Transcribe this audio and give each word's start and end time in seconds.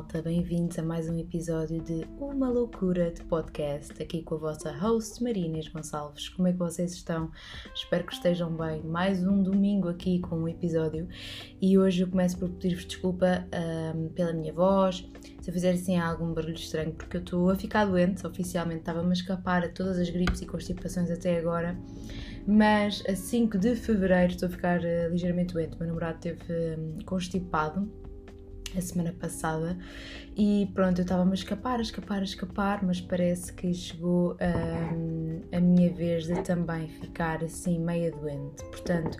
malta, 0.00 0.22
bem-vindos 0.22 0.78
a 0.78 0.82
mais 0.82 1.10
um 1.10 1.18
episódio 1.18 1.78
de 1.82 2.06
Uma 2.18 2.48
Loucura 2.48 3.10
de 3.10 3.22
Podcast, 3.24 4.02
aqui 4.02 4.22
com 4.22 4.36
a 4.36 4.38
vossa 4.38 4.72
host 4.72 5.22
Marinas 5.22 5.68
Gonçalves. 5.68 6.30
Como 6.30 6.48
é 6.48 6.52
que 6.52 6.58
vocês 6.58 6.94
estão? 6.94 7.30
Espero 7.74 8.06
que 8.06 8.14
estejam 8.14 8.50
bem. 8.56 8.82
Mais 8.82 9.22
um 9.22 9.42
domingo 9.42 9.90
aqui 9.90 10.18
com 10.20 10.36
um 10.36 10.48
episódio 10.48 11.06
e 11.60 11.76
hoje 11.76 12.00
eu 12.00 12.08
começo 12.08 12.38
por 12.38 12.48
pedir-vos 12.48 12.86
desculpa 12.86 13.46
um, 13.94 14.08
pela 14.08 14.32
minha 14.32 14.54
voz, 14.54 15.06
se 15.42 15.50
eu 15.50 15.52
fizer 15.52 15.72
assim 15.72 15.98
algum 15.98 16.32
barulho 16.32 16.54
estranho, 16.54 16.92
porque 16.92 17.18
eu 17.18 17.20
estou 17.20 17.50
a 17.50 17.56
ficar 17.56 17.84
doente, 17.84 18.26
oficialmente 18.26 18.80
estava-me 18.80 19.10
a 19.10 19.12
escapar 19.12 19.64
a 19.64 19.68
todas 19.68 19.98
as 19.98 20.08
gripes 20.08 20.40
e 20.40 20.46
constipações 20.46 21.10
até 21.10 21.38
agora, 21.38 21.78
mas 22.46 23.02
a 23.06 23.14
5 23.14 23.58
de 23.58 23.76
fevereiro 23.76 24.32
estou 24.32 24.48
a 24.48 24.50
ficar 24.50 24.80
uh, 24.80 25.10
ligeiramente 25.10 25.52
doente. 25.52 25.74
O 25.74 25.78
meu 25.78 25.88
namorado 25.88 26.18
teve 26.20 26.40
um, 26.78 27.04
constipado 27.04 27.99
a 28.76 28.80
semana 28.80 29.12
passada 29.12 29.78
e 30.36 30.70
pronto, 30.74 31.00
eu 31.00 31.02
estava-me 31.02 31.32
a 31.32 31.34
escapar, 31.34 31.78
a 31.78 31.82
escapar, 31.82 32.20
a 32.20 32.24
escapar, 32.24 32.84
mas 32.84 33.00
parece 33.00 33.52
que 33.52 33.74
chegou 33.74 34.36
um, 34.40 35.42
a 35.52 35.60
minha 35.60 35.92
vez 35.92 36.26
de 36.26 36.40
também 36.42 36.88
ficar 36.88 37.42
assim 37.44 37.78
meia 37.78 38.10
doente. 38.10 38.64
Portanto, 38.70 39.18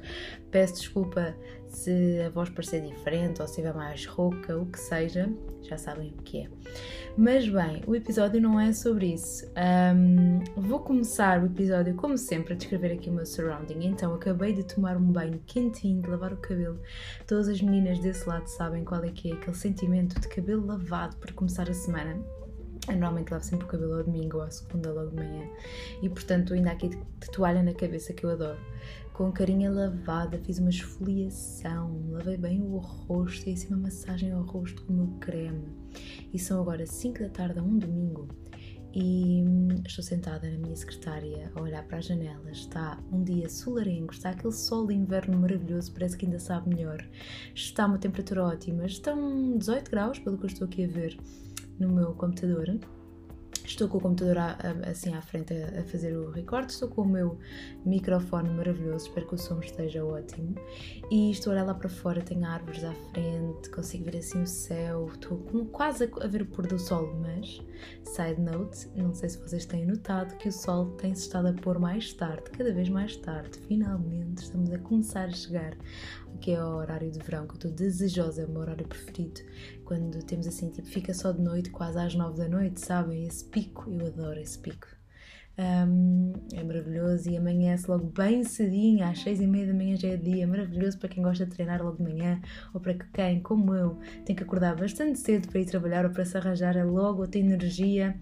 peço 0.51 0.75
desculpa 0.75 1.35
se 1.71 2.21
a 2.27 2.31
voz 2.31 2.49
parecer 2.51 2.83
diferente 2.83 3.41
ou 3.41 3.47
se 3.47 3.55
estiver 3.55 3.75
mais 3.75 4.05
rouca, 4.07 4.57
o 4.57 4.67
que 4.67 4.79
seja, 4.79 5.29
já 5.63 5.79
sabem 5.79 6.13
o 6.19 6.23
que 6.23 6.43
é. 6.43 6.49
Mas 7.17 7.49
bem, 7.49 7.83
o 7.87 7.95
episódio 7.95 8.41
não 8.41 8.59
é 8.59 8.73
sobre 8.73 9.15
isso. 9.15 9.47
Um, 9.95 10.41
vou 10.61 10.81
começar 10.81 11.43
o 11.43 11.47
episódio, 11.47 11.95
como 11.95 12.17
sempre, 12.17 12.55
a 12.55 12.57
descrever 12.57 12.93
aqui 12.93 13.11
o 13.11 13.13
meu 13.13 13.27
surrounding. 13.27 13.87
Então, 13.87 14.15
acabei 14.15 14.53
de 14.53 14.65
tomar 14.65 14.97
um 14.97 15.13
banho 15.13 15.41
quentinho, 15.47 16.03
de 16.03 16.09
lavar 16.09 16.33
o 16.33 16.37
cabelo. 16.37 16.81
Todas 17.27 17.49
as 17.49 17.61
meninas 17.61 17.99
desse 17.99 18.29
lado 18.29 18.47
sabem 18.47 18.85
qual 18.85 19.03
é 19.05 19.11
que 19.11 19.31
é 19.31 19.35
aquele 19.35 19.57
sentimento 19.57 20.21
de 20.21 20.29
cabelo 20.29 20.67
lavado 20.67 21.17
para 21.17 21.33
começar 21.33 21.69
a 21.69 21.75
semana. 21.75 22.19
Eu 22.93 22.99
normalmente 22.99 23.31
lavo 23.31 23.45
sempre 23.45 23.67
o 23.67 23.69
cabelo 23.69 23.95
ao 23.95 24.05
domingo 24.05 24.39
ou 24.39 24.43
à 24.43 24.51
segunda, 24.51 24.93
logo 24.93 25.11
de 25.11 25.17
manhã. 25.17 25.49
E 26.03 26.09
portanto, 26.09 26.55
ainda 26.55 26.71
aqui 26.71 26.89
de 26.89 27.31
toalha 27.33 27.63
na 27.63 27.75
cabeça 27.75 28.13
que 28.13 28.25
eu 28.25 28.31
adoro 28.31 28.59
com 29.21 29.31
carinha 29.31 29.71
lavada, 29.71 30.39
fiz 30.39 30.59
uma 30.59 30.71
esfoliação, 30.71 32.09
lavei 32.11 32.39
bem 32.39 32.63
o 32.63 32.79
rosto, 32.79 33.45
fiz 33.45 33.69
uma 33.69 33.77
massagem 33.77 34.33
ao 34.33 34.43
rosto 34.43 34.83
com 34.83 34.95
o 34.95 34.97
meu 34.97 35.07
creme. 35.21 35.69
E 36.33 36.39
são 36.39 36.59
agora 36.59 36.87
5 36.87 37.19
da 37.19 37.29
tarde 37.29 37.59
a 37.59 37.63
um 37.63 37.77
domingo 37.77 38.29
e 38.95 39.45
hum, 39.47 39.69
estou 39.87 40.03
sentada 40.03 40.51
na 40.51 40.57
minha 40.57 40.75
secretária 40.75 41.53
a 41.55 41.61
olhar 41.61 41.85
para 41.85 41.99
a 41.99 42.01
janela. 42.01 42.51
Está 42.51 42.99
um 43.13 43.23
dia 43.23 43.51
solarengo, 43.51 44.11
está 44.11 44.31
aquele 44.31 44.55
sol 44.55 44.87
de 44.87 44.95
inverno 44.95 45.39
maravilhoso, 45.39 45.93
parece 45.93 46.17
que 46.17 46.25
ainda 46.25 46.39
sabe 46.39 46.71
melhor. 46.71 47.07
Está 47.55 47.85
uma 47.85 47.99
temperatura 47.99 48.45
ótima, 48.45 48.87
estão 48.87 49.59
18 49.59 49.91
graus, 49.91 50.19
pelo 50.19 50.39
que 50.39 50.45
eu 50.45 50.49
estou 50.49 50.67
aqui 50.67 50.85
a 50.85 50.89
ver 50.89 51.19
no 51.81 51.89
meu 51.89 52.13
computador. 52.13 52.79
Estou 53.65 53.89
com 53.89 53.99
o 53.99 54.01
computador 54.01 54.37
assim 54.91 55.15
à 55.15 55.23
frente 55.23 55.55
a, 55.55 55.85
fazer 55.85 56.17
o 56.17 56.31
recorde, 56.31 56.73
estou 56.73 56.89
com 56.89 57.03
o 57.03 57.09
meu 57.09 57.39
microfone 57.87 58.51
maravilhoso, 58.51 59.07
espero 59.07 59.29
que 59.29 59.35
o 59.37 59.39
som 59.39 59.61
esteja 59.61 60.05
ótimo. 60.05 60.57
E 61.09 61.31
estou 61.31 61.53
a 61.53 61.55
olhar 61.55 61.67
lá 61.67 61.75
para 61.75 61.89
fora, 61.89 62.21
tenho 62.21 62.45
árvores 62.45 62.83
à 62.83 62.93
frente, 63.13 63.71
consigo 63.71 64.05
ver 64.05 64.17
assim 64.17 64.43
o 64.43 64.47
céu, 64.47 65.09
estou 65.13 65.39
quase 65.67 66.11
a 66.21 66.27
ver 66.27 66.43
o 66.43 66.47
pôr 66.47 66.67
do 66.67 66.81
sol, 66.81 67.15
mas, 67.21 67.63
side 68.05 68.41
note, 68.41 68.89
não 68.97 69.15
sei 69.15 69.29
se 69.29 69.39
vocês 69.39 69.65
têm 69.65 69.87
notado 69.87 70.37
que 70.39 70.49
o 70.49 70.53
sol 70.53 70.87
tem-se 70.97 71.23
estado 71.23 71.49
a 71.49 71.53
pôr 71.53 71.79
mais 71.79 72.13
tarde, 72.13 72.51
cada 72.51 72.73
vez 72.73 72.89
mais 72.89 73.15
tarde. 73.17 73.57
Finalmente 73.69 74.43
estamos 74.43 74.73
a 74.73 74.79
começar 74.79 75.27
a 75.27 75.33
chegar 75.33 75.77
que 76.41 76.53
é 76.53 76.65
o 76.65 76.77
horário 76.77 77.11
de 77.11 77.19
verão, 77.19 77.47
que 77.47 77.53
eu 77.53 77.57
estou 77.57 77.71
desejosa, 77.71 78.43
é 78.43 78.47
o 78.47 78.49
meu 78.49 78.63
horário 78.63 78.87
preferido. 78.89 79.41
Quando 79.91 80.23
temos 80.23 80.47
assim, 80.47 80.71
tipo, 80.71 80.87
fica 80.87 81.13
só 81.13 81.33
de 81.33 81.43
noite, 81.43 81.69
quase 81.69 81.99
às 81.99 82.15
nove 82.15 82.39
da 82.39 82.47
noite, 82.49 82.81
sabem? 82.81 83.27
Esse 83.27 83.45
pico, 83.45 83.91
eu 83.91 84.07
adoro 84.07 84.39
esse 84.39 84.57
pico. 84.57 84.87
Um, 85.59 86.33
é 86.55 86.63
maravilhoso 86.63 87.29
e 87.29 87.37
amanhece 87.37 87.91
logo 87.91 88.07
bem 88.07 88.45
cedinho, 88.45 89.05
às 89.05 89.19
seis 89.19 89.41
e 89.41 89.49
meia 89.49 89.67
da 89.67 89.75
manhã 89.75 89.97
já 89.97 90.11
é 90.11 90.17
dia, 90.17 90.47
maravilhoso 90.47 90.97
para 90.97 91.09
quem 91.09 91.25
gosta 91.25 91.45
de 91.45 91.51
treinar 91.51 91.83
logo 91.83 91.97
de 91.97 92.05
manhã 92.05 92.41
ou 92.73 92.81
para 92.81 92.95
quem, 92.95 93.41
como 93.41 93.75
eu, 93.75 93.99
tem 94.25 94.37
que 94.37 94.45
acordar 94.45 94.77
bastante 94.77 95.19
cedo 95.19 95.49
para 95.49 95.59
ir 95.59 95.67
trabalhar 95.67 96.05
ou 96.05 96.13
para 96.13 96.25
se 96.25 96.37
arranjar 96.37 96.77
é 96.77 96.85
logo, 96.85 97.27
tem 97.27 97.45
energia 97.45 98.17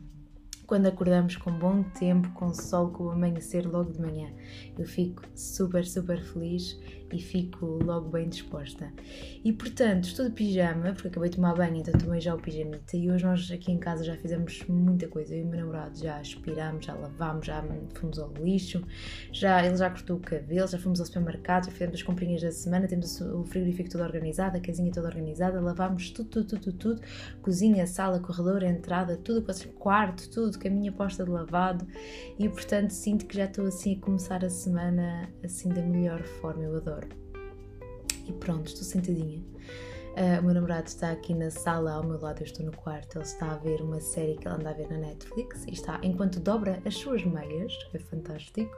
quando 0.67 0.87
acordamos 0.87 1.37
com 1.37 1.50
bom 1.50 1.83
tempo, 1.83 2.31
com 2.31 2.55
sol, 2.55 2.93
com 2.93 3.05
o 3.05 3.11
amanhecer 3.11 3.67
logo 3.67 3.93
de 3.93 4.00
manhã. 4.00 4.33
Eu 4.79 4.87
fico 4.87 5.23
super, 5.35 5.85
super 5.85 6.23
feliz 6.23 6.79
e 7.13 7.21
fico 7.21 7.67
logo 7.83 8.09
bem 8.11 8.29
disposta. 8.29 8.93
E 9.45 9.53
portanto, 9.53 10.05
estou 10.05 10.27
de 10.27 10.33
pijama, 10.33 10.93
porque 10.93 11.09
acabei 11.09 11.31
de 11.31 11.37
tomar 11.37 11.55
banho, 11.55 11.77
então 11.77 11.95
tomei 11.99 12.21
já 12.21 12.35
o 12.35 12.39
pijamita. 12.39 12.97
E 12.97 13.11
hoje 13.11 13.25
nós 13.25 13.51
aqui 13.51 13.73
em 13.73 13.79
casa 13.79 14.05
já 14.05 14.17
fizemos 14.17 14.65
muita 14.69 15.09
coisa. 15.09 15.35
Eu 15.35 15.41
e 15.41 15.45
o 15.45 15.47
meu 15.47 15.61
namorado 15.61 15.99
já 15.99 16.19
aspiramos, 16.19 16.87
já 16.87 16.95
lavámos, 16.95 17.47
já 17.47 17.65
fomos 17.95 18.19
ao 18.19 18.33
lixo, 18.35 18.83
já, 19.33 19.65
ele 19.65 19.77
já 19.77 19.91
cortou 19.91 20.17
o 20.17 20.21
cabelo, 20.21 20.67
já 20.67 20.79
fomos 20.79 21.01
ao 21.01 21.07
supermercado, 21.07 21.67
já 21.67 21.73
fizemos 21.73 21.95
as 21.95 22.03
comprinhas 22.03 22.43
da 22.43 22.51
semana, 22.51 22.87
temos 22.87 23.21
o 23.21 23.45
frigorífico 23.45 23.91
todo 23.91 24.03
organizado, 24.03 24.57
a 24.57 24.61
casinha 24.61 24.91
toda 24.93 25.09
organizada, 25.09 25.61
lavámos 25.61 26.11
tudo, 26.11 26.29
tudo, 26.29 26.47
tudo, 26.47 26.61
tudo, 26.61 26.79
tudo. 26.79 27.03
cozinha, 27.43 27.87
sala, 27.87 28.21
corredor, 28.21 28.63
entrada, 28.63 29.17
tudo, 29.17 29.45
quarto, 29.79 30.29
tudo, 30.31 30.59
caminha 30.59 30.93
posta 30.93 31.25
de 31.25 31.31
lavado. 31.31 31.87
E 32.39 32.49
portanto, 32.49 32.91
sinto 32.91 33.27
que 33.27 33.37
já 33.37 33.45
estou 33.45 33.67
assim 33.67 33.97
a 33.97 34.01
começar 34.01 34.45
a 34.45 34.51
semana 34.51 35.29
assim 35.45 35.69
da 35.69 35.83
melhor 35.83 36.23
forma. 36.23 36.65
Eu 36.65 36.77
adoro 36.77 36.98
e 38.28 38.33
pronto, 38.33 38.66
estou 38.66 38.84
sentadinha. 38.84 39.43
Uh, 40.19 40.41
o 40.41 40.47
meu 40.47 40.55
namorado 40.55 40.89
está 40.89 41.12
aqui 41.12 41.33
na 41.33 41.49
sala 41.49 41.93
ao 41.93 42.03
meu 42.03 42.21
lado, 42.21 42.41
eu 42.41 42.44
estou 42.44 42.66
no 42.66 42.72
quarto. 42.72 43.19
Ele 43.19 43.25
está 43.25 43.53
a 43.53 43.56
ver 43.56 43.81
uma 43.81 44.00
série 44.00 44.34
que 44.34 44.49
ele 44.49 44.56
anda 44.56 44.71
a 44.71 44.72
ver 44.72 44.91
na 44.91 44.99
Netflix 44.99 45.65
e 45.65 45.75
está 45.75 46.00
enquanto 46.03 46.41
dobra 46.41 46.83
as 46.84 46.97
suas 46.97 47.25
meias, 47.25 47.72
é 47.94 47.99
fantástico. 48.00 48.77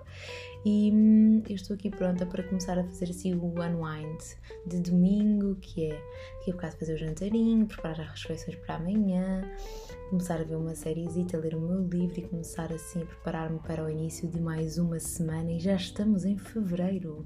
E 0.66 0.90
hum, 0.92 1.42
eu 1.48 1.54
estou 1.54 1.74
aqui 1.76 1.88
pronta 1.88 2.26
para 2.26 2.42
começar 2.42 2.78
a 2.78 2.84
fazer 2.84 3.06
assim 3.06 3.34
o 3.34 3.54
unwind 3.58 4.20
de 4.66 4.80
domingo, 4.80 5.54
que 5.62 5.86
é 5.86 6.02
daqui 6.40 6.50
a 6.50 6.54
bocado 6.54 6.76
fazer 6.76 6.94
o 6.94 6.98
jantarinho, 6.98 7.66
preparar 7.66 8.00
as 8.00 8.22
refeições 8.22 8.56
para 8.56 8.74
amanhã, 8.74 9.50
começar 10.10 10.40
a 10.40 10.44
ver 10.44 10.56
uma 10.56 10.74
sériezita, 10.74 11.38
ler 11.38 11.54
o 11.54 11.60
meu 11.60 11.86
livro 11.86 12.18
e 12.18 12.22
começar 12.22 12.72
assim 12.72 13.02
a 13.02 13.06
preparar-me 13.06 13.60
para 13.60 13.84
o 13.84 13.88
início 13.88 14.28
de 14.28 14.40
mais 14.40 14.76
uma 14.76 14.98
semana. 14.98 15.52
E 15.52 15.60
já 15.60 15.76
estamos 15.76 16.24
em 16.24 16.36
fevereiro. 16.36 17.24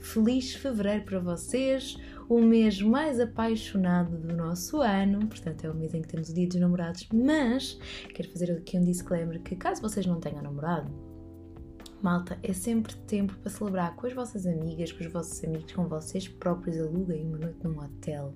Feliz 0.00 0.54
fevereiro 0.54 1.04
para 1.04 1.20
vocês, 1.20 1.98
o 2.30 2.40
mês 2.40 2.80
mais 2.80 3.20
apaixonado 3.20 4.16
do 4.16 4.34
nosso 4.34 4.80
ano, 4.80 5.26
portanto 5.26 5.64
é 5.64 5.70
o 5.70 5.74
mês 5.74 5.92
em 5.92 6.00
que 6.00 6.08
temos 6.08 6.30
o 6.30 6.34
dia 6.34 6.48
dos 6.48 6.58
namorados, 6.58 7.06
mas 7.12 7.78
quero 8.14 8.30
fazer 8.30 8.50
aqui 8.50 8.78
um 8.78 8.82
disclaimer 8.82 9.42
que 9.42 9.54
caso 9.54 9.82
vocês 9.82 10.06
não 10.06 10.18
tenham 10.18 10.42
namorado, 10.42 10.90
Malta, 12.02 12.36
é 12.42 12.52
sempre 12.52 12.96
tempo 13.06 13.32
para 13.36 13.48
celebrar 13.48 13.94
com 13.94 14.08
as 14.08 14.12
vossas 14.12 14.44
amigas, 14.44 14.90
com 14.90 15.04
os 15.04 15.12
vossos 15.12 15.44
amigos, 15.44 15.72
com 15.72 15.86
vocês 15.86 16.26
próprios. 16.26 16.76
Aluguem 16.76 17.28
uma 17.28 17.38
noite 17.38 17.58
num 17.62 17.78
hotel, 17.78 18.34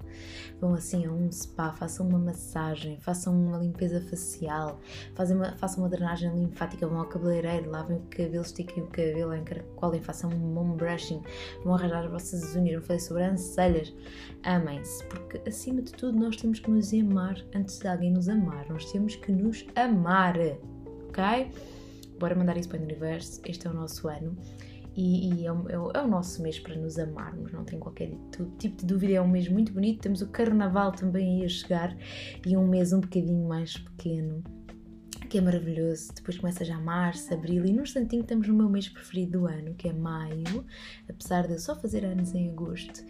vão 0.61 0.73
assim 0.75 1.05
a 1.05 1.11
um 1.11 1.31
spa, 1.33 1.73
façam 1.73 2.09
uma 2.09 2.19
massagem, 2.19 2.97
façam 3.01 3.35
uma 3.35 3.59
limpeza 3.59 4.01
facial, 4.03 4.81
façam 5.17 5.37
uma, 5.37 5.53
façam 5.57 5.83
uma 5.83 5.89
drenagem 5.89 6.33
linfática, 6.33 6.87
vão 6.87 7.01
ao 7.01 7.07
cabeleireiro, 7.07 7.69
lavem 7.69 7.97
o 7.97 8.03
cabelo, 8.03 8.45
estiquem 8.45 8.85
o 8.85 8.87
cabelo, 8.87 9.35
encaracolem, 9.35 10.01
façam 10.01 10.31
um 10.31 10.39
mom 10.39 10.77
brushing, 10.77 11.21
vão 11.65 11.75
arranjar 11.75 12.05
as 12.05 12.11
vossas 12.13 12.55
unhas, 12.55 12.75
vão 12.77 12.83
fazer 12.83 13.01
sobrancelhas. 13.01 13.93
Amem-se, 14.45 15.05
porque 15.07 15.41
acima 15.49 15.83
de 15.83 15.93
tudo 15.93 16.17
nós 16.17 16.37
temos 16.37 16.61
que 16.61 16.71
nos 16.71 16.95
amar 16.95 17.45
antes 17.53 17.81
de 17.81 17.89
alguém 17.89 18.13
nos 18.13 18.29
amar. 18.29 18.65
Nós 18.69 18.93
temos 18.93 19.17
que 19.17 19.33
nos 19.33 19.67
amar, 19.75 20.37
ok? 21.09 21.51
Bora 22.19 22.35
mandar 22.35 22.57
isso 22.57 22.69
para 22.69 22.81
o 22.81 22.83
universo, 22.83 23.41
este 23.45 23.67
é 23.67 23.71
o 23.71 23.75
nosso 23.75 24.09
ano. 24.09 24.37
E, 24.97 25.35
e 25.35 25.47
é, 25.47 25.53
o, 25.53 25.69
é, 25.69 25.79
o, 25.79 25.91
é, 25.93 26.03
o, 26.03 26.09
nosso 26.09 26.43
mês 26.43 26.59
para 26.59 26.75
nos 26.75 26.99
amarmos, 26.99 27.53
não 27.53 27.65
tem 27.65 27.79
qualquer 27.79 28.11
tipo 28.59 28.77
de 28.79 28.87
dúvida, 28.87 29.13
é 29.13 29.21
um 29.21 29.29
mês 29.29 29.47
muito 29.47 29.71
bonito, 29.71 30.01
temos 30.01 30.23
o 30.23 30.29
carnaval 30.29 30.91
também 30.93 31.41
aí 31.41 31.45
a 31.45 31.49
chegar 31.49 31.95
e 32.47 32.57
um 32.57 32.67
mês 32.67 32.95
um 32.95 33.01
bocadinho 33.01 33.47
mais 33.47 33.77
pequeno, 33.77 34.43
que 35.29 35.37
é 35.37 35.41
maravilhoso, 35.43 36.15
depois 36.15 36.39
começa 36.39 36.65
já 36.65 36.79
março, 36.79 37.35
abril 37.35 37.67
e 37.67 37.75
num 37.75 37.83
instantinho 37.83 38.23
estamos 38.23 38.49
no 38.49 38.55
meu 38.55 38.71
mês 38.71 38.89
preferido 38.89 39.41
do 39.41 39.47
ano, 39.47 39.75
que 39.75 39.87
é 39.87 39.93
maio, 39.93 40.65
apesar 41.11 41.47
de 41.47 41.53
eu 41.53 41.59
só 41.59 41.75
fazer 41.75 42.03
anos 42.03 42.35
em 42.35 42.49
agosto, 42.49 43.05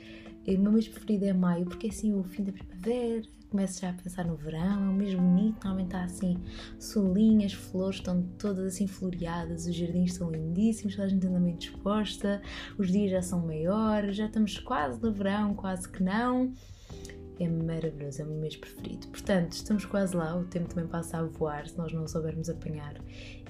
o 0.44 0.58
meu 0.58 0.72
mês 0.72 0.88
preferido 0.88 1.24
é 1.26 1.32
maio, 1.32 1.66
porque 1.66 1.86
é 1.86 1.90
assim 1.90 2.12
o 2.12 2.24
fim 2.24 2.42
da 2.42 2.52
primavera, 2.52 3.22
começo 3.50 3.80
já 3.80 3.90
a 3.90 3.92
pensar 3.92 4.24
no 4.24 4.36
verão, 4.36 4.84
é 4.84 4.88
um 4.88 4.92
mês 4.92 5.14
bonito, 5.14 5.64
normalmente 5.64 5.86
está 5.86 6.04
assim, 6.04 6.36
solinhas, 6.78 7.52
as 7.52 7.58
flores 7.58 7.96
estão 7.96 8.22
todas 8.38 8.64
assim 8.64 8.86
floreadas, 8.86 9.66
os 9.66 9.74
jardins 9.74 10.12
estão 10.12 10.30
lindíssimos, 10.30 10.94
toda 10.94 11.06
a 11.06 11.10
gente 11.10 11.26
anda 11.26 11.40
bem 11.40 11.56
disposta, 11.56 12.42
os 12.78 12.90
dias 12.90 13.10
já 13.10 13.22
são 13.22 13.46
maiores, 13.46 14.16
já 14.16 14.26
estamos 14.26 14.58
quase 14.58 15.00
no 15.00 15.12
verão, 15.12 15.54
quase 15.54 15.88
que 15.88 16.02
não. 16.02 16.52
É 17.38 17.46
maravilhoso, 17.46 18.22
é 18.22 18.24
o 18.24 18.28
meu 18.28 18.38
mês 18.38 18.56
preferido. 18.56 19.08
Portanto, 19.08 19.52
estamos 19.52 19.84
quase 19.84 20.16
lá, 20.16 20.34
o 20.34 20.44
tempo 20.44 20.68
também 20.70 20.88
passa 20.88 21.18
a 21.18 21.22
voar 21.22 21.68
se 21.68 21.76
nós 21.76 21.92
não 21.92 22.08
soubermos 22.08 22.48
apanhar. 22.48 22.94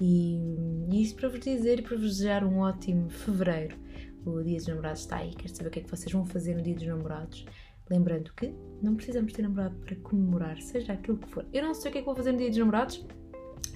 E, 0.01 0.41
e 0.89 1.01
isso 1.01 1.15
para 1.15 1.29
vos 1.29 1.39
dizer 1.39 1.79
e 1.79 1.81
para 1.81 1.95
vos 1.95 2.17
desejar 2.17 2.43
um 2.43 2.59
ótimo 2.59 3.09
fevereiro. 3.09 3.77
O 4.25 4.43
Dia 4.43 4.57
dos 4.57 4.67
Namorados 4.67 5.01
está 5.01 5.17
aí, 5.17 5.33
quero 5.33 5.55
saber 5.55 5.69
o 5.69 5.71
que 5.71 5.79
é 5.79 5.83
que 5.83 5.89
vocês 5.89 6.11
vão 6.11 6.25
fazer 6.25 6.55
no 6.55 6.61
Dia 6.61 6.75
dos 6.75 6.85
Namorados 6.85 7.45
Lembrando 7.89 8.31
que 8.33 8.53
não 8.81 8.95
precisamos 8.95 9.33
ter 9.33 9.41
namorado 9.41 9.75
para 9.77 9.95
comemorar, 9.97 10.61
seja 10.61 10.93
aquilo 10.93 11.17
que 11.17 11.29
for. 11.29 11.45
Eu 11.53 11.63
não 11.63 11.73
sei 11.73 11.89
o 11.89 11.91
que 11.91 11.97
é 11.99 12.01
que 12.01 12.05
vou 12.05 12.15
fazer 12.15 12.31
no 12.31 12.37
dia 12.37 12.49
dos 12.49 12.57
namorados, 12.57 13.05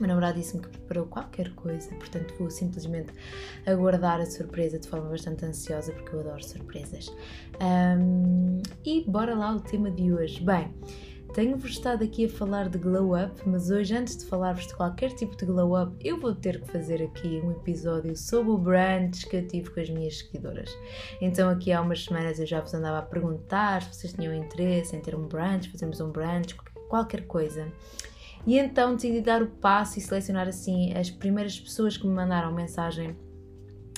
meu 0.01 0.07
namorado 0.07 0.39
disse-me 0.39 0.63
que 0.63 0.69
preparou 0.69 1.05
qualquer 1.05 1.53
coisa, 1.53 1.93
portanto 1.95 2.33
vou 2.39 2.49
simplesmente 2.49 3.13
aguardar 3.67 4.19
a 4.19 4.25
surpresa 4.25 4.79
de 4.79 4.87
forma 4.87 5.09
bastante 5.09 5.45
ansiosa, 5.45 5.91
porque 5.93 6.15
eu 6.15 6.21
adoro 6.21 6.43
surpresas. 6.43 7.15
Um, 7.61 8.61
e 8.83 9.03
bora 9.07 9.35
lá 9.35 9.55
o 9.55 9.59
tema 9.59 9.91
de 9.91 10.11
hoje. 10.11 10.43
Bem, 10.43 10.73
tenho-vos 11.33 11.71
estado 11.71 12.03
aqui 12.03 12.25
a 12.25 12.29
falar 12.29 12.67
de 12.67 12.77
glow 12.77 13.15
up, 13.15 13.41
mas 13.45 13.69
hoje, 13.69 13.95
antes 13.95 14.17
de 14.17 14.25
falar-vos 14.25 14.67
de 14.67 14.75
qualquer 14.75 15.13
tipo 15.15 15.35
de 15.35 15.45
glow 15.45 15.81
up, 15.81 15.95
eu 16.03 16.19
vou 16.19 16.35
ter 16.35 16.59
que 16.59 16.71
fazer 16.71 17.01
aqui 17.01 17.41
um 17.43 17.51
episódio 17.51 18.15
sobre 18.17 18.51
o 18.51 18.57
brunch 18.57 19.25
que 19.27 19.37
eu 19.37 19.47
tive 19.47 19.69
com 19.69 19.79
as 19.79 19.89
minhas 19.89 20.17
seguidoras. 20.17 20.69
Então, 21.21 21.49
aqui 21.49 21.71
há 21.71 21.81
umas 21.81 22.03
semanas 22.03 22.39
eu 22.39 22.45
já 22.45 22.59
vos 22.59 22.73
andava 22.73 22.99
a 22.99 23.01
perguntar 23.01 23.81
se 23.83 23.93
vocês 23.93 24.13
tinham 24.13 24.33
interesse 24.33 24.95
em 24.95 24.99
ter 24.99 25.15
um 25.15 25.25
brunch, 25.25 25.69
fazermos 25.69 26.01
um 26.01 26.11
brunch, 26.11 26.53
qualquer 26.89 27.25
coisa. 27.25 27.71
E 28.45 28.57
então 28.57 28.95
decidi 28.95 29.21
dar 29.21 29.41
o 29.41 29.47
passo 29.47 29.99
e 29.99 30.01
selecionar 30.01 30.47
assim 30.47 30.93
as 30.93 31.09
primeiras 31.09 31.59
pessoas 31.59 31.95
que 31.95 32.05
me 32.05 32.13
mandaram 32.13 32.51
mensagem 32.51 33.15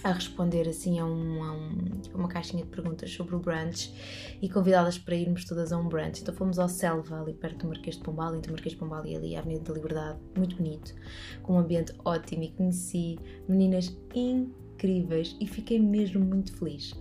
a 0.03 0.11
responder 0.11 0.67
assim 0.67 0.99
a, 0.99 1.05
um, 1.05 1.43
a, 1.43 1.53
um, 1.53 1.91
uma 2.13 2.27
caixinha 2.27 2.63
de 2.63 2.69
perguntas 2.69 3.09
sobre 3.11 3.35
o 3.35 3.39
brunch 3.39 3.93
e 4.41 4.49
convidá-las 4.49 4.97
para 4.97 5.15
irmos 5.15 5.45
todas 5.45 5.71
a 5.71 5.77
um 5.77 5.87
brunch. 5.87 6.21
Então 6.21 6.35
fomos 6.35 6.59
ao 6.59 6.67
Selva, 6.67 7.21
ali 7.21 7.33
perto 7.33 7.59
do 7.59 7.67
Marquês 7.67 7.95
de 7.95 8.03
Pombal, 8.03 8.35
entre 8.35 8.51
o 8.51 8.53
Marquês 8.53 8.73
de 8.73 8.79
Pombal 8.79 9.05
e 9.05 9.15
ali 9.15 9.35
a 9.35 9.39
Avenida 9.39 9.63
da 9.63 9.73
Liberdade, 9.73 10.19
muito 10.35 10.57
bonito, 10.57 10.93
com 11.41 11.53
um 11.53 11.59
ambiente 11.59 11.93
ótimo 12.03 12.43
e 12.43 12.51
conheci 12.51 13.17
meninas 13.47 13.95
incríveis 14.13 15.37
e 15.39 15.47
fiquei 15.47 15.79
mesmo 15.79 16.23
muito 16.23 16.53
feliz. 16.57 16.93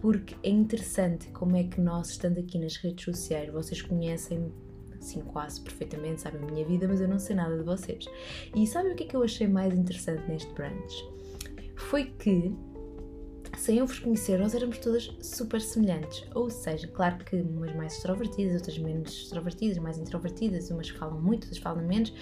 Porque 0.00 0.34
é 0.42 0.50
interessante 0.50 1.28
como 1.28 1.56
é 1.56 1.64
que 1.64 1.80
nós, 1.80 2.10
estando 2.10 2.38
aqui 2.40 2.58
nas 2.58 2.76
redes 2.76 3.04
sociais, 3.04 3.52
vocês 3.52 3.82
conhecem 3.82 4.50
assim 4.98 5.20
quase 5.20 5.60
perfeitamente, 5.60 6.22
sabem 6.22 6.42
a 6.42 6.46
minha 6.46 6.64
vida, 6.64 6.88
mas 6.88 7.00
eu 7.00 7.08
não 7.08 7.18
sei 7.18 7.36
nada 7.36 7.56
de 7.56 7.62
vocês. 7.62 8.06
E 8.54 8.66
sabem 8.66 8.92
o 8.92 8.96
que 8.96 9.04
é 9.04 9.06
que 9.06 9.16
eu 9.16 9.22
achei 9.22 9.46
mais 9.46 9.74
interessante 9.74 10.26
neste 10.28 10.52
brunch? 10.52 11.19
Foi 11.90 12.04
que 12.04 12.54
sem 13.58 13.78
eu 13.78 13.86
vos 13.86 13.98
conhecer, 13.98 14.38
nós 14.38 14.54
éramos 14.54 14.78
todas 14.78 15.10
super 15.20 15.60
semelhantes. 15.60 16.24
Ou 16.36 16.48
seja, 16.48 16.86
claro 16.86 17.18
que 17.24 17.34
umas 17.34 17.74
mais 17.74 17.94
extrovertidas, 17.94 18.54
outras 18.54 18.78
menos 18.78 19.24
extrovertidas, 19.24 19.76
mais 19.78 19.98
introvertidas, 19.98 20.70
umas 20.70 20.88
falam 20.88 21.20
muito, 21.20 21.46
outras 21.46 21.58
falam 21.58 21.84
menos, 21.84 22.14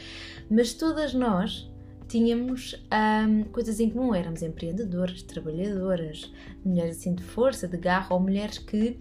mas 0.50 0.73
todas 0.73 1.12
nós 1.12 1.70
tínhamos 2.09 2.82
um, 2.91 3.44
coisas 3.44 3.79
em 3.79 3.91
comum. 3.91 4.15
Éramos 4.15 4.41
empreendedoras, 4.41 5.23
trabalhadoras, 5.23 6.32
mulheres 6.65 6.97
assim 6.97 7.15
de 7.15 7.23
força, 7.23 7.69
de 7.69 7.76
garra, 7.76 8.15
ou 8.15 8.20
mulheres 8.20 8.56
que 8.56 8.99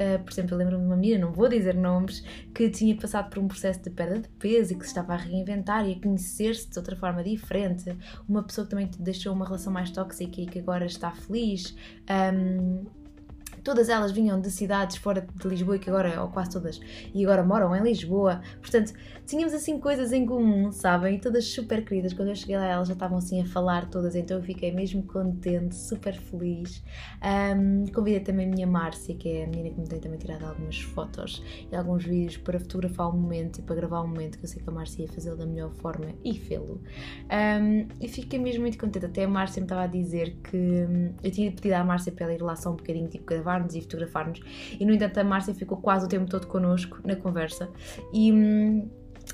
Uh, 0.00 0.18
por 0.24 0.32
exemplo, 0.32 0.54
eu 0.54 0.58
lembro-me 0.58 0.82
de 0.82 0.86
uma 0.86 0.96
menina, 0.96 1.26
não 1.26 1.32
vou 1.32 1.46
dizer 1.46 1.74
nomes, 1.74 2.24
que 2.54 2.70
tinha 2.70 2.96
passado 2.96 3.28
por 3.28 3.38
um 3.38 3.46
processo 3.46 3.82
de 3.82 3.90
perda 3.90 4.20
de 4.20 4.28
peso 4.30 4.72
e 4.72 4.76
que 4.76 4.84
se 4.84 4.88
estava 4.88 5.12
a 5.12 5.16
reinventar 5.16 5.86
e 5.86 5.92
a 5.92 6.00
conhecer-se 6.00 6.70
de 6.70 6.78
outra 6.78 6.96
forma 6.96 7.22
diferente. 7.22 7.94
Uma 8.26 8.42
pessoa 8.42 8.64
que 8.64 8.70
também 8.70 8.90
deixou 8.98 9.34
uma 9.34 9.44
relação 9.44 9.70
mais 9.70 9.90
tóxica 9.90 10.40
e 10.40 10.46
que 10.46 10.58
agora 10.58 10.86
está 10.86 11.10
feliz. 11.10 11.76
Um, 12.08 12.86
todas 13.70 13.88
elas 13.88 14.10
vinham 14.10 14.40
de 14.40 14.50
cidades 14.50 14.96
fora 14.96 15.20
de 15.32 15.48
Lisboa 15.48 15.78
que 15.78 15.88
agora, 15.88 16.20
ou 16.20 16.28
quase 16.28 16.50
todas, 16.50 16.80
e 17.14 17.24
agora 17.24 17.44
moram 17.44 17.74
em 17.76 17.80
Lisboa. 17.80 18.40
Portanto, 18.60 18.92
tínhamos 19.24 19.54
assim 19.54 19.78
coisas 19.78 20.12
em 20.12 20.26
comum, 20.26 20.72
sabem? 20.72 21.14
E 21.14 21.20
todas 21.20 21.44
super 21.44 21.84
queridas. 21.84 22.12
Quando 22.12 22.30
eu 22.30 22.34
cheguei 22.34 22.56
lá, 22.56 22.66
elas 22.66 22.88
já 22.88 22.94
estavam 22.94 23.18
assim 23.18 23.40
a 23.40 23.46
falar 23.46 23.88
todas, 23.88 24.16
então 24.16 24.38
eu 24.38 24.42
fiquei 24.42 24.72
mesmo 24.72 25.04
contente, 25.04 25.76
super 25.76 26.14
feliz. 26.14 26.82
Um, 27.22 27.84
convidei 27.92 28.18
também 28.18 28.46
a 28.46 28.50
minha 28.50 28.66
Márcia, 28.66 29.14
que 29.14 29.28
é 29.28 29.44
a 29.44 29.46
menina 29.46 29.70
que 29.70 29.80
me 29.80 29.86
tem 29.86 30.00
também 30.00 30.18
tirado 30.18 30.46
algumas 30.46 30.80
fotos 30.80 31.40
e 31.70 31.76
alguns 31.76 32.04
vídeos 32.04 32.38
para 32.38 32.58
fotografar 32.58 33.08
o 33.08 33.12
momento 33.16 33.60
e 33.60 33.62
para 33.62 33.76
gravar 33.76 34.02
um 34.02 34.08
momento 34.08 34.36
que 34.36 34.44
eu 34.44 34.48
sei 34.48 34.60
que 34.60 34.68
a 34.68 34.72
Márcia 34.72 35.02
ia 35.02 35.08
fazê-lo 35.08 35.36
da 35.36 35.46
melhor 35.46 35.70
forma 35.74 36.06
e 36.24 36.34
fê-lo. 36.34 36.82
Um, 37.30 37.86
e 38.00 38.08
fiquei 38.08 38.40
mesmo 38.40 38.62
muito 38.62 38.76
contente. 38.76 39.06
Até 39.06 39.22
a 39.22 39.28
Márcia 39.28 39.60
me 39.60 39.66
estava 39.66 39.82
a 39.82 39.86
dizer 39.86 40.36
que 40.42 40.56
hum, 40.56 41.14
eu 41.22 41.30
tinha 41.30 41.52
pedido 41.52 41.74
à 41.74 41.84
Márcia 41.84 42.10
para 42.10 42.24
ela 42.24 42.34
ir 42.34 42.42
lá 42.42 42.56
só 42.56 42.72
um 42.72 42.76
bocadinho, 42.76 43.08
tipo, 43.08 43.26
gravar 43.26 43.59
gravar-nos 43.60 43.74
e 43.74 43.80
fotografar-nos. 43.80 44.40
E 44.78 44.84
no 44.84 44.92
entanto, 44.92 45.18
a 45.18 45.24
Márcia 45.24 45.54
ficou 45.54 45.78
quase 45.78 46.06
o 46.06 46.08
tempo 46.08 46.28
todo 46.30 46.46
connosco 46.46 46.98
na 47.04 47.16
conversa. 47.16 47.68
E. 48.12 48.32
Hum, 48.32 48.88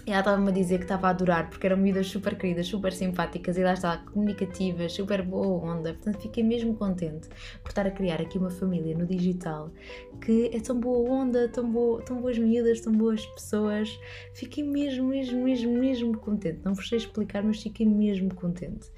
ela 0.05 0.19
estava-me 0.19 0.51
a 0.51 0.53
dizer 0.53 0.79
que 0.79 0.85
estava 0.85 1.07
a 1.07 1.11
adorar, 1.11 1.49
porque 1.49 1.67
eram 1.67 1.79
miúdas 1.79 2.07
super 2.09 2.37
queridas, 2.37 2.67
super 2.67 2.93
simpáticas 2.93 3.57
e 3.57 3.63
lá 3.63 3.73
está, 3.73 3.97
comunicativas, 3.97 4.93
super 4.93 5.23
boa 5.23 5.73
onda. 5.73 5.95
Portanto, 5.95 6.21
fiquei 6.21 6.45
mesmo 6.45 6.75
contente 6.75 7.29
por 7.63 7.71
estar 7.71 7.87
a 7.87 7.91
criar 7.91 8.21
aqui 8.21 8.37
uma 8.37 8.51
família 8.51 8.97
no 8.97 9.07
digital 9.07 9.73
que 10.21 10.51
é 10.53 10.61
tão 10.61 10.79
boa 10.79 11.11
onda, 11.11 11.49
tão, 11.49 11.69
boa, 11.71 12.03
tão 12.03 12.21
boas 12.21 12.39
miúdas, 12.39 12.81
tão 12.83 12.93
boas 12.93 13.25
pessoas. 13.27 13.99
Fiquei 14.35 14.63
mesmo, 14.63 15.09
mesmo, 15.09 15.43
mesmo, 15.43 15.73
mesmo 15.73 16.19
contente. 16.19 16.61
Não 16.63 16.75
vos 16.75 16.89
sei 16.89 16.99
explicar, 16.99 17.43
mas 17.43 17.63
fiquei 17.63 17.87
mesmo 17.87 18.33
contente. 18.35 18.91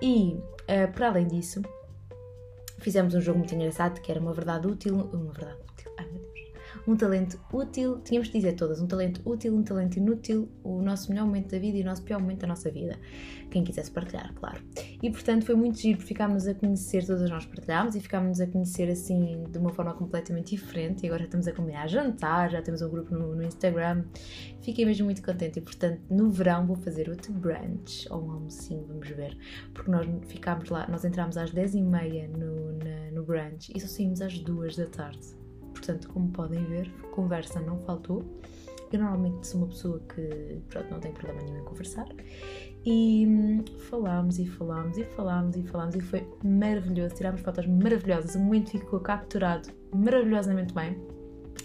E, 0.00 0.36
uh, 0.36 0.92
para 0.94 1.08
além 1.08 1.26
disso, 1.26 1.60
fizemos 2.86 3.14
um 3.14 3.20
jogo 3.20 3.40
muito 3.40 3.52
engraçado 3.52 4.00
que 4.00 4.12
era 4.12 4.20
uma 4.20 4.32
verdade 4.32 4.64
útil, 4.64 5.10
uma 5.12 5.32
verdade 5.32 5.65
um 6.86 6.96
talento 6.96 7.40
útil, 7.52 8.00
tínhamos 8.00 8.28
de 8.28 8.34
dizer 8.34 8.52
todas, 8.54 8.80
um 8.80 8.86
talento 8.86 9.20
útil, 9.24 9.54
um 9.54 9.62
talento 9.62 9.96
inútil, 9.96 10.48
o 10.62 10.80
nosso 10.80 11.10
melhor 11.10 11.26
momento 11.26 11.50
da 11.50 11.58
vida 11.58 11.78
e 11.78 11.82
o 11.82 11.84
nosso 11.84 12.02
pior 12.02 12.20
momento 12.20 12.40
da 12.40 12.46
nossa 12.46 12.70
vida. 12.70 12.98
Quem 13.50 13.64
quisesse 13.64 13.90
partilhar, 13.90 14.32
claro. 14.34 14.62
E 15.02 15.10
portanto 15.10 15.44
foi 15.44 15.54
muito 15.54 15.78
giro, 15.78 16.00
ficámos 16.00 16.46
a 16.46 16.54
conhecer, 16.54 17.04
todas 17.04 17.28
nós 17.28 17.44
partilhámos 17.44 17.94
e 17.96 18.00
ficámos 18.00 18.40
a 18.40 18.46
conhecer 18.46 18.88
assim 18.90 19.44
de 19.50 19.58
uma 19.58 19.72
forma 19.72 19.94
completamente 19.94 20.54
diferente. 20.54 21.04
E 21.04 21.06
agora 21.06 21.24
estamos 21.24 21.48
a 21.48 21.52
combinar 21.52 21.88
jantar, 21.88 22.50
já 22.50 22.62
temos 22.62 22.82
um 22.82 22.88
grupo 22.88 23.14
no, 23.14 23.34
no 23.34 23.42
Instagram. 23.42 24.04
Fiquei 24.62 24.84
mesmo 24.84 25.06
muito 25.06 25.22
contente 25.22 25.58
e 25.58 25.62
portanto 25.62 26.02
no 26.10 26.30
verão 26.30 26.66
vou 26.66 26.76
fazer 26.76 27.08
outro 27.08 27.32
brunch 27.32 28.06
ou 28.10 28.24
um 28.24 28.30
almocinho, 28.32 28.86
vamos 28.86 29.08
ver. 29.08 29.36
Porque 29.74 29.90
nós 29.90 30.06
ficámos 30.28 30.68
lá, 30.70 30.86
nós 30.88 31.04
entramos 31.04 31.36
às 31.36 31.52
10h30 31.52 32.28
no, 32.36 32.78
no 33.12 33.24
brunch 33.24 33.72
e 33.74 33.80
só 33.80 33.86
saímos 33.86 34.20
às 34.20 34.38
2 34.38 34.76
da 34.76 34.86
tarde. 34.86 35.45
Portanto, 35.76 36.08
como 36.08 36.30
podem 36.30 36.64
ver, 36.64 36.90
conversa 37.12 37.60
não 37.60 37.78
faltou. 37.80 38.24
Eu 38.90 39.00
normalmente 39.00 39.46
sou 39.46 39.60
uma 39.60 39.68
pessoa 39.68 40.00
que 40.14 40.62
pronto, 40.68 40.90
não 40.90 41.00
tem 41.00 41.12
problema 41.12 41.42
nenhum 41.42 41.58
em 41.58 41.64
conversar. 41.64 42.06
E 42.84 43.26
hum, 43.26 43.64
falámos 43.90 44.38
e 44.38 44.46
falámos 44.46 44.96
e 44.96 45.04
falámos 45.04 45.56
e 45.56 45.62
falámos 45.64 45.94
e 45.96 46.00
foi 46.00 46.26
maravilhoso. 46.42 47.14
Tirámos 47.14 47.40
fotos 47.40 47.66
maravilhosas. 47.66 48.34
O 48.36 48.38
momento 48.38 48.70
ficou 48.70 49.00
capturado 49.00 49.68
maravilhosamente 49.92 50.72
bem. 50.72 50.96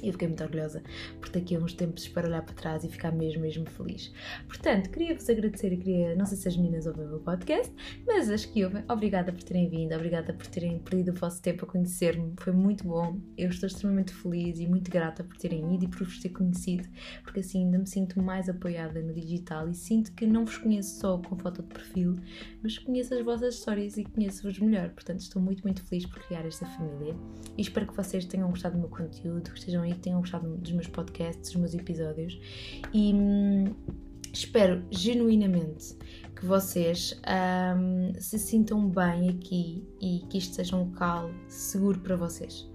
Eu 0.03 0.13
fiquei 0.13 0.27
muito 0.27 0.43
orgulhosa 0.43 0.81
por 1.19 1.29
daqui 1.29 1.55
a 1.55 1.59
uns 1.59 1.73
tempos 1.73 2.07
para 2.07 2.27
olhar 2.27 2.41
para 2.43 2.53
trás 2.53 2.83
e 2.83 2.89
ficar 2.89 3.11
mesmo, 3.11 3.41
mesmo 3.41 3.69
feliz. 3.69 4.11
Portanto, 4.47 4.89
queria-vos 4.89 5.29
agradecer 5.29 5.71
queria, 5.77 6.15
não 6.15 6.25
sei 6.25 6.37
se 6.37 6.47
as 6.47 6.57
meninas 6.57 6.85
ouvem 6.85 7.05
o 7.05 7.09
meu 7.09 7.19
podcast, 7.19 7.73
mas 8.05 8.29
as 8.29 8.45
que 8.45 8.63
ouvem, 8.63 8.83
obrigada 8.89 9.31
por 9.31 9.43
terem 9.43 9.69
vindo, 9.69 9.93
obrigada 9.93 10.33
por 10.33 10.47
terem 10.47 10.79
perdido 10.79 11.11
o 11.11 11.13
vosso 11.13 11.41
tempo 11.41 11.65
a 11.65 11.67
conhecer-me, 11.67 12.33
foi 12.37 12.53
muito 12.53 12.83
bom. 12.83 13.19
Eu 13.37 13.49
estou 13.49 13.67
extremamente 13.67 14.13
feliz 14.13 14.59
e 14.59 14.67
muito 14.67 14.89
grata 14.89 15.23
por 15.23 15.37
terem 15.37 15.75
ido 15.75 15.85
e 15.85 15.87
por 15.87 16.03
vos 16.03 16.19
ter 16.19 16.29
conhecido, 16.29 16.87
porque 17.23 17.39
assim 17.39 17.65
ainda 17.65 17.79
me 17.79 17.87
sinto 17.87 18.21
mais 18.21 18.49
apoiada 18.49 19.01
no 19.01 19.13
digital 19.13 19.69
e 19.69 19.73
sinto 19.73 20.11
que 20.13 20.25
não 20.25 20.45
vos 20.45 20.57
conheço 20.57 20.99
só 20.99 21.17
com 21.17 21.37
foto 21.37 21.61
de 21.61 21.69
perfil, 21.69 22.15
mas 22.61 22.77
conheço 22.77 23.13
as 23.13 23.23
vossas 23.23 23.55
histórias 23.55 23.97
e 23.97 24.03
conheço-vos 24.03 24.59
melhor. 24.59 24.89
Portanto, 24.89 25.19
estou 25.19 25.41
muito, 25.41 25.63
muito 25.63 25.83
feliz 25.83 26.05
por 26.05 26.19
criar 26.23 26.45
esta 26.45 26.65
família 26.65 27.15
e 27.57 27.61
espero 27.61 27.87
que 27.87 27.95
vocês 27.95 28.25
tenham 28.25 28.49
gostado 28.49 28.75
do 28.75 28.81
meu 28.81 28.89
conteúdo, 28.89 29.51
que 29.51 29.57
estejam 29.57 29.83
aí, 29.91 29.95
que 29.95 29.99
tenham 29.99 30.19
gostado 30.19 30.47
dos 30.57 30.71
meus 30.71 30.87
podcasts, 30.87 31.51
dos 31.51 31.59
meus 31.59 31.73
episódios 31.73 32.39
e 32.93 33.13
hum, 33.13 33.73
espero 34.33 34.83
genuinamente 34.89 35.95
que 36.35 36.45
vocês 36.45 37.19
hum, 37.77 38.13
se 38.19 38.39
sintam 38.39 38.89
bem 38.89 39.29
aqui 39.29 39.87
e 40.01 40.25
que 40.29 40.37
isto 40.37 40.55
seja 40.55 40.75
um 40.75 40.85
local 40.85 41.29
seguro 41.47 41.99
para 41.99 42.15
vocês. 42.15 42.69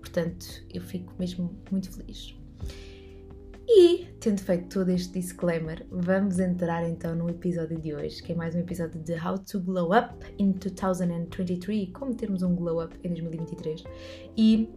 Portanto, 0.00 0.46
eu 0.72 0.82
fico 0.82 1.12
mesmo 1.18 1.50
muito 1.70 1.90
feliz. 1.90 2.36
E, 3.68 4.06
tendo 4.20 4.40
feito 4.40 4.68
todo 4.68 4.90
este 4.90 5.18
disclaimer, 5.18 5.84
vamos 5.90 6.38
entrar 6.38 6.88
então 6.88 7.16
no 7.16 7.28
episódio 7.28 7.76
de 7.80 7.92
hoje, 7.94 8.22
que 8.22 8.32
é 8.32 8.34
mais 8.34 8.54
um 8.54 8.60
episódio 8.60 9.00
de 9.02 9.14
How 9.14 9.38
to 9.38 9.60
Glow 9.60 9.90
Up 9.90 10.14
in 10.38 10.52
2023, 10.52 11.90
como 11.92 12.14
termos 12.14 12.42
um 12.42 12.54
glow 12.54 12.84
up 12.84 12.96
em 13.02 13.08
2023. 13.08 13.82
E 14.36 14.70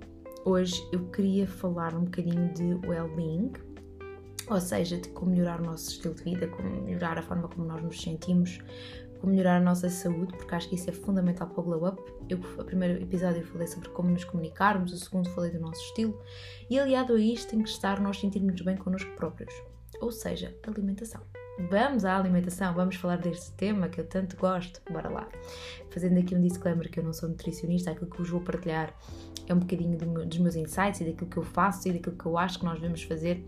Hoje 0.46 0.88
eu 0.94 1.06
queria 1.10 1.46
falar 1.46 1.94
um 1.94 2.06
bocadinho 2.06 2.54
de 2.54 2.88
well-being, 2.88 3.52
ou 4.50 4.60
seja, 4.60 4.98
de 4.98 5.10
como 5.10 5.32
melhorar 5.32 5.60
o 5.60 5.66
nosso 5.66 5.90
estilo 5.90 6.16
de 6.16 6.24
vida, 6.24 6.48
como 6.48 6.82
melhorar 6.82 7.18
a 7.18 7.22
forma 7.22 7.50
como 7.50 7.68
nós 7.68 7.84
nos 7.84 8.02
sentimos, 8.02 8.60
como 9.20 9.34
melhorar 9.34 9.58
a 9.58 9.60
nossa 9.60 9.90
saúde, 9.90 10.34
porque 10.38 10.56
acho 10.56 10.70
que 10.70 10.76
isso 10.76 10.90
é 10.90 10.94
fundamental 10.94 11.48
para 11.50 11.60
o 11.60 11.64
Glow 11.64 11.90
Up. 11.90 12.02
Eu, 12.30 12.40
o 12.58 12.64
primeiro 12.64 13.04
episódio 13.04 13.42
eu 13.42 13.48
falei 13.48 13.68
sobre 13.68 13.90
como 13.90 14.10
nos 14.10 14.24
comunicarmos, 14.24 14.94
o 14.94 14.98
segundo 14.98 15.30
falei 15.32 15.52
do 15.52 15.60
nosso 15.60 15.82
estilo, 15.82 16.18
e 16.70 16.80
aliado 16.80 17.14
a 17.14 17.20
isto 17.20 17.50
tem 17.50 17.62
que 17.62 17.70
estar 17.70 18.00
nós 18.00 18.18
sentirmos 18.18 18.62
bem 18.62 18.78
connosco 18.78 19.14
próprios, 19.18 19.54
ou 20.00 20.10
seja, 20.10 20.56
alimentação. 20.66 21.22
Vamos 21.68 22.06
à 22.06 22.18
alimentação, 22.18 22.74
vamos 22.74 22.96
falar 22.96 23.18
deste 23.18 23.52
tema 23.52 23.90
que 23.90 24.00
eu 24.00 24.06
tanto 24.06 24.38
gosto. 24.38 24.82
Bora 24.90 25.10
lá. 25.10 25.28
Fazendo 25.90 26.18
aqui 26.18 26.34
um 26.34 26.42
disclaimer 26.42 26.90
que 26.90 27.00
eu 27.00 27.04
não 27.04 27.12
sou 27.12 27.28
nutricionista, 27.28 27.92
aquilo 27.92 28.10
que 28.10 28.18
vos 28.18 28.30
vou 28.30 28.40
partilhar 28.40 28.94
é 29.46 29.54
um 29.54 29.60
bocadinho 29.60 29.98
do, 29.98 30.26
dos 30.26 30.38
meus 30.38 30.56
insights 30.56 31.02
e 31.02 31.06
daquilo 31.06 31.30
que 31.30 31.38
eu 31.38 31.44
faço 31.44 31.90
e 31.90 31.92
daquilo 31.92 32.16
que 32.16 32.26
eu 32.26 32.38
acho 32.38 32.60
que 32.60 32.66
nós 32.66 32.76
devemos 32.76 33.04
fazer 33.04 33.46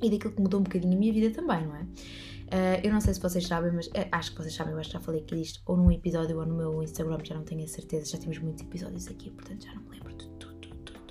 e 0.00 0.10
daquilo 0.10 0.32
que 0.32 0.40
mudou 0.40 0.60
um 0.60 0.62
bocadinho 0.62 0.94
a 0.94 0.98
minha 0.98 1.12
vida 1.12 1.30
também, 1.30 1.66
não 1.66 1.76
é? 1.76 1.82
Uh, 1.82 2.80
eu 2.84 2.92
não 2.92 3.00
sei 3.00 3.14
se 3.14 3.20
vocês 3.20 3.46
sabem, 3.46 3.70
mas 3.72 3.86
uh, 3.88 4.08
acho 4.10 4.32
que 4.32 4.38
vocês 4.38 4.54
sabem, 4.54 4.72
eu 4.72 4.78
acho 4.78 4.90
que 4.90 4.94
já 4.94 5.00
falei 5.00 5.20
aqui 5.20 5.36
disto, 5.36 5.60
ou 5.66 5.76
num 5.76 5.90
episódio 5.90 6.38
ou 6.38 6.46
no 6.46 6.54
meu 6.54 6.82
Instagram, 6.82 7.18
já 7.22 7.34
não 7.34 7.44
tenho 7.44 7.64
a 7.64 7.68
certeza, 7.68 8.12
já 8.12 8.18
temos 8.18 8.38
muitos 8.38 8.62
episódios 8.62 9.08
aqui, 9.08 9.30
portanto 9.30 9.64
já 9.64 9.74
não 9.74 9.82
me 9.82 9.90
lembro 9.90 10.14
de 10.14 10.28
tudo, 10.30 10.54
tudo, 10.54 10.76
tudo. 10.84 11.02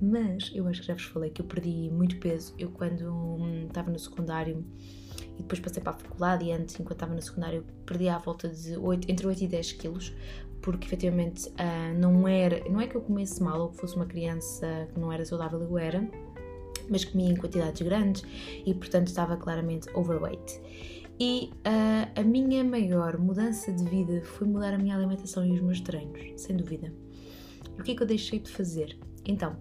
Mas 0.00 0.50
eu 0.52 0.66
acho 0.66 0.80
que 0.80 0.88
já 0.88 0.94
vos 0.94 1.04
falei 1.04 1.30
que 1.30 1.40
eu 1.40 1.46
perdi 1.46 1.88
muito 1.88 2.18
peso. 2.18 2.52
Eu, 2.58 2.70
quando 2.72 3.08
hum, 3.08 3.66
estava 3.68 3.88
no 3.88 3.98
secundário 3.98 4.64
e 5.42 5.44
depois 5.44 5.60
passei 5.60 5.82
para 5.82 5.92
a 5.92 5.98
faculdade, 5.98 6.44
e 6.44 6.52
antes, 6.52 6.78
enquanto 6.78 6.92
estava 6.92 7.14
no 7.14 7.20
secundário, 7.20 7.64
perdi 7.84 8.08
à 8.08 8.18
volta 8.18 8.48
de 8.48 8.76
8, 8.76 9.10
entre 9.10 9.26
8 9.26 9.44
e 9.44 9.48
10 9.48 9.72
quilos, 9.72 10.12
porque 10.60 10.86
efetivamente 10.86 11.48
uh, 11.48 11.98
não 11.98 12.26
era, 12.28 12.62
não 12.70 12.80
é 12.80 12.86
que 12.86 12.96
eu 12.96 13.00
comesse 13.00 13.42
mal 13.42 13.60
ou 13.60 13.68
que 13.70 13.78
fosse 13.78 13.96
uma 13.96 14.06
criança 14.06 14.88
que 14.92 15.00
não 15.00 15.12
era 15.12 15.24
saudável, 15.24 15.60
eu 15.60 15.78
era 15.78 16.08
mas 16.88 17.04
comia 17.04 17.30
em 17.30 17.36
quantidades 17.36 17.80
grandes 17.80 18.24
e, 18.66 18.74
portanto, 18.74 19.06
estava 19.06 19.36
claramente 19.36 19.88
overweight. 19.94 20.60
E 21.18 21.50
uh, 21.58 22.20
a 22.20 22.22
minha 22.24 22.64
maior 22.64 23.18
mudança 23.18 23.72
de 23.72 23.84
vida 23.84 24.22
foi 24.22 24.46
mudar 24.48 24.74
a 24.74 24.78
minha 24.78 24.96
alimentação 24.96 25.46
e 25.46 25.52
os 25.52 25.60
meus 25.60 25.80
treinos, 25.80 26.20
sem 26.36 26.56
dúvida. 26.56 26.92
O 27.78 27.82
que 27.82 27.92
é 27.92 27.94
que 27.94 28.02
eu 28.02 28.06
deixei 28.06 28.40
de 28.40 28.50
fazer? 28.50 28.98
Então, 29.24 29.56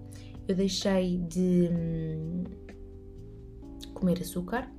eu 0.47 0.55
deixei 0.55 1.19
de 1.19 1.69
hum, 1.71 2.43
comer 3.93 4.19
açúcar. 4.19 4.69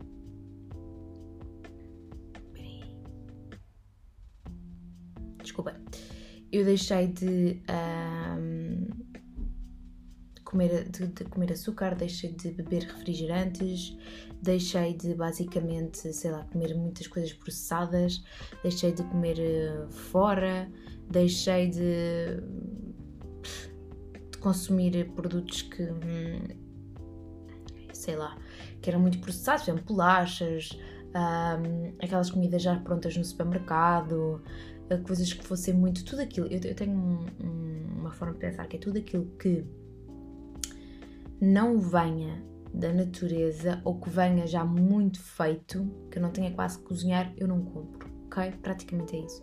Desculpa. 5.52 5.76
Eu 6.50 6.64
deixei 6.64 7.08
de. 7.08 7.62
Hum, 8.38 8.88
comer, 10.44 10.88
de, 10.88 11.06
de 11.08 11.24
comer 11.24 11.52
açúcar, 11.52 11.94
deixei 11.94 12.32
de 12.32 12.52
beber 12.52 12.84
refrigerantes, 12.84 13.96
deixei 14.40 14.94
de 14.94 15.14
basicamente, 15.14 16.10
sei 16.12 16.30
lá, 16.30 16.44
comer 16.44 16.74
muitas 16.74 17.06
coisas 17.06 17.34
processadas, 17.34 18.24
deixei 18.62 18.92
de 18.92 19.02
comer 19.04 19.36
uh, 19.38 19.90
fora, 19.90 20.70
deixei 21.10 21.68
de, 21.68 22.40
de 24.30 24.38
consumir 24.38 25.10
produtos 25.12 25.60
que, 25.62 25.82
hum, 25.82 26.48
sei 27.92 28.16
lá, 28.16 28.38
que 28.80 28.88
eram 28.88 29.00
muito 29.00 29.18
processados, 29.18 29.64
por 29.64 29.70
exemplo, 29.72 29.94
bolachas, 29.94 30.78
um, 31.14 31.94
aquelas 32.02 32.30
comidas 32.30 32.62
já 32.62 32.76
prontas 32.76 33.16
no 33.16 33.24
supermercado, 33.24 34.42
eh, 34.44 34.81
coisas 34.98 35.32
que 35.32 35.44
fossem 35.44 35.74
muito. 35.74 36.04
Tudo 36.04 36.22
aquilo. 36.22 36.46
Eu, 36.48 36.60
eu 36.62 36.74
tenho 36.74 36.92
um, 36.92 37.26
um, 37.42 38.00
uma 38.00 38.12
forma 38.12 38.34
de 38.34 38.40
pensar 38.40 38.66
que 38.66 38.76
é 38.76 38.80
tudo 38.80 38.98
aquilo 38.98 39.26
que 39.38 39.64
não 41.40 41.78
venha 41.78 42.42
da 42.72 42.92
natureza 42.92 43.82
ou 43.84 43.98
que 44.00 44.08
venha 44.08 44.46
já 44.46 44.64
muito 44.64 45.20
feito, 45.20 45.84
que 46.10 46.18
eu 46.18 46.22
não 46.22 46.30
tenha 46.30 46.50
quase 46.52 46.78
que 46.78 46.84
cozinhar, 46.84 47.32
eu 47.36 47.46
não 47.46 47.62
compro, 47.62 48.08
ok? 48.26 48.52
Praticamente 48.62 49.16
é 49.16 49.20
isso. 49.20 49.42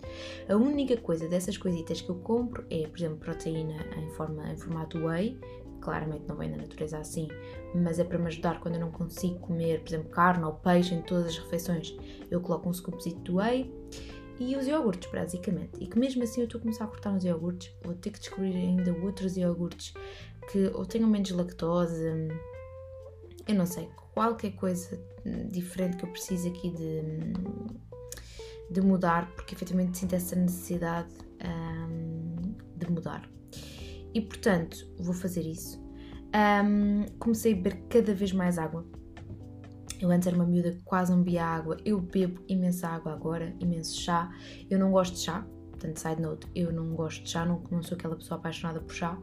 A 0.50 0.56
única 0.56 0.98
coisa 0.98 1.28
dessas 1.28 1.58
coisitas 1.58 2.02
que 2.02 2.10
eu 2.10 2.16
compro 2.16 2.66
é, 2.70 2.88
por 2.88 2.98
exemplo, 2.98 3.18
proteína 3.18 3.76
em, 3.98 4.10
forma, 4.12 4.52
em 4.52 4.58
formato 4.58 4.98
whey, 5.06 5.40
claramente 5.82 6.26
não 6.28 6.36
vem 6.36 6.52
da 6.52 6.58
natureza 6.58 6.98
assim, 6.98 7.28
mas 7.76 8.00
é 8.00 8.04
para 8.04 8.18
me 8.18 8.28
ajudar 8.28 8.60
quando 8.60 8.76
eu 8.76 8.82
não 8.82 8.92
consigo 8.92 9.40
comer, 9.40 9.82
por 9.82 9.90
exemplo, 9.90 10.10
carne 10.10 10.44
ou 10.44 10.54
peixe 10.54 10.96
em 10.96 11.02
todas 11.02 11.28
as 11.28 11.38
refeições, 11.38 11.96
eu 12.32 12.42
coloco 12.42 12.68
um 12.68 12.74
scoopzito 12.74 13.22
de 13.22 13.32
whey 13.32 13.74
e 14.40 14.56
os 14.56 14.68
iogurtes, 14.68 15.12
basicamente. 15.12 15.72
E 15.80 15.88
que 15.88 16.00
mesmo 16.00 16.24
assim 16.24 16.42
eu 16.42 16.46
estou 16.46 16.60
a 16.60 16.62
começar 16.62 16.86
a 16.86 16.88
cortar 16.88 17.12
uns 17.12 17.24
iogurtes, 17.24 17.72
vou 17.84 17.94
ter 17.94 18.12
que 18.12 18.20
descobrir 18.20 18.56
ainda 18.56 18.94
outros 19.04 19.38
iogurtes 19.38 19.94
que 20.52 20.68
ou 20.74 20.86
tenham 20.86 21.10
menos 21.10 21.30
lactose, 21.32 22.04
eu 23.48 23.56
não 23.56 23.66
sei, 23.66 23.90
qualquer 24.14 24.52
coisa 24.52 25.00
diferente 25.50 25.98
que 25.98 26.06
eu 26.06 26.10
precise 26.10 26.50
aqui 26.50 26.72
de, 26.72 27.02
de 28.72 28.82
mudar, 28.82 29.30
porque 29.36 29.54
efetivamente 29.54 29.98
sinto 29.98 30.16
essa 30.16 30.36
necessidade 30.36 31.14
um, 31.44 32.56
de 32.76 32.92
mudar. 32.92 33.30
E 34.14 34.22
portanto, 34.22 34.88
vou 34.98 35.14
fazer 35.14 35.42
isso. 35.42 35.80
Um, 36.34 37.06
comecei 37.18 37.54
a 37.54 37.56
beber 37.56 37.82
cada 37.90 38.14
vez 38.14 38.32
mais 38.32 38.58
água. 38.58 38.86
Eu 40.00 40.10
antes 40.12 40.28
era 40.28 40.36
uma 40.36 40.46
miúda 40.46 40.72
que 40.72 40.82
quase 40.84 41.12
não 41.12 41.20
bebia 41.20 41.46
água, 41.46 41.78
eu 41.84 42.00
bebo 42.00 42.42
imensa 42.48 42.88
água 42.88 43.14
agora, 43.14 43.54
imenso 43.60 44.00
chá. 44.00 44.32
Eu 44.70 44.80
não 44.80 44.92
gosto 44.92 45.16
de 45.16 45.20
chá, 45.20 45.46
portanto, 45.72 45.98
side 45.98 46.22
note, 46.22 46.48
eu 46.56 46.72
não 46.72 46.94
gosto 46.96 47.24
de 47.24 47.30
chá, 47.30 47.46
não, 47.46 47.62
não 47.70 47.84
sou 47.84 47.98
aquela 47.98 48.16
pessoa 48.16 48.40
apaixonada 48.40 48.80
por 48.80 48.94
chá, 48.94 49.18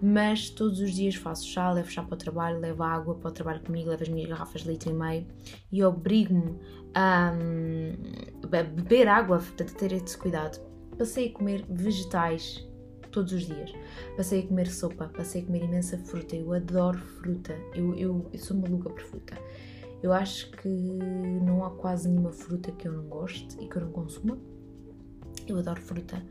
mas 0.00 0.50
todos 0.50 0.80
os 0.80 0.92
dias 0.92 1.14
faço 1.14 1.46
chá, 1.46 1.72
levo 1.72 1.90
chá 1.90 2.02
para 2.02 2.14
o 2.14 2.18
trabalho, 2.18 2.60
levo 2.60 2.82
água 2.82 3.14
para 3.14 3.28
o 3.28 3.32
trabalho 3.32 3.60
comigo, 3.60 3.90
levo 3.90 4.02
as 4.02 4.08
minhas 4.08 4.28
garrafas 4.28 4.62
de 4.62 4.68
litro 4.68 4.90
e 4.90 4.94
meio 4.94 5.26
e 5.70 5.82
obrigo-me 5.82 6.58
a, 6.94 7.30
a 7.30 8.62
beber 8.62 9.08
água, 9.08 9.38
portanto, 9.38 9.72
a 9.74 9.78
ter 9.78 9.92
esse 9.92 10.16
cuidado. 10.16 10.60
Passei 10.96 11.28
a 11.28 11.32
comer 11.32 11.64
vegetais 11.68 12.68
todos 13.10 13.32
os 13.32 13.46
dias. 13.46 13.72
Passei 14.16 14.40
a 14.40 14.46
comer 14.46 14.68
sopa, 14.68 15.08
passei 15.08 15.42
a 15.42 15.44
comer 15.44 15.64
imensa 15.64 15.98
fruta. 15.98 16.36
Eu 16.36 16.52
adoro 16.52 16.98
fruta, 16.98 17.56
eu, 17.74 17.94
eu, 17.94 18.30
eu 18.32 18.38
sou 18.38 18.56
maluca 18.56 18.90
por 18.90 19.02
fruta. 19.02 19.36
Eu 20.02 20.12
acho 20.12 20.50
que 20.52 20.68
não 20.68 21.64
há 21.64 21.70
quase 21.70 22.08
nenhuma 22.08 22.32
fruta 22.32 22.70
que 22.72 22.86
eu 22.86 22.92
não 22.92 23.04
goste 23.08 23.56
e 23.60 23.68
que 23.68 23.76
eu 23.76 23.82
não 23.82 23.92
consuma. 23.92 24.38
Eu 25.46 25.58
adoro 25.58 25.80
fruta. 25.80 26.22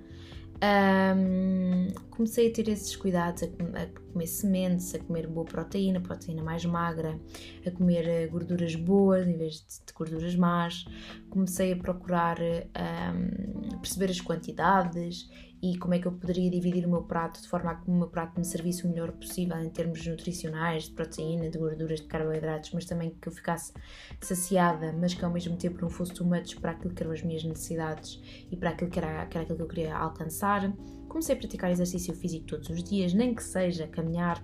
Um, 0.59 1.93
comecei 2.09 2.49
a 2.49 2.53
ter 2.53 2.67
esses 2.69 2.95
cuidados, 2.95 3.43
a, 3.43 3.45
a, 3.45 3.87
comer 4.11 4.25
sementes, 4.25 4.95
a 4.95 4.99
comer 4.99 5.27
boa 5.27 5.45
proteína, 5.45 6.01
proteína 6.01 6.41
mais 6.41 6.65
magra, 6.65 7.19
a 7.65 7.69
comer 7.69 8.07
eh, 8.07 8.27
gorduras 8.27 8.73
boas 8.75 9.27
em 9.27 9.37
vez 9.37 9.55
de, 9.55 9.85
de 9.85 9.93
gorduras 9.93 10.35
más. 10.35 10.85
Comecei 11.29 11.73
a 11.73 11.77
procurar 11.77 12.37
um, 12.39 13.77
perceber 13.79 14.09
as 14.09 14.19
quantidades 14.19 15.29
e 15.61 15.77
como 15.77 15.93
é 15.93 15.99
que 15.99 16.07
eu 16.07 16.11
poderia 16.11 16.49
dividir 16.49 16.85
o 16.85 16.89
meu 16.89 17.03
prato 17.03 17.41
de 17.41 17.47
forma 17.47 17.71
a 17.71 17.75
que 17.75 17.89
o 17.89 17.93
meu 17.93 18.07
prato 18.07 18.37
me 18.37 18.45
servisse 18.45 18.85
o 18.85 18.89
melhor 18.89 19.11
possível 19.11 19.57
em 19.59 19.69
termos 19.69 20.05
nutricionais, 20.05 20.83
de 20.83 20.91
proteína, 20.91 21.49
de 21.49 21.57
gorduras, 21.57 21.99
de 21.99 22.07
carboidratos, 22.07 22.71
mas 22.73 22.85
também 22.85 23.15
que 23.21 23.27
eu 23.27 23.31
ficasse 23.31 23.73
saciada, 24.21 24.93
mas 24.93 25.13
que 25.13 25.25
ao 25.25 25.31
mesmo 25.31 25.57
tempo 25.57 25.81
não 25.81 25.89
fosse 25.89 26.13
too 26.13 26.27
much 26.27 26.55
para 26.59 26.71
aquilo 26.71 26.93
que 26.93 27.01
eram 27.01 27.11
as 27.11 27.23
minhas 27.23 27.43
necessidades 27.43 28.21
e 28.51 28.55
para 28.55 28.71
aquilo 28.71 28.91
que 28.91 28.99
era, 28.99 29.25
que 29.25 29.37
era 29.37 29.43
aquilo 29.43 29.57
que 29.57 29.63
eu 29.63 29.67
queria 29.67 29.95
alcançar. 29.95 30.71
Comecei 31.07 31.35
a 31.35 31.37
praticar 31.37 31.71
exercício 31.71 32.13
físico 32.13 32.45
todos 32.45 32.69
os 32.69 32.83
dias, 32.83 33.13
nem 33.13 33.33
que 33.33 33.43
seja 33.43 33.87
caminhar 33.87 34.43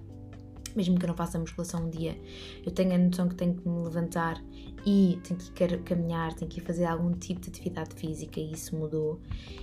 mesmo 0.76 0.98
que 0.98 1.06
eu 1.06 1.10
não 1.10 1.16
faça 1.16 1.38
musculação 1.38 1.86
um 1.86 1.90
dia, 1.90 2.20
eu 2.66 2.72
tenho 2.72 2.94
a 2.94 2.98
noção 2.98 3.30
que 3.30 3.36
tenho 3.36 3.56
que 3.56 3.68
me 3.68 3.84
levantar 3.84 4.44
e 4.86 5.20
tenho 5.24 5.40
que 5.40 5.64
ir 5.64 5.82
caminhar, 5.84 6.34
tenho 6.34 6.50
que 6.50 6.60
ir 6.60 6.64
fazer 6.64 6.86
algum 6.86 7.14
tipo 7.14 7.40
de 7.40 7.50
atividade 7.50 7.96
física 7.96 8.40
e 8.40 8.52
isso 8.52 8.76
mudou. 8.76 9.22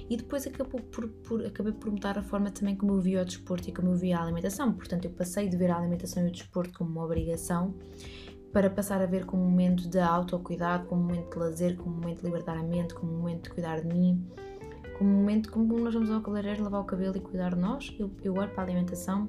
E 0.09 0.17
depois 0.17 0.47
acabou 0.47 0.81
por, 0.81 1.09
por, 1.09 1.45
acabei 1.45 1.73
por 1.73 1.91
mudar 1.91 2.19
a 2.19 2.23
forma 2.23 2.50
também 2.50 2.75
como 2.75 2.93
eu 2.93 3.00
via 3.00 3.23
o 3.23 3.25
desporto 3.25 3.69
e 3.69 3.73
como 3.73 3.91
eu 3.91 3.97
via 3.97 4.19
a 4.19 4.23
alimentação. 4.23 4.73
Portanto, 4.73 5.05
eu 5.05 5.11
passei 5.11 5.49
de 5.49 5.57
ver 5.57 5.71
a 5.71 5.77
alimentação 5.77 6.25
e 6.25 6.29
o 6.29 6.33
desporto 6.33 6.79
como 6.79 6.91
uma 6.91 7.05
obrigação 7.05 7.75
para 8.53 8.71
passar 8.71 9.00
a 9.03 9.07
ver 9.07 9.27
como 9.27 9.43
um 9.43 9.50
momento 9.50 9.89
de 9.89 10.00
autocuidado, 10.00 10.87
como 10.87 11.03
um 11.03 11.05
momento 11.05 11.33
de 11.33 11.39
lazer, 11.39 11.77
como 11.77 11.97
um 11.97 12.00
momento 12.00 12.21
de 12.21 12.27
libertar 12.27 12.57
a 12.57 12.62
mente, 12.62 12.95
como 12.95 13.12
um 13.12 13.19
momento 13.19 13.45
de 13.45 13.50
cuidar 13.50 13.81
de 13.81 13.87
mim, 13.87 14.27
como 14.99 15.11
um 15.11 15.17
momento 15.17 15.53
como 15.53 15.79
nós 15.79 15.95
vamos 15.95 16.11
ao 16.11 16.21
cabeleireiro 16.21 16.65
lavar 16.65 16.81
o 16.81 16.85
cabelo 16.85 17.17
e 17.17 17.21
cuidar 17.21 17.55
de 17.55 17.61
nós. 17.61 17.95
Eu, 17.99 18.11
eu 18.25 18.35
olho 18.35 18.50
para 18.50 18.62
a 18.62 18.67
alimentação 18.67 19.29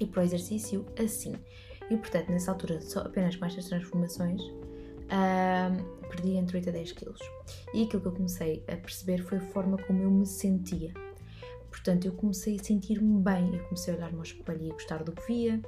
e 0.00 0.06
para 0.06 0.22
o 0.22 0.24
exercício 0.24 0.84
assim. 0.98 1.34
E 1.90 1.96
portanto, 1.96 2.30
nessa 2.30 2.50
altura, 2.50 2.80
só 2.80 3.00
apenas 3.00 3.36
com 3.36 3.44
estas 3.44 3.66
transformações, 3.66 4.42
uh, 5.04 6.08
perdi 6.08 6.36
entre 6.36 6.58
8 6.58 6.68
a 6.68 6.72
10 6.72 6.92
quilos. 6.92 7.20
E 7.72 7.84
aquilo 7.84 8.02
que 8.02 8.08
eu 8.08 8.12
comecei 8.12 8.64
a 8.68 8.76
perceber 8.76 9.22
foi 9.22 9.38
a 9.38 9.40
forma 9.40 9.76
como 9.78 10.02
eu 10.02 10.10
me 10.10 10.26
sentia. 10.26 10.92
Portanto, 11.70 12.06
eu 12.06 12.12
comecei 12.12 12.56
a 12.56 12.62
sentir-me 12.62 13.20
bem, 13.20 13.56
eu 13.56 13.64
comecei 13.64 13.92
a 13.92 13.96
olhar 13.96 14.12
no 14.12 14.22
espelho 14.22 14.62
e 14.62 14.70
a 14.70 14.72
gostar 14.72 15.02
do 15.02 15.10
que 15.10 15.26
via, 15.26 15.60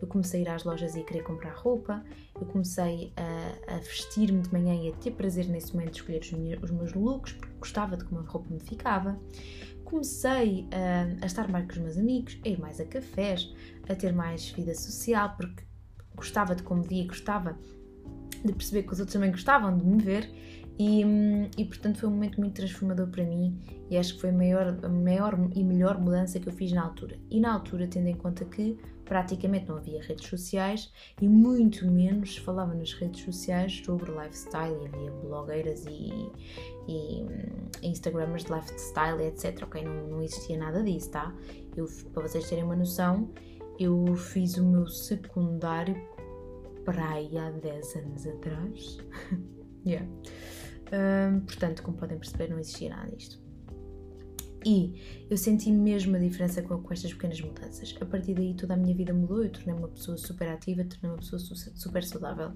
eu 0.00 0.06
comecei 0.06 0.40
a 0.40 0.42
ir 0.42 0.48
às 0.48 0.62
lojas 0.62 0.94
e 0.94 1.00
a 1.00 1.02
querer 1.02 1.22
comprar 1.22 1.54
roupa, 1.54 2.04
eu 2.34 2.46
comecei 2.46 3.12
a, 3.16 3.74
a 3.74 3.78
vestir-me 3.78 4.42
de 4.42 4.52
manhã 4.52 4.74
e 4.74 4.90
a 4.90 4.92
ter 4.96 5.12
prazer 5.12 5.48
nesse 5.48 5.74
momento 5.74 5.92
de 5.92 6.00
escolher 6.00 6.20
os 6.20 6.32
meus, 6.32 6.62
os 6.64 6.70
meus 6.70 6.92
looks, 6.92 7.32
porque 7.32 7.54
gostava 7.58 7.96
de 7.96 8.04
como 8.04 8.20
a 8.20 8.24
roupa 8.24 8.46
me 8.50 8.60
ficava 8.60 9.18
comecei 9.94 10.66
a, 10.72 11.24
a, 11.24 11.26
estar 11.26 11.48
mais 11.48 11.66
com 11.66 11.72
os 11.72 11.78
meus 11.78 11.98
amigos, 11.98 12.38
a 12.44 12.48
ir 12.48 12.58
mais 12.58 12.80
a 12.80 12.84
cafés, 12.84 13.54
a 13.88 13.94
ter 13.94 14.12
mais 14.12 14.50
vida 14.50 14.74
social, 14.74 15.34
porque 15.36 15.62
gostava 16.16 16.54
de 16.54 16.62
como 16.62 16.82
via, 16.82 17.06
gostava 17.06 17.56
de 18.44 18.52
perceber 18.52 18.82
que 18.82 18.92
os 18.92 19.00
outros 19.00 19.12
também 19.12 19.30
gostavam 19.30 19.76
de 19.76 19.84
me 19.84 20.02
ver 20.02 20.30
E, 20.78 21.04
hum, 21.04 21.48
e 21.56 21.64
portanto 21.64 21.98
foi 21.98 22.08
um 22.08 22.12
momento 22.12 22.40
muito 22.40 22.54
transformador 22.54 23.06
para 23.08 23.24
mim 23.24 23.56
e 23.88 23.96
acho 23.96 24.14
que 24.14 24.20
foi 24.22 24.30
a 24.30 24.32
maior, 24.32 24.76
a 24.82 24.88
maior 24.88 25.38
e 25.54 25.62
melhor 25.62 26.00
mudança 26.00 26.40
que 26.40 26.48
eu 26.48 26.52
fiz 26.52 26.72
na 26.72 26.82
altura. 26.82 27.16
E 27.30 27.38
na 27.38 27.52
altura, 27.54 27.86
tendo 27.86 28.08
em 28.08 28.16
conta 28.16 28.44
que 28.44 28.76
praticamente 29.04 29.68
não 29.68 29.76
havia 29.76 30.02
redes 30.02 30.26
sociais 30.26 30.90
e 31.20 31.28
muito 31.28 31.86
menos 31.88 32.38
falava 32.38 32.74
nas 32.74 32.92
redes 32.94 33.22
sociais 33.22 33.82
sobre 33.84 34.10
lifestyle 34.10 34.74
e 34.82 34.86
havia 34.88 35.10
blogueiras 35.10 35.84
e, 35.86 36.10
e 36.88 37.22
hum, 37.22 37.68
instagramers 37.82 38.44
de 38.44 38.52
lifestyle 38.52 39.22
etc. 39.22 39.62
Ok, 39.62 39.84
não, 39.84 40.08
não 40.08 40.22
existia 40.22 40.58
nada 40.58 40.82
disso, 40.82 41.10
tá? 41.10 41.32
Eu, 41.76 41.86
para 42.12 42.26
vocês 42.26 42.48
terem 42.48 42.64
uma 42.64 42.76
noção, 42.76 43.30
eu 43.78 44.14
fiz 44.16 44.56
o 44.56 44.64
meu 44.64 44.86
secundário 44.86 45.96
para 46.84 47.10
aí 47.10 47.36
há 47.36 47.50
10 47.50 47.96
anos 47.96 48.26
atrás. 48.26 48.98
yeah. 49.86 50.06
Um, 50.92 51.40
portanto, 51.40 51.82
como 51.82 51.96
podem 51.96 52.18
perceber, 52.18 52.48
não 52.48 52.58
existia 52.58 52.90
nada 52.90 53.10
disto. 53.16 53.42
E 54.66 55.26
eu 55.28 55.36
senti 55.36 55.70
mesmo 55.70 56.16
a 56.16 56.18
diferença 56.18 56.62
com, 56.62 56.80
com, 56.80 56.92
estas 56.92 57.12
pequenas 57.12 57.40
mudanças. 57.40 57.94
A 58.00 58.06
partir 58.06 58.34
daí 58.34 58.54
toda 58.54 58.74
a 58.74 58.76
minha 58.76 58.94
vida 58.94 59.12
mudou, 59.12 59.42
eu 59.44 59.50
tornei-me 59.50 59.80
uma 59.80 59.88
pessoa 59.88 60.16
super 60.16 60.48
ativa, 60.48 60.84
tornei-me 60.84 61.16
uma 61.16 61.18
pessoa 61.18 61.40
super 61.74 62.02
saudável 62.02 62.52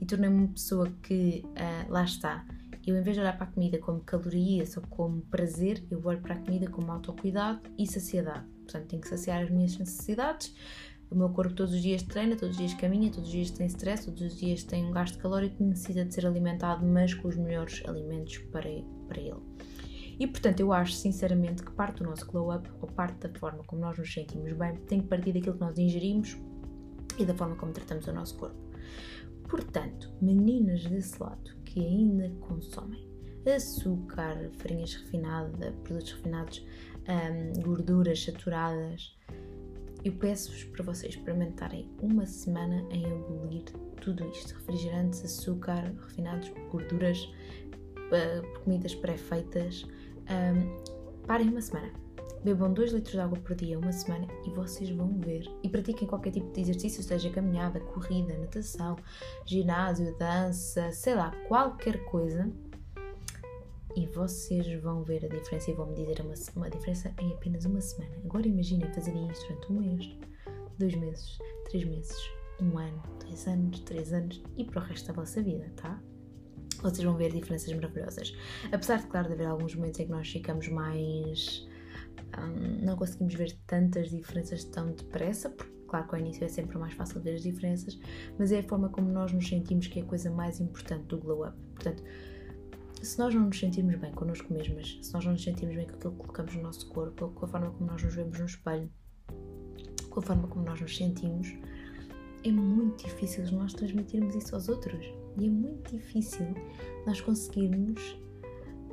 e 0.00 0.06
tornei-me 0.06 0.36
uma 0.36 0.48
pessoa 0.48 0.88
que, 1.02 1.42
uh, 1.44 1.90
lá 1.90 2.04
está, 2.04 2.46
eu 2.86 2.96
em 2.96 3.02
vez 3.02 3.16
de 3.16 3.20
olhar 3.20 3.36
para 3.36 3.46
a 3.46 3.50
comida 3.50 3.78
como 3.78 4.00
calorias 4.00 4.76
ou 4.76 4.82
como 4.84 5.22
prazer, 5.22 5.84
eu 5.90 6.00
olho 6.04 6.20
para 6.20 6.34
a 6.34 6.38
comida 6.38 6.68
como 6.70 6.90
autocuidado 6.90 7.60
e 7.76 7.86
saciedade. 7.86 8.46
Portanto, 8.62 8.86
tenho 8.86 9.02
que 9.02 9.08
saciar 9.08 9.42
as 9.42 9.50
minhas 9.50 9.76
necessidades, 9.76 10.54
o 11.10 11.16
meu 11.16 11.28
corpo 11.30 11.54
todos 11.54 11.74
os 11.74 11.82
dias 11.82 12.02
treina, 12.02 12.36
todos 12.36 12.56
os 12.56 12.58
dias 12.58 12.74
caminha, 12.74 13.10
todos 13.10 13.28
os 13.28 13.32
dias 13.32 13.50
tem 13.50 13.66
stress, 13.66 14.04
todos 14.04 14.22
os 14.22 14.38
dias 14.38 14.62
tem 14.62 14.86
um 14.86 14.92
gasto 14.92 15.18
calórico 15.18 15.56
que 15.56 15.64
necessita 15.64 16.04
de 16.04 16.14
ser 16.14 16.26
alimentado, 16.26 16.86
mas 16.86 17.12
com 17.14 17.28
os 17.28 17.36
melhores 17.36 17.82
alimentos 17.86 18.38
para, 18.38 18.68
para 19.08 19.20
ele. 19.20 19.40
E 20.18 20.26
portanto, 20.26 20.60
eu 20.60 20.72
acho 20.72 20.92
sinceramente 20.92 21.62
que 21.62 21.72
parte 21.72 22.02
do 22.02 22.04
nosso 22.04 22.26
glow 22.26 22.54
up, 22.54 22.70
ou 22.80 22.88
parte 22.88 23.26
da 23.26 23.38
forma 23.38 23.64
como 23.64 23.80
nós 23.80 23.98
nos 23.98 24.12
sentimos 24.12 24.52
bem, 24.52 24.76
tem 24.86 25.00
que 25.00 25.08
partir 25.08 25.32
daquilo 25.32 25.54
que 25.54 25.60
nós 25.60 25.78
ingerimos 25.78 26.36
e 27.18 27.24
da 27.24 27.34
forma 27.34 27.56
como 27.56 27.72
tratamos 27.72 28.06
o 28.06 28.12
nosso 28.12 28.36
corpo. 28.36 28.56
Portanto, 29.48 30.12
meninas 30.20 30.84
desse 30.84 31.20
lado 31.20 31.50
que 31.64 31.80
ainda 31.80 32.30
consomem 32.40 33.10
açúcar, 33.48 34.50
farinhas 34.58 34.94
refinadas, 34.94 35.74
produtos 35.82 36.12
refinados, 36.12 36.66
hum, 37.08 37.62
gorduras 37.62 38.22
saturadas, 38.22 39.16
eu 40.04 40.12
peço-vos 40.12 40.64
para 40.64 40.84
vocês 40.84 41.14
experimentarem 41.14 41.90
uma 42.00 42.26
semana 42.26 42.86
em 42.90 43.04
abolir 43.04 43.64
tudo 44.00 44.24
isto: 44.28 44.54
refrigerantes, 44.54 45.24
açúcar, 45.24 45.92
refinados, 46.06 46.50
gorduras, 46.70 47.30
uh, 47.96 48.60
comidas 48.60 48.94
pré-feitas. 48.94 49.86
Um, 50.30 51.26
parem 51.26 51.48
uma 51.48 51.60
semana. 51.60 51.90
Bebam 52.42 52.72
2 52.72 52.92
litros 52.92 53.12
de 53.12 53.20
água 53.20 53.38
por 53.38 53.54
dia, 53.54 53.78
uma 53.78 53.92
semana, 53.92 54.26
e 54.46 54.50
vocês 54.50 54.88
vão 54.88 55.18
ver. 55.18 55.44
E 55.62 55.68
pratiquem 55.68 56.08
qualquer 56.08 56.30
tipo 56.30 56.50
de 56.50 56.62
exercício, 56.62 57.02
seja 57.02 57.28
caminhada, 57.28 57.78
corrida, 57.80 58.32
natação, 58.38 58.96
ginásio, 59.44 60.16
dança, 60.18 60.90
sei 60.90 61.14
lá, 61.14 61.32
qualquer 61.46 62.02
coisa 62.06 62.50
e 63.96 64.06
vocês 64.06 64.80
vão 64.82 65.02
ver 65.02 65.24
a 65.24 65.28
diferença 65.28 65.70
e 65.70 65.74
vão 65.74 65.86
me 65.86 65.94
dizer 65.94 66.20
uma, 66.20 66.34
uma 66.56 66.70
diferença 66.70 67.12
em 67.20 67.32
apenas 67.32 67.64
uma 67.64 67.80
semana. 67.80 68.14
Agora 68.24 68.46
imaginem 68.46 68.92
fazerem 68.92 69.28
isto 69.28 69.46
durante 69.48 69.72
um 69.72 69.80
mês, 69.80 70.18
dois 70.78 70.94
meses, 70.94 71.38
três 71.68 71.84
meses, 71.84 72.16
um 72.60 72.78
ano, 72.78 73.02
dois 73.24 73.46
anos, 73.46 73.80
três 73.80 74.12
anos 74.12 74.42
e 74.56 74.64
para 74.64 74.82
o 74.82 74.84
resto 74.84 75.08
da 75.08 75.14
vossa 75.14 75.42
vida, 75.42 75.70
tá? 75.76 76.00
Vocês 76.82 77.02
vão 77.02 77.16
ver 77.16 77.32
diferenças 77.32 77.72
maravilhosas. 77.74 78.34
Apesar 78.72 79.00
de, 79.00 79.06
claro, 79.08 79.28
de 79.28 79.34
haver 79.34 79.46
alguns 79.46 79.74
momentos 79.74 80.00
em 80.00 80.06
que 80.06 80.10
nós 80.10 80.28
ficamos 80.28 80.68
mais. 80.68 81.66
Hum, 82.38 82.78
não 82.82 82.96
conseguimos 82.96 83.34
ver 83.34 83.58
tantas 83.66 84.10
diferenças 84.10 84.64
tão 84.64 84.92
depressa, 84.92 85.50
porque, 85.50 85.72
claro, 85.88 86.08
que 86.08 86.14
ao 86.14 86.20
início 86.20 86.44
é 86.44 86.48
sempre 86.48 86.78
mais 86.78 86.94
fácil 86.94 87.20
ver 87.20 87.34
as 87.34 87.42
diferenças, 87.42 87.98
mas 88.38 88.52
é 88.52 88.60
a 88.60 88.62
forma 88.62 88.88
como 88.88 89.10
nós 89.10 89.32
nos 89.32 89.46
sentimos 89.46 89.88
que 89.88 89.98
é 89.98 90.02
a 90.02 90.06
coisa 90.06 90.30
mais 90.30 90.60
importante 90.60 91.04
do 91.06 91.18
glow 91.18 91.46
up. 91.46 91.56
Portanto, 91.74 92.02
se 93.02 93.18
nós 93.18 93.34
não 93.34 93.46
nos 93.46 93.58
sentirmos 93.58 93.96
bem 93.96 94.12
connosco 94.12 94.52
mesmas, 94.52 94.98
se 95.00 95.12
nós 95.14 95.24
não 95.24 95.32
nos 95.32 95.42
sentirmos 95.42 95.76
bem 95.76 95.86
com 95.86 95.94
aquilo 95.94 96.12
que 96.12 96.18
colocamos 96.18 96.54
no 96.54 96.62
nosso 96.62 96.88
corpo, 96.88 97.30
com 97.30 97.44
a 97.46 97.48
forma 97.48 97.70
como 97.70 97.90
nós 97.90 98.02
nos 98.02 98.14
vemos 98.14 98.38
no 98.38 98.46
espelho, 98.46 98.90
com 100.10 100.20
a 100.20 100.22
forma 100.22 100.48
como 100.48 100.64
nós 100.64 100.80
nos 100.80 100.96
sentimos, 100.96 101.48
é 102.44 102.50
muito 102.50 103.04
difícil 103.04 103.44
nós 103.52 103.72
transmitirmos 103.72 104.34
isso 104.34 104.54
aos 104.54 104.68
outros. 104.68 105.04
E 105.38 105.46
é 105.46 105.50
muito 105.50 105.96
difícil 105.96 106.46
nós 107.06 107.20
conseguirmos 107.20 108.18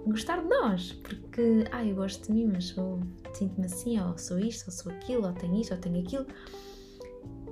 gostar 0.05 0.41
de 0.41 0.47
nós, 0.47 0.93
porque, 0.93 1.65
ah, 1.71 1.85
eu 1.85 1.95
gosto 1.95 2.27
de 2.27 2.31
mim, 2.31 2.49
mas 2.51 2.65
sou, 2.65 2.99
sinto-me 3.33 3.65
assim, 3.65 3.99
ou 3.99 4.17
sou 4.17 4.39
isto, 4.39 4.67
ou 4.67 4.71
sou 4.71 4.91
aquilo, 4.91 5.25
ou 5.25 5.33
tenho 5.33 5.59
isto, 5.59 5.73
ou 5.73 5.79
tenho 5.79 5.99
aquilo. 5.99 6.25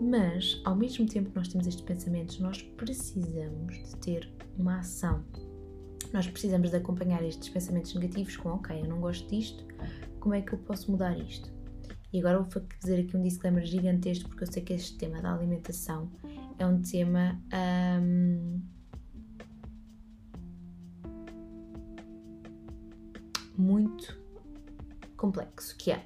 Mas, 0.02 0.62
ao 0.64 0.76
mesmo 0.76 1.06
tempo 1.06 1.30
que 1.32 1.36
nós 1.36 1.48
temos 1.48 1.68
estes 1.68 1.84
pensamentos, 1.84 2.40
nós 2.40 2.62
precisamos 2.62 3.76
de 3.76 3.96
ter 3.98 4.30
uma 4.58 4.80
ação 4.80 5.24
nós 6.16 6.28
precisamos 6.30 6.72
de 6.72 6.78
acompanhar 6.78 7.22
estes 7.24 7.50
pensamentos 7.50 7.94
negativos 7.94 8.38
com, 8.38 8.48
ok, 8.48 8.80
eu 8.80 8.88
não 8.88 9.02
gosto 9.02 9.30
disto, 9.30 9.66
como 10.22 10.34
é 10.34 10.42
que 10.42 10.54
eu 10.54 10.60
posso 10.60 10.90
mudar 10.90 11.14
isto? 11.20 11.54
E 12.14 12.20
agora 12.20 12.40
vou 12.40 12.50
fazer 12.50 13.02
aqui 13.02 13.18
um 13.18 13.22
disclaimer 13.22 13.66
gigantesco, 13.66 14.30
porque 14.30 14.46
eu 14.46 14.48
sei 14.52 14.64
que 14.64 14.72
este 14.72 14.98
tema 14.98 15.22
da 15.22 15.34
alimentação 15.34 16.10
é 16.58 16.66
um 16.66 16.82
tema. 16.82 17.38
Um, 18.02 18.62
muito 23.58 24.18
complexo, 25.18 25.76
que 25.78 25.92
é, 25.92 26.06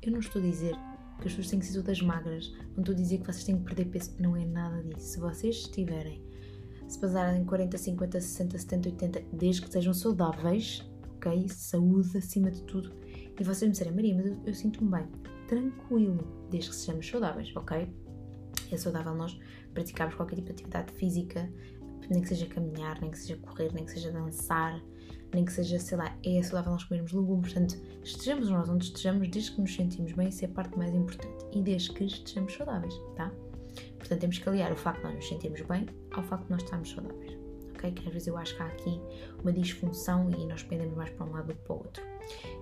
eu 0.00 0.12
não 0.12 0.20
estou 0.20 0.40
a 0.40 0.44
dizer 0.44 0.76
que 1.20 1.26
as 1.26 1.34
pessoas 1.34 1.50
têm 1.50 1.58
que 1.58 1.66
ser 1.66 1.74
todas 1.74 2.00
magras, 2.00 2.52
não 2.76 2.82
estou 2.82 2.94
a 2.94 2.96
dizer 2.96 3.18
que 3.18 3.26
vocês 3.26 3.44
têm 3.44 3.58
que 3.58 3.64
perder 3.64 3.86
peso, 3.86 4.14
não 4.20 4.36
é 4.36 4.44
nada 4.44 4.80
disso. 4.84 5.08
Se 5.08 5.18
vocês 5.18 5.56
estiverem 5.56 6.29
se 6.90 6.98
passarem 6.98 7.44
40, 7.44 7.78
50, 7.78 8.20
60, 8.20 8.58
70, 8.58 8.88
80, 8.88 9.22
desde 9.32 9.62
que 9.62 9.72
sejam 9.72 9.94
saudáveis, 9.94 10.84
ok? 11.16 11.48
Saúde 11.48 12.18
acima 12.18 12.50
de 12.50 12.62
tudo. 12.64 12.92
E 13.38 13.44
vocês 13.44 13.62
me 13.62 13.70
disserem, 13.70 13.94
Maria, 13.94 14.14
mas 14.16 14.26
eu, 14.26 14.36
eu 14.44 14.54
sinto-me 14.54 14.90
bem. 14.90 15.06
Tranquilo, 15.46 16.48
desde 16.50 16.70
que 16.70 16.76
sejamos 16.76 17.08
saudáveis, 17.08 17.54
ok? 17.54 17.88
É 18.72 18.76
saudável 18.76 19.14
nós 19.14 19.38
praticarmos 19.72 20.16
qualquer 20.16 20.34
tipo 20.34 20.46
de 20.46 20.52
atividade 20.52 20.92
física, 20.92 21.48
nem 22.10 22.22
que 22.22 22.28
seja 22.28 22.46
caminhar, 22.46 23.00
nem 23.00 23.12
que 23.12 23.18
seja 23.18 23.36
correr, 23.36 23.72
nem 23.72 23.84
que 23.84 23.92
seja 23.92 24.10
dançar, 24.10 24.82
nem 25.32 25.44
que 25.44 25.52
seja, 25.52 25.78
sei 25.78 25.96
lá, 25.96 26.16
é 26.24 26.42
saudável 26.42 26.72
nós 26.72 26.82
comermos 26.82 27.12
legumes. 27.12 27.52
Portanto, 27.52 27.80
estejamos 28.02 28.50
nós 28.50 28.68
onde 28.68 28.86
estejamos, 28.86 29.28
desde 29.28 29.52
que 29.52 29.60
nos 29.60 29.72
sentimos 29.72 30.12
bem, 30.12 30.28
isso 30.28 30.44
é 30.44 30.48
a 30.48 30.50
parte 30.50 30.76
mais 30.76 30.92
importante. 30.92 31.46
E 31.52 31.62
desde 31.62 31.92
que 31.92 32.04
estejamos 32.04 32.52
saudáveis, 32.52 32.94
tá? 33.14 33.32
Portanto, 34.10 34.22
temos 34.22 34.38
que 34.38 34.48
aliar 34.48 34.72
o 34.72 34.76
facto 34.76 34.98
de 34.98 35.04
nós 35.04 35.14
nos 35.14 35.28
sentirmos 35.28 35.60
bem 35.62 35.86
ao 36.10 36.22
facto 36.24 36.46
de 36.46 36.50
nós 36.50 36.62
estarmos 36.64 36.90
saudáveis. 36.90 37.38
Okay? 37.74 37.92
Que 37.92 38.08
às 38.08 38.12
vezes 38.12 38.26
eu 38.26 38.36
acho 38.36 38.56
que 38.56 38.62
há 38.62 38.66
aqui 38.66 39.00
uma 39.40 39.52
disfunção 39.52 40.28
e 40.30 40.46
nós 40.46 40.64
pendemos 40.64 40.96
mais 40.96 41.10
para 41.10 41.26
um 41.26 41.30
lado 41.30 41.46
do 41.46 41.54
que 41.54 41.60
para 41.60 41.74
o 41.74 41.78
outro. 41.78 42.02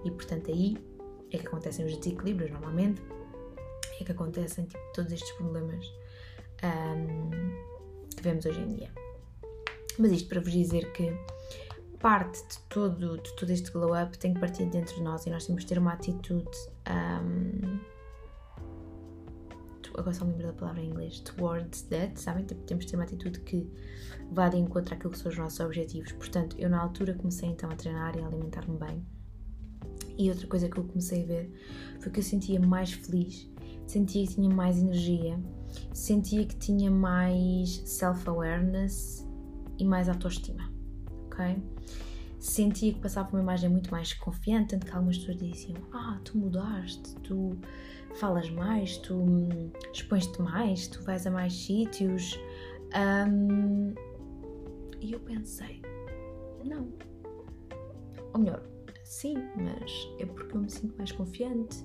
E 0.05 0.11
portanto, 0.11 0.51
aí 0.51 0.77
é 1.33 1.39
que 1.39 1.47
acontecem 1.47 1.87
os 1.87 1.97
desequilíbrios 1.97 2.51
normalmente, 2.51 3.01
é 3.99 4.05
que 4.05 4.13
acontecem 4.13 4.67
tipo, 4.67 4.93
todos 4.93 5.11
estes 5.11 5.33
problemas 5.33 5.87
um, 6.63 7.31
que 8.15 8.23
vemos 8.23 8.45
hoje 8.45 8.61
em 8.61 8.69
dia. 8.69 8.93
Mas 9.99 10.13
isto 10.13 10.29
para 10.29 10.43
vos 10.43 10.53
dizer 10.53 10.93
que 10.93 11.17
parte 11.99 12.47
de 12.47 12.59
todo, 12.69 13.17
de 13.23 13.37
todo 13.37 13.51
este 13.51 13.71
glow 13.71 13.99
up 13.99 14.19
tem 14.19 14.35
que 14.35 14.41
partir 14.41 14.67
dentro 14.67 14.95
de 14.97 15.03
nós 15.03 15.25
e 15.25 15.31
nós 15.31 15.47
temos 15.47 15.63
que 15.63 15.69
ter 15.71 15.79
uma 15.79 15.95
atitude. 15.95 16.51
Um, 16.91 17.98
agora 19.99 20.15
só 20.15 20.25
me 20.25 20.33
lembro 20.33 20.49
da 20.49 20.53
palavra 20.53 20.81
em 20.81 20.89
inglês, 20.89 21.21
towards 21.21 21.83
that, 21.83 22.21
sabem? 22.21 22.45
Tipo, 22.45 22.63
temos 22.63 22.85
de 22.85 22.91
ter 22.91 22.97
uma 22.97 23.05
atitude 23.05 23.41
que 23.41 23.71
vá 24.31 24.49
de 24.49 24.57
encontro 24.57 24.95
àquilo 24.95 25.13
que 25.13 25.19
são 25.19 25.31
os 25.31 25.39
nossos 25.39 25.61
objetivos. 25.61 26.13
Portanto, 26.13 26.57
eu 26.59 26.71
na 26.71 26.81
altura 26.81 27.15
comecei 27.15 27.49
então 27.49 27.71
a 27.71 27.75
treinar 27.75 28.17
e 28.17 28.21
a 28.21 28.27
alimentar-me 28.27 28.79
bem. 28.79 29.07
E 30.17 30.29
outra 30.31 30.47
coisa 30.47 30.69
que 30.69 30.79
eu 30.79 30.85
comecei 30.85 31.23
a 31.23 31.27
ver 31.27 31.53
foi 32.01 32.11
que 32.11 32.19
eu 32.19 32.25
sentia 32.25 32.59
mais 32.59 32.93
feliz, 32.93 33.49
sentia 33.87 34.27
que 34.27 34.35
tinha 34.35 34.51
mais 34.51 34.79
energia, 34.79 35.39
sentia 35.93 36.45
que 36.45 36.57
tinha 36.57 36.91
mais 36.91 37.83
self-awareness 37.87 39.27
e 39.79 39.85
mais 39.85 40.09
autoestima, 40.09 40.73
ok? 41.27 41.63
Sentia 42.41 42.93
que 42.93 43.01
passava 43.01 43.31
uma 43.31 43.41
imagem 43.41 43.69
muito 43.71 43.91
mais 43.91 44.13
confiante, 44.13 44.71
tanto 44.71 44.87
que 44.87 44.93
algumas 44.93 45.19
pessoas 45.19 45.39
diziam: 45.39 45.77
Ah, 45.93 46.21
tu 46.25 46.39
mudaste, 46.39 47.15
tu 47.17 47.59
falas 48.16 48.51
mais, 48.51 48.97
tu 48.99 49.14
hum, 49.14 49.71
expões-te 49.92 50.40
mais, 50.42 50.88
tu 50.88 51.03
vais 51.03 51.27
a 51.27 51.31
mais 51.31 51.53
sítios. 51.53 52.38
Um, 52.94 53.94
e 55.01 55.12
eu 55.12 55.21
pensei, 55.21 55.81
não. 56.64 56.88
Ou 58.33 58.40
melhor, 58.40 58.62
sim, 59.05 59.37
mas 59.57 60.09
é 60.18 60.27
porque 60.27 60.57
eu 60.57 60.61
me 60.61 60.71
sinto 60.71 60.97
mais 60.99 61.12
confiante, 61.12 61.85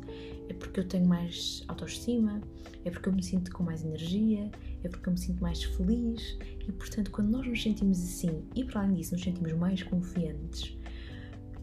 é 0.50 0.54
porque 0.54 0.80
eu 0.80 0.88
tenho 0.88 1.08
mais 1.08 1.64
autoestima, 1.68 2.42
é 2.84 2.90
porque 2.90 3.10
eu 3.10 3.14
me 3.14 3.24
sinto 3.24 3.52
com 3.52 3.64
mais 3.64 3.84
energia, 3.84 4.52
é 4.84 4.90
porque 4.90 5.08
eu 5.08 5.14
me 5.14 5.20
sinto 5.20 5.42
mais 5.42 5.64
feliz 5.64 6.38
e, 6.68 6.72
portanto, 6.72 7.12
quando 7.12 7.30
nós 7.30 7.48
nos 7.48 7.62
sentimos 7.62 8.00
assim 8.00 8.44
e, 8.56 8.64
para 8.64 8.82
além 8.82 8.96
disso, 8.96 9.14
nos 9.14 9.24
sentimos 9.24 9.54
mais 9.54 9.84
confiantes, 9.84 10.78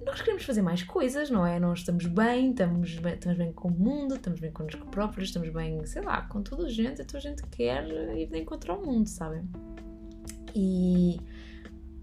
nós 0.04 0.20
queremos 0.20 0.44
fazer 0.44 0.62
mais 0.62 0.82
coisas, 0.82 1.30
não 1.30 1.46
é? 1.46 1.58
Nós 1.60 1.80
estamos 1.80 2.06
bem, 2.06 2.50
estamos 2.50 2.96
bem, 2.96 3.14
estamos 3.14 3.38
bem 3.38 3.52
com 3.52 3.68
o 3.68 3.70
mundo, 3.70 4.14
estamos 4.14 4.40
bem 4.40 4.50
connosco 4.50 4.86
próprios, 4.86 5.28
estamos 5.28 5.48
bem, 5.50 5.84
sei 5.86 6.02
lá, 6.02 6.22
com 6.22 6.42
toda 6.42 6.66
a 6.66 6.70
gente, 6.70 7.02
então 7.02 7.18
a 7.18 7.20
gente 7.20 7.42
quer 7.48 7.86
ir 8.16 8.26
de 8.26 8.38
encontro 8.38 8.72
ao 8.72 8.84
mundo, 8.84 9.08
sabem? 9.08 9.48
E 10.54 11.20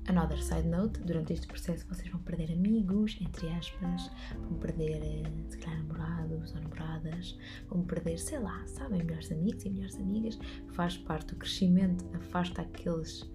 Another 0.07 0.41
side 0.41 0.65
note, 0.65 1.01
durante 1.01 1.33
este 1.33 1.45
processo 1.45 1.85
vocês 1.85 2.09
vão 2.09 2.21
perder 2.21 2.53
amigos, 2.53 3.17
entre 3.19 3.49
aspas, 3.49 4.09
vão 4.39 4.57
perder, 4.57 5.03
eh, 5.03 5.23
se 5.49 5.57
calhar, 5.57 5.83
namorados 5.83 6.55
ou 6.55 6.61
namoradas, 6.61 7.37
vão 7.69 7.83
perder, 7.83 8.17
sei 8.17 8.39
lá, 8.39 8.65
sabem, 8.67 9.03
melhores 9.03 9.29
amigos 9.33 9.65
e 9.65 9.69
melhores 9.69 9.97
amigas. 9.97 10.39
Faz 10.69 10.97
parte 10.97 11.33
do 11.33 11.35
crescimento, 11.35 12.05
afasta 12.15 12.61
aqueles 12.61 13.29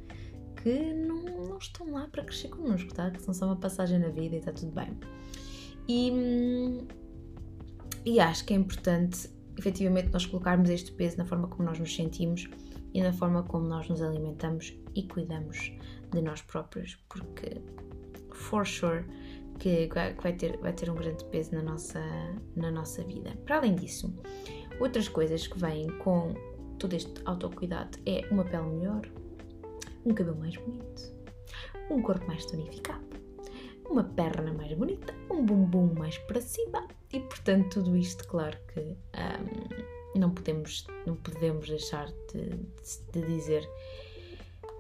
que 0.63 0.95
não, 0.95 1.23
não 1.23 1.59
estão 1.59 1.91
lá 1.91 2.07
para 2.09 2.25
crescer 2.25 2.49
connosco, 2.49 2.93
tá? 2.95 3.11
Que 3.11 3.21
são 3.23 3.35
só 3.35 3.47
uma 3.47 3.57
passagem 3.57 3.99
na 3.99 4.09
vida 4.09 4.37
e 4.37 4.39
está 4.39 4.53
tudo 4.53 4.73
bem. 4.73 4.97
E, 5.89 6.87
e 8.05 8.21
acho 8.21 8.45
que 8.45 8.55
é 8.55 8.57
importante, 8.57 9.29
efetivamente, 9.59 10.11
nós 10.13 10.25
colocarmos 10.25 10.71
este 10.71 10.93
peso 10.93 11.19
na 11.19 11.25
forma 11.25 11.49
como 11.49 11.65
nós 11.65 11.79
nos 11.79 11.95
sentimos 11.95 12.49
e 12.95 13.03
na 13.03 13.13
forma 13.13 13.43
como 13.43 13.67
nós 13.67 13.89
nos 13.89 14.03
alimentamos 14.03 14.75
e 14.95 15.03
cuidamos 15.03 15.73
de 16.13 16.23
nós 16.23 16.43
próprios, 16.43 16.97
porque 17.09 17.61
for 18.33 18.67
sure 18.67 19.05
que 19.59 19.89
vai 20.21 20.33
ter, 20.33 20.59
vai 20.59 20.73
ter 20.73 20.91
um 20.91 20.95
grande 20.95 21.25
peso 21.27 21.55
na 21.55 21.63
nossa, 21.63 22.01
na 22.57 22.71
nossa 22.71 23.03
vida. 23.05 23.31
Para 23.45 23.57
além 23.59 23.75
disso, 23.75 24.13
outras 24.81 25.09
coisas 25.09 25.47
que 25.47 25.59
vêm 25.59 25.89
com 25.99 26.35
todo 26.79 26.95
este 26.95 27.13
autocuidado 27.25 27.99
é 28.07 28.27
uma 28.31 28.45
pele 28.45 28.67
melhor, 28.67 29.03
um 30.05 30.15
cabelo 30.15 30.39
mais 30.39 30.57
bonito, 30.57 31.15
um 31.91 32.03
corpo 32.03 32.27
mais 32.27 32.45
tonificado, 32.47 33.05
uma 33.89 34.05
perna 34.05 34.53
mais 34.53 34.73
bonita, 34.73 35.15
um 35.31 35.45
bumbum 35.45 35.95
mais 35.95 36.19
para 36.19 36.41
cima. 36.41 36.87
E, 37.13 37.21
portanto, 37.21 37.83
tudo 37.83 37.97
isto, 37.97 38.27
claro 38.27 38.57
que 38.73 38.81
um, 38.81 40.19
não, 40.19 40.31
podemos, 40.31 40.87
não 41.07 41.17
podemos 41.17 41.69
deixar 41.69 42.07
de, 42.33 42.49
de, 42.49 43.13
de 43.13 43.27
dizer 43.27 43.69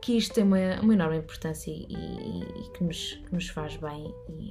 que 0.02 0.16
isto 0.16 0.34
tem 0.34 0.44
uma, 0.44 0.80
uma 0.80 0.94
enorme 0.94 1.18
importância 1.18 1.70
e, 1.70 1.86
e, 1.88 2.42
e 2.42 2.70
que, 2.72 2.82
nos, 2.82 3.22
nos, 3.30 3.48
faz 3.48 3.76
bem 3.76 4.12
e 4.28 4.50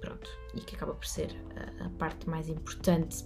pronto, 0.00 0.30
e 0.54 0.60
que 0.60 0.76
acaba 0.76 0.94
por 0.94 1.06
ser 1.06 1.30
a, 1.56 1.86
a 1.86 1.90
parte 1.90 2.28
mais 2.28 2.48
importante 2.48 3.24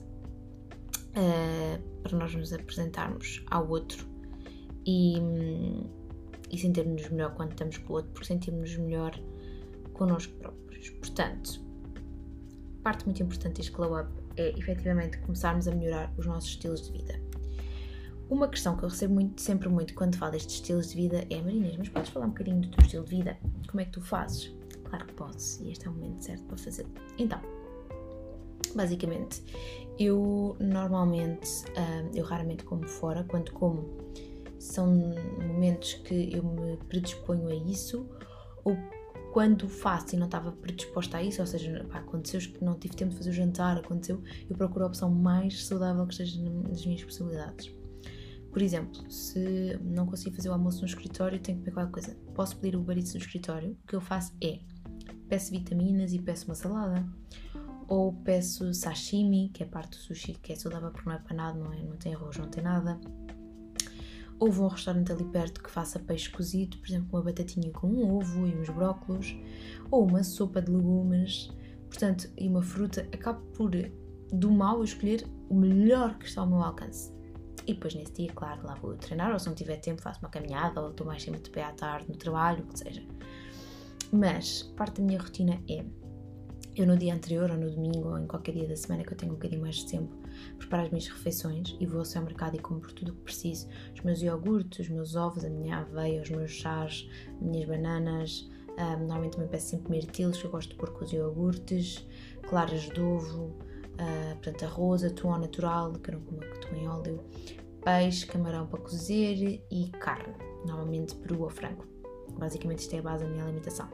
uh, 1.17 2.01
para 2.03 2.17
nós 2.17 2.35
nos 2.35 2.53
apresentarmos 2.53 3.45
ao 3.51 3.69
outro. 3.69 4.07
E, 4.87 5.17
e 6.51 6.59
sentirmos-nos 6.59 7.11
melhor 7.11 7.35
quando 7.35 7.53
estamos 7.53 7.79
com 7.79 7.93
o 7.93 7.97
outro, 7.97 8.11
porque 8.13 8.27
sentirmos-nos 8.27 8.79
melhor 8.79 9.19
connosco 9.93 10.33
próprios. 10.35 10.91
Portanto, 10.91 11.61
parte 12.83 13.05
muito 13.05 13.23
importante 13.23 13.57
deste 13.57 13.73
glow 13.73 14.01
up 14.01 14.11
é 14.37 14.51
efetivamente 14.59 15.19
começarmos 15.19 15.67
a 15.67 15.75
melhorar 15.75 16.13
os 16.17 16.27
nossos 16.27 16.51
estilos 16.51 16.87
de 16.87 16.93
vida. 16.93 17.21
Uma 18.29 18.49
questão 18.49 18.77
que 18.77 18.83
eu 18.85 18.89
recebo 18.89 19.15
muito, 19.15 19.41
sempre 19.41 19.69
muito 19.69 19.95
quando 19.95 20.17
falo 20.17 20.33
destes 20.33 20.57
estilos 20.57 20.91
de 20.91 20.97
vida 20.97 21.25
é 21.31 21.41
Marinês, 21.41 21.77
mas 21.77 21.89
podes 21.89 22.11
falar 22.11 22.27
um 22.27 22.31
bocadinho 22.31 22.61
do 22.61 22.69
teu 22.69 22.85
estilo 22.85 23.05
de 23.05 23.11
vida? 23.11 23.39
Como 23.69 23.81
é 23.81 23.85
que 23.85 23.93
tu 23.93 24.01
fazes? 24.01 24.53
Claro 24.85 25.07
que 25.07 25.15
podes, 25.15 25.61
e 25.61 25.71
este 25.71 25.87
é 25.87 25.91
o 25.91 25.93
momento 25.93 26.23
certo 26.23 26.45
para 26.45 26.57
fazer. 26.57 26.87
Então, 27.19 27.41
basicamente, 28.75 29.43
eu 29.99 30.57
normalmente, 30.59 31.49
uh, 31.71 32.11
eu 32.15 32.25
raramente 32.25 32.65
como 32.65 32.87
fora, 32.87 33.25
quando 33.25 33.53
como 33.53 33.97
são 34.67 35.15
momentos 35.41 35.95
que 35.95 36.31
eu 36.35 36.45
me 36.45 36.77
predisponho 36.89 37.49
a 37.49 37.55
isso, 37.55 38.09
ou 38.65 38.77
quando 39.33 39.69
faço 39.69 40.15
e 40.15 40.19
não 40.19 40.27
estava 40.27 40.51
predisposta 40.51 41.19
a 41.19 41.23
isso, 41.23 41.41
ou 41.41 41.47
seja, 41.47 41.85
pá, 41.91 41.99
aconteceu 41.99 42.41
que 42.41 42.65
não 42.65 42.75
tive 42.79 42.97
tempo 42.97 43.11
de 43.11 43.19
fazer 43.19 43.31
o 43.31 43.33
jantar, 43.35 43.77
aconteceu, 43.77 44.23
eu 44.49 44.57
procuro 44.57 44.85
a 44.85 44.89
opção 44.89 45.11
mais 45.11 45.67
saudável 45.67 46.07
que 46.07 46.15
esteja 46.15 46.41
nas 46.43 46.85
minhas 46.87 47.05
possibilidades. 47.05 47.71
Por 48.51 48.63
exemplo, 48.63 49.11
se 49.11 49.79
não 49.83 50.07
consigo 50.07 50.35
fazer 50.35 50.49
o 50.49 50.53
almoço 50.55 50.81
no 50.81 50.87
escritório, 50.87 51.39
tenho 51.39 51.59
que 51.59 51.65
comer 51.65 51.75
qualquer 51.75 51.93
coisa. 51.93 52.17
Posso 52.35 52.57
pedir 52.57 52.75
o 52.75 52.81
barito 52.81 53.13
do 53.13 53.19
escritório. 53.19 53.77
O 53.85 53.87
que 53.87 53.95
eu 53.95 54.01
faço 54.01 54.33
é 54.43 54.61
peço 55.29 55.51
vitaminas 55.51 56.15
e 56.15 56.19
peço 56.19 56.47
uma 56.47 56.55
salada. 56.55 57.07
Ou 57.87 58.15
peço 58.15 58.73
sashimi, 58.73 59.51
que 59.51 59.63
é 59.63 59.67
parte 59.67 59.91
do 59.91 59.97
sushi, 59.97 60.33
que 60.41 60.55
é 60.55 60.57
saudável 60.57 60.91
porque 60.91 61.07
não 61.07 61.17
é 61.17 61.19
panado, 61.19 61.59
não, 61.59 61.71
é, 61.71 61.83
não 61.83 61.99
tem 61.99 62.15
arroz, 62.15 62.39
não 62.39 62.49
tem 62.49 62.65
nada. 62.65 62.99
A 64.39 64.45
um 64.45 64.69
restaurante 64.69 65.13
ali 65.13 65.25
perto 65.25 65.63
que 65.63 65.71
faça 65.71 65.99
peixe 65.99 66.31
cozido, 66.31 66.77
por 66.79 66.89
exemplo, 66.89 67.09
uma 67.13 67.23
batatinha 67.23 67.71
com 67.73 67.87
um 67.87 68.17
ovo 68.17 68.47
e 68.47 68.55
uns 68.55 68.69
brócolos. 68.69 69.37
Ou 69.91 70.07
uma 70.07 70.23
sopa 70.23 70.61
de 70.61 70.71
legumes. 70.71 71.51
Portanto, 71.89 72.29
e 72.37 72.49
uma 72.49 72.63
fruta. 72.63 73.09
Acabo 73.13 73.41
por, 73.53 73.71
do 74.33 74.51
mal, 74.51 74.83
escolher 74.85 75.27
o 75.49 75.55
melhor 75.55 76.19
que 76.19 76.27
está 76.27 76.43
ao 76.43 76.47
meu 76.47 76.63
alcance. 76.63 77.17
E 77.67 77.75
depois 77.75 77.95
nesse 77.95 78.13
dia, 78.13 78.33
claro, 78.33 78.65
lá 78.65 78.75
vou 78.75 78.95
treinar, 78.97 79.33
ou 79.33 79.39
se 79.39 79.49
não 79.49 79.55
tiver 79.55 79.77
tempo, 79.79 80.01
faço 80.01 80.21
uma 80.21 80.29
caminhada, 80.29 80.81
ou 80.81 80.91
estou 80.91 81.07
mais 81.07 81.23
sempre 81.23 81.41
de 81.41 81.51
pé 81.51 81.65
à 81.65 81.73
tarde 81.73 82.07
no 82.09 82.17
trabalho, 82.17 82.63
o 82.63 82.67
que 82.69 82.79
seja. 82.79 83.03
Mas 84.13 84.63
parte 84.77 85.01
da 85.01 85.07
minha 85.07 85.19
rotina 85.19 85.61
é 85.69 85.85
eu 86.77 86.87
no 86.87 86.97
dia 86.97 87.15
anterior, 87.15 87.51
ou 87.51 87.57
no 87.57 87.71
domingo, 87.71 88.11
ou 88.11 88.19
em 88.19 88.27
qualquer 88.27 88.53
dia 88.53 88.69
da 88.69 88.77
semana 88.77 89.03
que 89.03 89.13
eu 89.13 89.17
tenho 89.17 89.33
um 89.33 89.35
bocadinho 89.35 89.63
mais 89.63 89.77
de 89.77 89.87
tempo, 89.87 90.15
preparo 90.59 90.85
as 90.85 90.91
minhas 90.91 91.09
refeições 91.09 91.77
e 91.81 91.87
vou 91.87 92.03
ao 92.03 92.23
mercado 92.23 92.57
e 92.57 92.59
compro 92.59 92.93
tudo 92.93 93.13
o 93.13 93.15
que 93.15 93.23
preciso: 93.23 93.69
os 93.95 94.01
meus 94.01 94.23
iogurtes, 94.23 94.81
os 94.81 94.89
meus 94.89 95.17
ovos, 95.17 95.45
a 95.45 95.51
minha 95.51 95.79
aveia, 95.79 96.23
os 96.23 96.31
meus 96.31 96.51
chás, 96.51 97.09
as 97.29 97.43
minhas 97.43 97.69
bananas. 97.69 98.49
Um, 98.79 98.99
normalmente 98.99 99.33
também 99.33 99.49
peço 99.49 99.69
sempre 99.69 99.91
mirtilos, 99.91 100.39
que 100.39 100.45
eu 100.45 100.51
gosto 100.51 100.71
de 100.71 100.77
pôr 100.77 100.91
com 100.91 101.03
os 101.03 101.11
iogurtes, 101.11 102.07
claras 102.47 102.83
de 102.83 103.01
ovo, 103.01 103.45
uh, 103.45 104.35
portanto 104.35 104.65
arroz, 104.65 105.03
atum 105.03 105.39
natural, 105.39 105.93
que 105.95 106.11
eu 106.11 106.19
não 106.19 106.21
como 106.21 106.43
atum 106.45 106.77
em 106.77 106.87
óleo, 106.87 107.25
peixe, 107.83 108.27
camarão 108.27 108.67
para 108.67 108.81
cozer 108.81 109.65
e 109.71 109.91
carne, 109.99 110.35
normalmente 110.67 111.15
peru 111.15 111.43
ou 111.43 111.49
frango. 111.49 111.87
Basicamente 112.39 112.81
isto 112.81 112.95
é 112.95 112.99
a 112.99 113.03
base 113.03 113.25
da 113.25 113.31
minha 113.31 113.45
alimentação. 113.45 113.89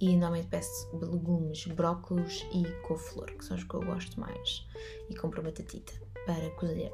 E 0.00 0.16
normalmente 0.16 0.48
peço 0.48 0.88
legumes, 0.96 1.66
brócolos 1.66 2.46
e 2.52 2.64
couve-flor, 2.86 3.26
que 3.36 3.44
são 3.44 3.56
os 3.56 3.64
que 3.64 3.74
eu 3.74 3.80
gosto 3.80 4.18
mais. 4.18 4.66
E 5.10 5.14
compro 5.14 5.42
batatita 5.42 5.92
para 6.24 6.50
cozer. 6.52 6.92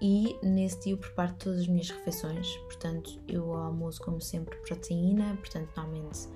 E 0.00 0.36
nesse 0.42 0.80
dia 0.80 0.92
eu 0.92 0.98
preparo 0.98 1.34
todas 1.34 1.60
as 1.60 1.68
minhas 1.68 1.90
refeições, 1.90 2.56
portanto 2.58 3.20
eu 3.28 3.52
almoço 3.54 4.00
como 4.02 4.20
sempre 4.20 4.56
proteína, 4.58 5.36
portanto 5.36 5.70
normalmente 5.76 6.28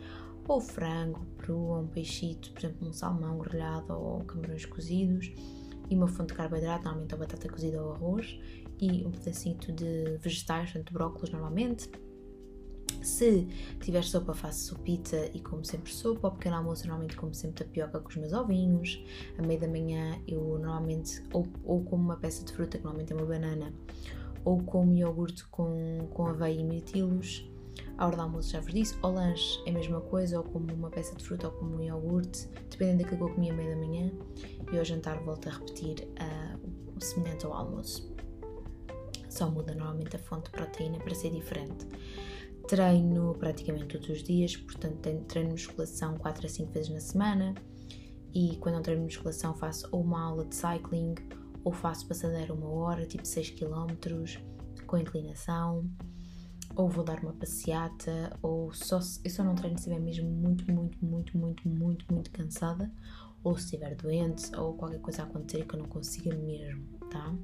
ou 0.48 0.60
frango, 0.60 1.26
peru, 1.38 1.58
ou 1.58 1.80
um 1.80 1.88
peixito, 1.88 2.52
por 2.52 2.60
exemplo, 2.60 2.88
um 2.88 2.92
salmão 2.92 3.38
grelhado 3.38 3.92
ou 3.92 4.20
camarões 4.24 4.64
cozidos, 4.64 5.32
e 5.90 5.96
uma 5.96 6.06
fonte 6.06 6.28
de 6.28 6.34
carboidrato, 6.34 6.84
normalmente 6.84 7.14
a 7.14 7.16
batata 7.16 7.48
cozida 7.48 7.82
ou 7.82 7.92
arroz, 7.92 8.38
e 8.80 9.04
um 9.04 9.10
pedacito 9.10 9.72
de 9.72 10.16
vegetais, 10.18 10.70
portanto, 10.72 10.92
brócolis 10.92 11.30
normalmente. 11.30 11.90
Se 13.06 13.46
tiver 13.80 14.02
sopa, 14.02 14.34
faço 14.34 14.74
sopita 14.74 15.30
e 15.32 15.38
como 15.38 15.64
sempre 15.64 15.92
sopa. 15.92 16.26
Ao 16.26 16.34
pequeno 16.34 16.56
almoço, 16.56 16.82
normalmente 16.88 17.16
como 17.16 17.32
sempre 17.32 17.64
tapioca 17.64 18.00
com 18.00 18.08
os 18.08 18.16
meus 18.16 18.32
ovinhos. 18.32 19.00
A 19.38 19.42
meio 19.42 19.60
da 19.60 19.68
manhã, 19.68 20.20
eu 20.26 20.40
normalmente 20.58 21.22
ou, 21.32 21.46
ou 21.64 21.84
como 21.84 22.02
uma 22.02 22.16
peça 22.16 22.44
de 22.44 22.52
fruta, 22.52 22.78
que 22.78 22.82
normalmente 22.84 23.12
é 23.12 23.16
uma 23.16 23.24
banana, 23.24 23.72
ou 24.44 24.60
como 24.60 24.92
iogurte 24.92 25.46
com, 25.46 26.08
com 26.10 26.26
aveia 26.26 26.60
e 26.60 26.64
mirtilos 26.64 27.48
à 27.96 28.06
hora 28.06 28.16
do 28.16 28.22
almoço 28.22 28.50
já 28.50 28.60
vos 28.60 28.74
disse, 28.74 28.94
ao 29.00 29.12
lanche 29.12 29.62
é 29.66 29.70
a 29.70 29.72
mesma 29.72 30.00
coisa, 30.00 30.38
ou 30.38 30.44
como 30.44 30.72
uma 30.74 30.90
peça 30.90 31.14
de 31.14 31.24
fruta 31.24 31.46
ou 31.46 31.54
como 31.54 31.76
um 31.76 31.80
iogurte, 31.80 32.48
dependendo 32.70 33.04
daquilo 33.04 33.18
que 33.18 33.30
eu 33.30 33.34
comi 33.34 33.50
à 33.50 33.54
meia 33.54 33.70
da 33.70 33.76
manhã, 33.76 34.10
e 34.72 34.78
ao 34.78 34.84
jantar 34.84 35.22
volto 35.22 35.48
a 35.48 35.52
repetir 35.52 36.08
uh, 36.18 37.00
semelhante 37.00 37.46
ao 37.46 37.54
almoço. 37.54 38.12
Só 39.30 39.48
muda 39.48 39.74
normalmente 39.74 40.16
a 40.16 40.18
fonte 40.18 40.46
de 40.46 40.50
proteína 40.50 40.98
para 40.98 41.14
ser 41.14 41.30
diferente. 41.30 41.86
Treino 42.68 43.34
praticamente 43.34 43.86
todos 43.86 44.08
os 44.08 44.22
dias, 44.22 44.56
portanto 44.56 45.24
treino 45.28 45.50
musculação 45.50 46.16
4 46.16 46.46
a 46.46 46.48
5 46.48 46.72
vezes 46.72 46.90
na 46.90 47.00
semana 47.00 47.54
e 48.34 48.56
quando 48.56 48.74
não 48.74 48.82
treino 48.82 49.04
musculação 49.04 49.54
faço 49.54 49.88
ou 49.92 50.02
uma 50.02 50.20
aula 50.20 50.44
de 50.44 50.54
cycling 50.54 51.14
ou 51.62 51.72
faço 51.72 52.06
passadeira 52.08 52.52
uma 52.52 52.68
hora, 52.68 53.06
tipo 53.06 53.24
6 53.24 53.50
km, 53.50 53.94
com 54.86 54.96
inclinação 54.98 55.88
ou 56.76 56.88
vou 56.88 57.02
dar 57.02 57.18
uma 57.20 57.32
passeata, 57.32 58.36
ou 58.42 58.72
só 58.72 59.00
eu 59.24 59.30
só 59.30 59.42
não 59.42 59.54
treino 59.54 59.78
se 59.78 59.88
estiver 59.88 60.00
mesmo 60.00 60.28
muito, 60.28 60.70
muito, 60.70 61.04
muito, 61.04 61.38
muito, 61.38 61.68
muito, 61.68 62.12
muito 62.12 62.30
cansada, 62.30 62.92
ou 63.42 63.56
se 63.56 63.64
estiver 63.64 63.94
doente, 63.94 64.54
ou 64.54 64.74
qualquer 64.74 65.00
coisa 65.00 65.22
acontecer 65.22 65.64
que 65.64 65.74
eu 65.74 65.78
não 65.78 65.86
consiga 65.86 66.34
mesmo, 66.36 66.84
tá? 67.10 67.34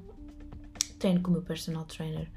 Treino 0.99 1.21
com 1.21 1.31
o 1.31 1.33
meu 1.33 1.41
personal 1.41 1.85
trainer 1.85 2.31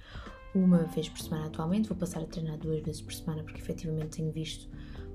uma 0.54 0.84
vez 0.84 1.08
por 1.08 1.20
semana 1.20 1.46
atualmente, 1.46 1.88
vou 1.88 1.96
passar 1.96 2.22
a 2.22 2.26
treinar 2.26 2.58
duas 2.58 2.80
vezes 2.80 3.02
por 3.02 3.12
semana 3.12 3.42
porque 3.42 3.60
efetivamente 3.60 4.18
tenho 4.18 4.32
visto 4.32 4.68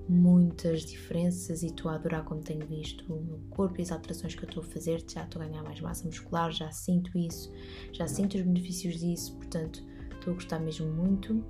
muitas 0.08 0.86
diferenças 0.86 1.64
e 1.64 1.68
estou 1.68 1.90
a 1.90 1.96
adorar 1.96 2.24
como 2.24 2.42
tenho 2.42 2.66
visto 2.68 3.06
o 3.14 3.22
meu 3.22 3.40
corpo 3.50 3.80
e 3.80 3.84
as 3.84 3.92
alterações 3.92 4.36
que 4.36 4.44
eu 4.44 4.50
estou 4.50 4.64
a 4.64 4.66
fazer, 4.66 5.04
já 5.08 5.24
estou 5.24 5.42
a 5.42 5.46
ganhar 5.46 5.64
mais 5.64 5.80
massa 5.80 6.06
muscular, 6.06 6.52
já 6.52 6.72
sinto 6.72 7.18
isso, 7.18 7.52
já 7.94 8.08
sinto 8.08 8.36
os 8.36 8.42
benefícios 8.42 9.00
disso, 9.00 9.36
portanto 9.38 9.84
estou 10.14 10.34
a 10.34 10.36
gostar 10.36 10.60
mesmo 10.60 10.88
muito. 10.92 11.44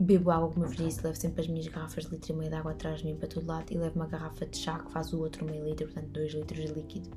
Bebo 0.00 0.30
água, 0.30 0.48
como 0.48 0.64
eu 0.64 0.68
vos 0.68 0.76
disse, 0.76 1.02
levo 1.02 1.16
sempre 1.16 1.40
as 1.40 1.48
minhas 1.48 1.66
garrafas 1.66 2.04
de 2.04 2.10
litro 2.12 2.32
e 2.32 2.36
meio 2.36 2.50
de 2.50 2.56
água 2.56 2.70
atrás 2.70 3.00
de 3.00 3.06
mim 3.06 3.16
para 3.16 3.26
todo 3.26 3.46
lado 3.48 3.72
e 3.72 3.76
levo 3.76 3.96
uma 3.96 4.06
garrafa 4.06 4.46
de 4.46 4.56
chá 4.56 4.78
que 4.78 4.92
faz 4.92 5.12
o 5.12 5.18
outro 5.18 5.44
meio 5.44 5.64
litro, 5.64 5.86
portanto 5.86 6.08
2 6.12 6.34
litros 6.34 6.66
de 6.66 6.72
líquido. 6.72 7.10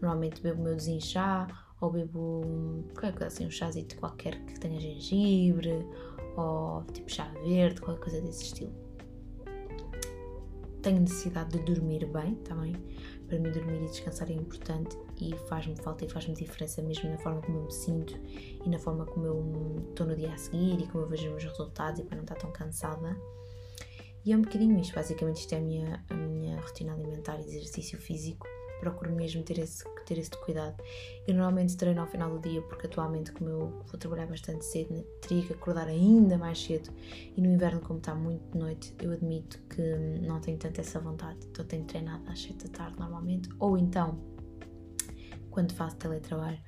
Normalmente 0.00 0.40
bebo 0.40 0.62
o 0.62 0.64
meu 0.64 0.74
desinchá 0.74 1.46
ou 1.84 1.90
bebo 1.90 2.84
qualquer 2.98 3.26
assim, 3.26 3.46
um 3.46 3.50
chazito 3.50 3.96
qualquer 3.96 4.42
que 4.46 4.58
tenha 4.58 4.80
gengibre 4.80 5.86
ou 6.36 6.82
tipo 6.92 7.10
chá 7.10 7.28
verde, 7.44 7.80
qualquer 7.80 8.02
coisa 8.02 8.20
desse 8.22 8.44
estilo. 8.44 8.72
Tenho 10.82 11.00
necessidade 11.00 11.58
de 11.58 11.64
dormir 11.64 12.06
bem 12.06 12.34
também. 12.36 12.74
Para 13.26 13.38
mim, 13.38 13.50
dormir 13.52 13.82
e 13.82 13.86
descansar 13.86 14.30
é 14.30 14.34
importante 14.34 14.98
e 15.18 15.34
faz-me 15.48 15.76
falta 15.76 16.04
e 16.04 16.08
faz-me 16.08 16.34
diferença 16.34 16.82
mesmo 16.82 17.10
na 17.10 17.18
forma 17.18 17.40
como 17.40 17.58
eu 17.58 17.64
me 17.64 17.72
sinto 17.72 18.14
e 18.64 18.68
na 18.68 18.78
forma 18.78 19.06
como 19.06 19.24
eu 19.26 19.86
estou 19.88 20.06
no 20.06 20.14
dia 20.14 20.32
a 20.32 20.36
seguir 20.36 20.80
e 20.80 20.86
como 20.86 21.04
eu 21.04 21.08
vejo 21.08 21.24
os 21.24 21.30
meus 21.30 21.44
resultados 21.44 22.00
e 22.00 22.04
para 22.04 22.16
não 22.16 22.24
estar 22.24 22.36
tão 22.36 22.52
cansada. 22.52 23.16
E 24.26 24.32
é 24.32 24.36
um 24.36 24.42
bocadinho 24.42 24.78
isto, 24.78 24.94
basicamente 24.94 25.36
isto 25.40 25.54
é 25.54 25.58
a 25.58 25.60
minha, 25.60 26.04
a 26.08 26.14
minha 26.14 26.60
rotina 26.60 26.92
alimentar 26.92 27.38
e 27.38 27.44
exercício 27.44 27.98
físico 27.98 28.46
procuro 28.84 29.12
mesmo 29.12 29.42
ter 29.42 29.58
esse, 29.58 29.82
ter 30.04 30.18
esse 30.18 30.30
cuidado. 30.30 30.76
Eu 31.26 31.34
normalmente 31.34 31.76
treino 31.76 32.00
ao 32.02 32.06
final 32.06 32.30
do 32.30 32.38
dia 32.38 32.60
porque 32.62 32.86
atualmente, 32.86 33.32
como 33.32 33.48
eu 33.50 33.82
vou 33.86 33.98
trabalhar 33.98 34.26
bastante 34.26 34.64
cedo, 34.64 34.92
né, 34.92 35.02
teria 35.22 35.42
que 35.46 35.52
acordar 35.54 35.88
ainda 35.88 36.36
mais 36.36 36.62
cedo 36.62 36.90
e 37.36 37.40
no 37.40 37.48
inverno, 37.50 37.80
como 37.80 37.98
está 37.98 38.14
muito 38.14 38.44
de 38.52 38.58
noite, 38.58 38.94
eu 39.00 39.12
admito 39.12 39.58
que 39.70 39.82
não 40.26 40.40
tenho 40.40 40.58
tanto 40.58 40.80
essa 40.80 41.00
vontade, 41.00 41.38
então 41.50 41.64
tenho 41.64 41.84
treinado 41.84 42.28
às 42.30 42.40
7 42.40 42.68
da 42.68 42.78
tarde 42.78 42.98
normalmente, 42.98 43.48
ou 43.58 43.78
então, 43.78 44.20
quando 45.50 45.72
faço 45.72 45.96
teletrabalho, 45.96 46.58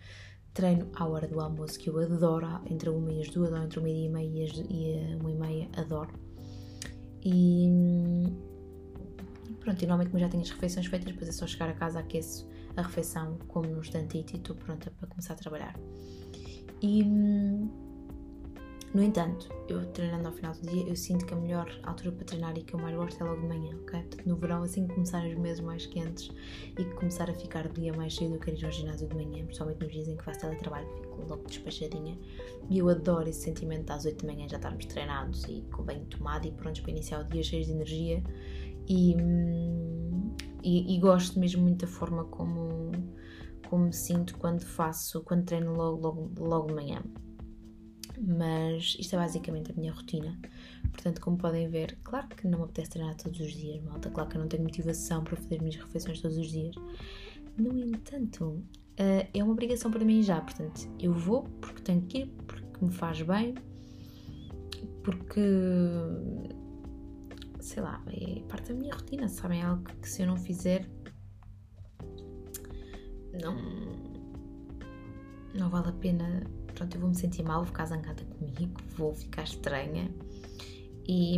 treino 0.55 0.89
à 0.95 1.07
hora 1.07 1.29
do 1.29 1.39
almoço, 1.39 1.79
que 1.79 1.91
eu 1.91 1.99
adoro, 1.99 2.47
entre 2.71 2.89
uma 2.89 3.13
e 3.13 3.21
as 3.21 3.29
duas, 3.29 3.51
ou 3.53 3.59
entre 3.59 3.79
uma 3.79 3.91
e 3.91 4.09
meia 4.09 4.47
e, 4.71 5.17
uma 5.21 5.31
e 5.31 5.35
meia, 5.35 5.69
adoro. 5.77 6.11
E 7.23 7.69
Pronto, 9.67 9.83
e 9.83 9.87
normalmente 9.89 10.13
como 10.13 10.21
já 10.21 10.29
tenho 10.29 10.45
as 10.45 10.51
refeições 10.51 10.87
feitas, 10.87 11.11
depois 11.11 11.29
é 11.29 11.33
só 11.33 11.45
chegar 11.45 11.69
a 11.69 11.73
casa, 11.73 11.99
aqueço 11.99 12.49
a 12.77 12.83
refeição, 12.83 13.37
como 13.49 13.69
num 13.69 13.81
instantito 13.81 14.35
e 14.35 14.37
estou 14.37 14.55
pronta 14.55 14.93
para 14.93 15.09
começar 15.09 15.33
a 15.33 15.37
trabalhar. 15.37 15.75
E, 16.81 17.03
no 17.03 19.03
entanto, 19.03 19.49
eu 19.69 19.85
treinando 19.87 20.29
ao 20.29 20.33
final 20.33 20.53
do 20.53 20.61
dia, 20.61 20.87
eu 20.87 20.95
sinto 20.95 21.27
que 21.27 21.35
a 21.35 21.37
melhor 21.37 21.69
altura 21.83 22.13
para 22.13 22.25
treinar 22.25 22.57
e 22.57 22.63
que 22.63 22.75
eu 22.75 22.79
mais 22.79 22.95
gosto 22.95 23.21
é 23.21 23.29
logo 23.29 23.41
de 23.41 23.49
manhã, 23.49 23.77
ok? 23.83 24.03
Portanto, 24.03 24.29
no 24.29 24.37
verão, 24.37 24.63
assim 24.63 24.87
que 24.87 24.95
começarem 24.95 25.35
os 25.35 25.41
meses 25.41 25.61
mais 25.61 25.85
quentes 25.85 26.31
e 26.79 26.85
que 26.85 26.95
começar 26.95 27.29
a 27.29 27.35
ficar 27.35 27.67
o 27.67 27.69
dia 27.69 27.93
mais 27.93 28.15
cedo, 28.15 28.35
eu 28.35 28.39
quero 28.39 28.57
ir 28.57 28.67
ao 28.67 28.71
ginásio 28.71 29.09
de 29.09 29.17
manhã, 29.17 29.45
principalmente 29.47 29.83
nos 29.83 29.93
dias 29.93 30.07
em 30.07 30.17
que 30.17 30.23
faço 30.23 30.43
teletrabalho, 30.43 30.87
fico 30.95 31.27
logo 31.29 31.43
despachadinha. 31.49 32.17
E 32.71 32.79
eu 32.79 32.89
adoro 32.89 33.29
esse 33.29 33.41
sentimento 33.41 33.91
às 33.91 34.05
8 34.05 34.25
da 34.25 34.33
manhã 34.33 34.49
já 34.49 34.59
estarmos 34.59 34.87
treinados 34.87 35.43
e 35.49 35.63
com 35.73 35.83
banho 35.83 36.05
tomado 36.05 36.47
e 36.47 36.53
prontos 36.53 36.83
para 36.83 36.93
iniciar 36.93 37.21
o 37.21 37.25
dia 37.25 37.43
cheios 37.43 37.67
de 37.67 37.73
energia 37.73 38.23
e, 38.89 39.17
e, 40.63 40.97
e, 40.97 41.01
gosto 41.01 41.39
mesmo 41.39 41.63
muito 41.63 41.85
da 41.85 41.91
forma 41.91 42.25
como, 42.25 42.93
como 43.69 43.87
me 43.87 43.93
sinto 43.93 44.37
quando 44.39 44.61
faço, 44.61 45.23
quando 45.23 45.45
treino 45.45 45.75
logo, 45.75 46.01
logo, 46.01 46.33
logo 46.39 46.67
de 46.69 46.75
manhã. 46.75 47.03
Mas 48.19 48.97
isto 48.99 49.15
é 49.15 49.19
basicamente 49.19 49.73
a 49.73 49.75
minha 49.75 49.93
rotina. 49.93 50.39
Portanto, 50.91 51.21
como 51.21 51.37
podem 51.37 51.69
ver, 51.69 51.99
claro 52.03 52.29
que 52.29 52.47
não 52.47 52.59
me 52.59 52.65
apetece 52.65 52.91
treinar 52.91 53.15
todos 53.17 53.39
os 53.41 53.53
dias, 53.53 53.83
malta. 53.83 54.11
Claro 54.11 54.31
que 54.31 54.37
eu 54.37 54.41
não 54.41 54.49
tenho 54.49 54.63
motivação 54.63 55.23
para 55.23 55.37
fazer 55.37 55.57
as 55.57 55.61
minhas 55.61 55.77
refeições 55.77 56.21
todos 56.21 56.39
os 56.39 56.51
dias. 56.51 56.75
No 57.59 57.79
entanto, 57.79 58.63
eh, 58.97 59.29
é 59.35 59.43
uma 59.43 59.53
obrigação 59.53 59.91
para 59.91 60.05
mim 60.05 60.23
já. 60.23 60.41
Portanto, 60.41 60.89
eu 60.99 61.13
vou 61.13 61.45
porque 61.61 61.83
tenho 61.83 62.03
que 62.03 62.19
ir, 62.19 62.27
porque 62.47 62.85
me 62.85 62.91
faz 62.91 63.21
bem, 63.23 63.55
porque 65.03 65.41
sei 67.67 67.83
lá, 67.83 68.01
é 68.07 68.41
parte 68.49 68.73
da 68.73 68.79
minha 68.79 68.95
rotina, 68.95 69.29
sabem? 69.29 69.61
É 69.61 69.65
algo 69.65 69.83
que 70.01 70.09
se 70.09 70.23
eu 70.23 70.27
não 70.29 70.37
fizer, 70.37 70.89
não, 73.43 73.57
não 75.53 75.69
vale 75.69 75.89
a 75.89 75.93
pena. 75.93 76.45
Pronto, 76.75 76.95
eu 76.95 77.01
vou 77.01 77.11
me 77.11 77.17
sentir 77.17 77.43
mal, 77.43 77.59
vou 77.59 77.67
ficar 77.67 77.87
zangada 77.87 78.23
comigo, 78.25 78.81
vou 78.97 79.15
ficar 79.15 79.43
estranha 79.43 80.11
e, 81.09 81.37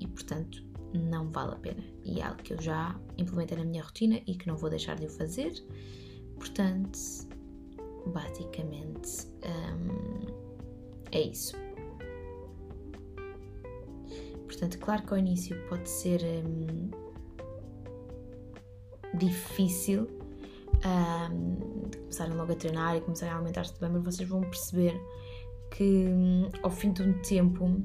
e 0.00 0.06
portanto 0.08 0.62
não 0.92 1.30
vale 1.30 1.52
a 1.52 1.56
pena. 1.56 1.82
E 2.04 2.20
é 2.20 2.24
algo 2.24 2.42
que 2.42 2.52
eu 2.52 2.60
já 2.60 2.98
implementei 3.16 3.56
na 3.56 3.64
minha 3.64 3.82
rotina 3.82 4.20
e 4.26 4.34
que 4.34 4.46
não 4.46 4.56
vou 4.56 4.68
deixar 4.68 4.96
de 4.96 5.06
o 5.06 5.10
fazer. 5.10 5.52
Portanto, 6.34 6.98
basicamente 8.12 9.28
hum, 9.46 10.26
é 11.10 11.20
isso. 11.22 11.65
Portanto, 14.46 14.78
claro 14.78 15.02
que 15.02 15.12
ao 15.12 15.18
início 15.18 15.56
pode 15.68 15.88
ser 15.88 16.22
hum, 16.22 16.90
difícil 19.14 20.08
hum, 21.30 21.90
começarem 22.00 22.34
logo 22.34 22.52
a 22.52 22.56
treinar 22.56 22.96
e 22.96 23.00
começarem 23.00 23.34
a 23.34 23.36
alimentar-se 23.36 23.78
bem, 23.80 23.90
mas 23.90 24.04
vocês 24.04 24.28
vão 24.28 24.40
perceber 24.42 25.00
que 25.70 26.06
hum, 26.08 26.48
ao 26.62 26.70
fim 26.70 26.92
de 26.92 27.02
um 27.02 27.12
tempo 27.22 27.82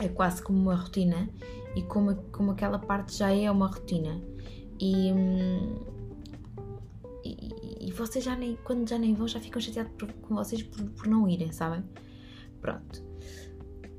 é 0.00 0.08
quase 0.08 0.42
como 0.42 0.58
uma 0.58 0.74
rotina 0.74 1.28
e 1.74 1.82
como, 1.82 2.14
como 2.32 2.50
aquela 2.52 2.78
parte 2.78 3.16
já 3.16 3.30
é 3.30 3.50
uma 3.50 3.66
rotina. 3.66 4.20
E, 4.80 5.12
hum, 5.12 5.76
e, 7.24 7.88
e, 7.88 7.92
vocês 7.92 8.24
já 8.24 8.36
nem, 8.36 8.56
quando 8.64 8.88
já 8.88 8.98
nem 8.98 9.14
vão, 9.14 9.26
já 9.26 9.40
ficam 9.40 9.60
chateados 9.60 9.92
por, 9.98 10.12
com 10.12 10.34
vocês 10.34 10.62
por, 10.62 10.84
por 10.90 11.06
não 11.06 11.28
irem, 11.28 11.52
sabem? 11.52 11.82
Pronto. 12.60 13.05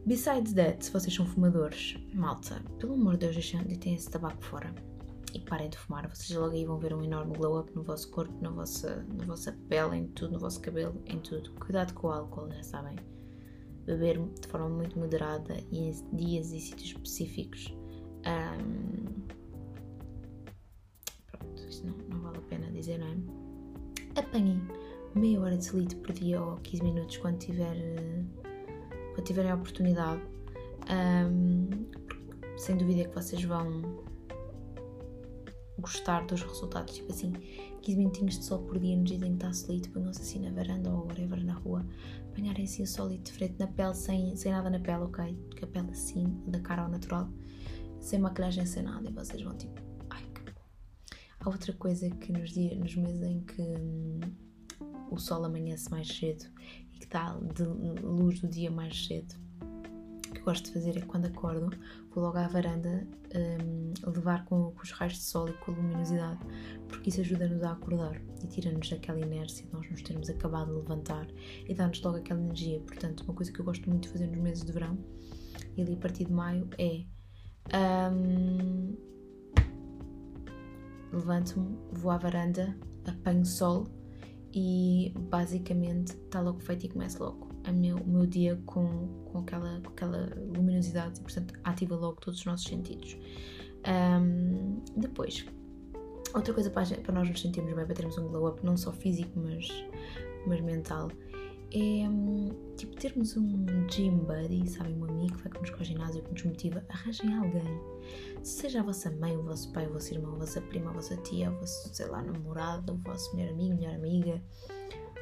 Besides 0.08 0.54
that, 0.54 0.86
se 0.86 0.90
vocês 0.94 1.14
são 1.14 1.26
fumadores, 1.26 1.98
malta, 2.14 2.64
pelo 2.80 2.94
amor 2.94 3.18
de 3.18 3.30
Deus, 3.30 3.52
deitem 3.68 3.94
esse 3.94 4.10
tabaco 4.10 4.42
fora 4.42 4.74
e 5.34 5.40
parem 5.42 5.70
de 5.70 5.78
fumar. 5.78 6.08
Vocês 6.08 6.40
logo 6.40 6.56
aí 6.56 6.64
vão 6.64 6.80
ver 6.80 6.94
um 6.94 7.04
enorme 7.04 7.36
glow 7.36 7.60
up 7.60 7.76
no 7.76 7.84
vosso 7.84 8.10
corpo, 8.12 8.34
na 8.42 8.50
vossa, 8.50 9.06
na 9.18 9.26
vossa 9.26 9.52
pele, 9.68 9.98
em 9.98 10.08
tudo, 10.08 10.32
no 10.32 10.40
vosso 10.40 10.62
cabelo, 10.62 11.04
em 11.08 11.20
tudo. 11.20 11.52
Cuidado 11.60 11.94
com 11.94 12.08
o 12.08 12.12
álcool, 12.12 12.50
já 12.54 12.64
sabem. 12.64 12.96
Beber 13.86 14.18
de 14.40 14.48
forma 14.48 14.70
muito 14.70 14.98
moderada 14.98 15.58
e 15.74 15.90
em 15.90 16.16
dias 16.16 16.54
e 16.54 16.62
sítios 16.62 16.92
específicos. 16.92 17.76
Um, 18.26 19.28
pronto, 21.34 21.68
isto 21.68 21.86
não, 21.86 21.98
não 22.08 22.22
vale 22.22 22.38
a 22.38 22.42
pena 22.44 22.72
dizer, 22.72 22.98
não 22.98 23.08
é? 23.08 24.22
Apanhem 24.22 24.62
meia 25.14 25.42
hora 25.42 25.58
de 25.58 25.66
selite 25.66 25.98
por 25.98 26.14
dia 26.14 26.42
ou 26.42 26.56
15 26.60 26.82
minutos 26.82 27.18
quando 27.18 27.40
tiver 27.40 27.76
quando 29.18 29.26
tiverem 29.26 29.52
a 29.52 29.56
oportunidade. 29.56 30.22
Um, 30.90 31.70
sem 32.56 32.78
dúvida 32.78 33.10
que 33.10 33.16
vocês 33.16 33.44
vão 33.44 33.82
gostar 35.80 36.26
dos 36.28 36.44
resultados. 36.44 36.94
Tipo 36.94 37.12
assim, 37.12 37.34
15 37.82 37.98
minutinhos 37.98 38.38
de 38.38 38.46
sol 38.46 38.60
por 38.60 38.78
dia 38.80 38.96
nos 38.96 39.10
dizem 39.10 39.30
que 39.32 39.44
está 39.44 39.52
solito, 39.52 39.90
ponham-se 39.90 40.22
assim 40.22 40.40
na 40.40 40.52
varanda 40.52 40.92
ou 40.92 41.08
whatever 41.08 41.44
na 41.44 41.54
rua, 41.54 41.86
apanharem 42.30 42.66
assim 42.66 42.84
o 42.84 42.88
sol 42.88 43.10
de 43.10 43.32
frente 43.32 43.58
na 43.60 43.68
pele, 43.68 43.96
sem, 43.96 44.36
sem 44.36 44.52
nada 44.52 44.70
na 44.70 44.80
pele, 44.80 45.04
ok? 45.04 45.36
Com 45.60 45.66
a 45.66 45.68
pele 45.68 45.92
assim, 45.92 46.26
da 46.48 46.60
cara 46.60 46.84
ao 46.84 46.90
natural, 46.90 47.28
sem 48.00 48.20
maquilhagem, 48.20 48.66
sem 48.66 48.84
nada, 48.84 49.10
e 49.10 49.14
vocês 49.14 49.42
vão 49.42 49.58
tipo, 49.58 49.82
ai 50.12 50.24
que 50.24 50.52
bom. 50.52 50.62
Há 51.40 51.50
outra 51.50 51.74
coisa 51.74 52.10
que 52.10 52.32
nos, 52.32 52.52
dias, 52.52 52.78
nos 52.78 52.96
meses 52.96 53.24
em 53.24 53.42
que 53.42 53.62
hum, 53.62 54.20
o 55.10 55.18
sol 55.18 55.44
amanhece 55.44 55.90
mais 55.90 56.08
cedo 56.08 56.46
que 57.08 57.16
está 57.16 57.38
de 57.56 57.64
luz 58.02 58.40
do 58.42 58.48
dia 58.48 58.70
mais 58.70 59.06
cedo. 59.06 59.34
O 60.28 60.32
que 60.34 60.40
eu 60.40 60.44
gosto 60.44 60.66
de 60.66 60.74
fazer 60.74 60.98
é 60.98 61.02
quando 61.02 61.26
acordo, 61.26 61.78
vou 62.14 62.24
logo 62.26 62.38
à 62.38 62.48
varanda 62.48 63.08
um, 63.34 63.94
levar 64.12 64.44
com, 64.46 64.72
com, 64.72 64.84
os 64.84 64.92
raios 64.92 65.14
de 65.14 65.24
sol 65.24 65.48
e 65.48 65.54
com 65.54 65.72
a 65.72 65.76
luminosidade, 65.76 66.40
porque 66.90 67.10
isso 67.10 67.22
ajuda-nos 67.22 67.64
a 67.64 67.72
acordar 67.72 68.22
e 68.44 68.48
tira-nos 68.48 68.90
daquela 68.90 69.20
inércia 69.20 69.66
de 69.66 69.72
nós 69.72 69.90
nos 69.90 70.02
termos 70.02 70.30
acabado 70.30 70.68
de 70.68 70.74
levantar 70.74 71.28
e 71.66 71.74
dá-nos 71.74 72.02
logo 72.02 72.18
aquela 72.18 72.42
energia. 72.42 72.80
Portanto, 72.82 73.22
uma 73.22 73.34
coisa 73.34 73.52
que 73.52 73.60
eu 73.60 73.66
gosto 73.66 73.90
muito 73.90 74.04
de 74.04 74.10
fazer 74.10 74.28
nos 74.28 74.40
meses 74.40 74.66
de 74.66 74.72
verão 74.72 74.98
e 75.78 75.82
ali 75.82 75.94
a 75.94 75.98
partir 75.98 76.26
de 76.26 76.34
maio 76.34 76.70
é. 76.78 77.04
Um, 78.14 78.96
levanto-me, 81.12 81.78
vou 81.92 82.12
à 82.12 82.18
varanda, 82.18 82.78
apanho 83.06 83.46
sol 83.46 83.88
e 84.60 85.14
basicamente 85.16 86.14
está 86.14 86.42
logo 86.42 86.60
feito 86.60 86.88
e 86.88 86.90
começa 86.90 87.24
logo 87.24 87.48
meu, 87.72 87.98
o 87.98 88.08
meu 88.08 88.26
dia 88.26 88.60
com, 88.66 89.08
com, 89.26 89.38
aquela, 89.38 89.80
com 89.82 89.90
aquela 89.90 90.34
luminosidade 90.36 91.20
e, 91.20 91.22
portanto, 91.22 91.54
ativa 91.64 91.96
logo 91.96 92.20
todos 92.20 92.40
os 92.40 92.46
nossos 92.48 92.66
sentidos. 92.66 93.20
Um, 93.88 94.82
depois, 94.96 95.46
outra 96.34 96.56
coisa 96.56 96.72
para, 96.72 96.88
para, 96.88 97.14
nós 97.14 97.30
nos 97.30 97.40
sentirmos 97.40 97.72
bem, 97.76 97.86
para 97.86 97.94
termos 97.94 98.18
um 98.18 98.30
glow 98.30 98.50
up, 98.50 98.66
não 98.66 98.76
só 98.76 98.92
físico, 98.92 99.40
mas, 99.40 99.68
mas 100.48 100.60
mental, 100.62 101.12
é 101.72 102.76
tipo 102.76 102.96
termos 102.96 103.36
um 103.36 103.66
gym 103.90 104.20
buddy, 104.20 104.68
sabem, 104.70 104.96
um 104.96 105.06
amigo 105.06 105.36
que 105.36 105.44
vai 105.44 105.52
connosco 105.52 105.78
ao 105.78 105.84
ginásio, 105.84 106.24
que 106.24 106.32
nos 106.32 106.44
motiva, 106.44 106.86
arranjem 106.90 107.36
alguém. 107.36 107.82
Seja 108.44 108.80
a 108.80 108.84
vossa 108.84 109.12
mãe, 109.12 109.36
o 109.36 109.44
vosso 109.44 109.72
pai, 109.74 109.88
o 109.88 109.94
vosso 109.94 110.14
irmão, 110.14 110.36
a 110.36 110.40
vossa 110.40 110.62
prima, 110.62 110.90
a 110.92 110.94
vossa 110.94 111.18
tia, 111.18 111.52
o 111.52 111.60
vosso, 111.60 111.94
sei 111.94 112.08
lá, 112.08 112.22
namorado, 112.22 112.94
o 112.94 112.98
vosso 112.98 113.36
melhor 113.36 113.52
amigo, 113.52 113.76
melhor 113.76 113.96
amiga. 113.96 114.42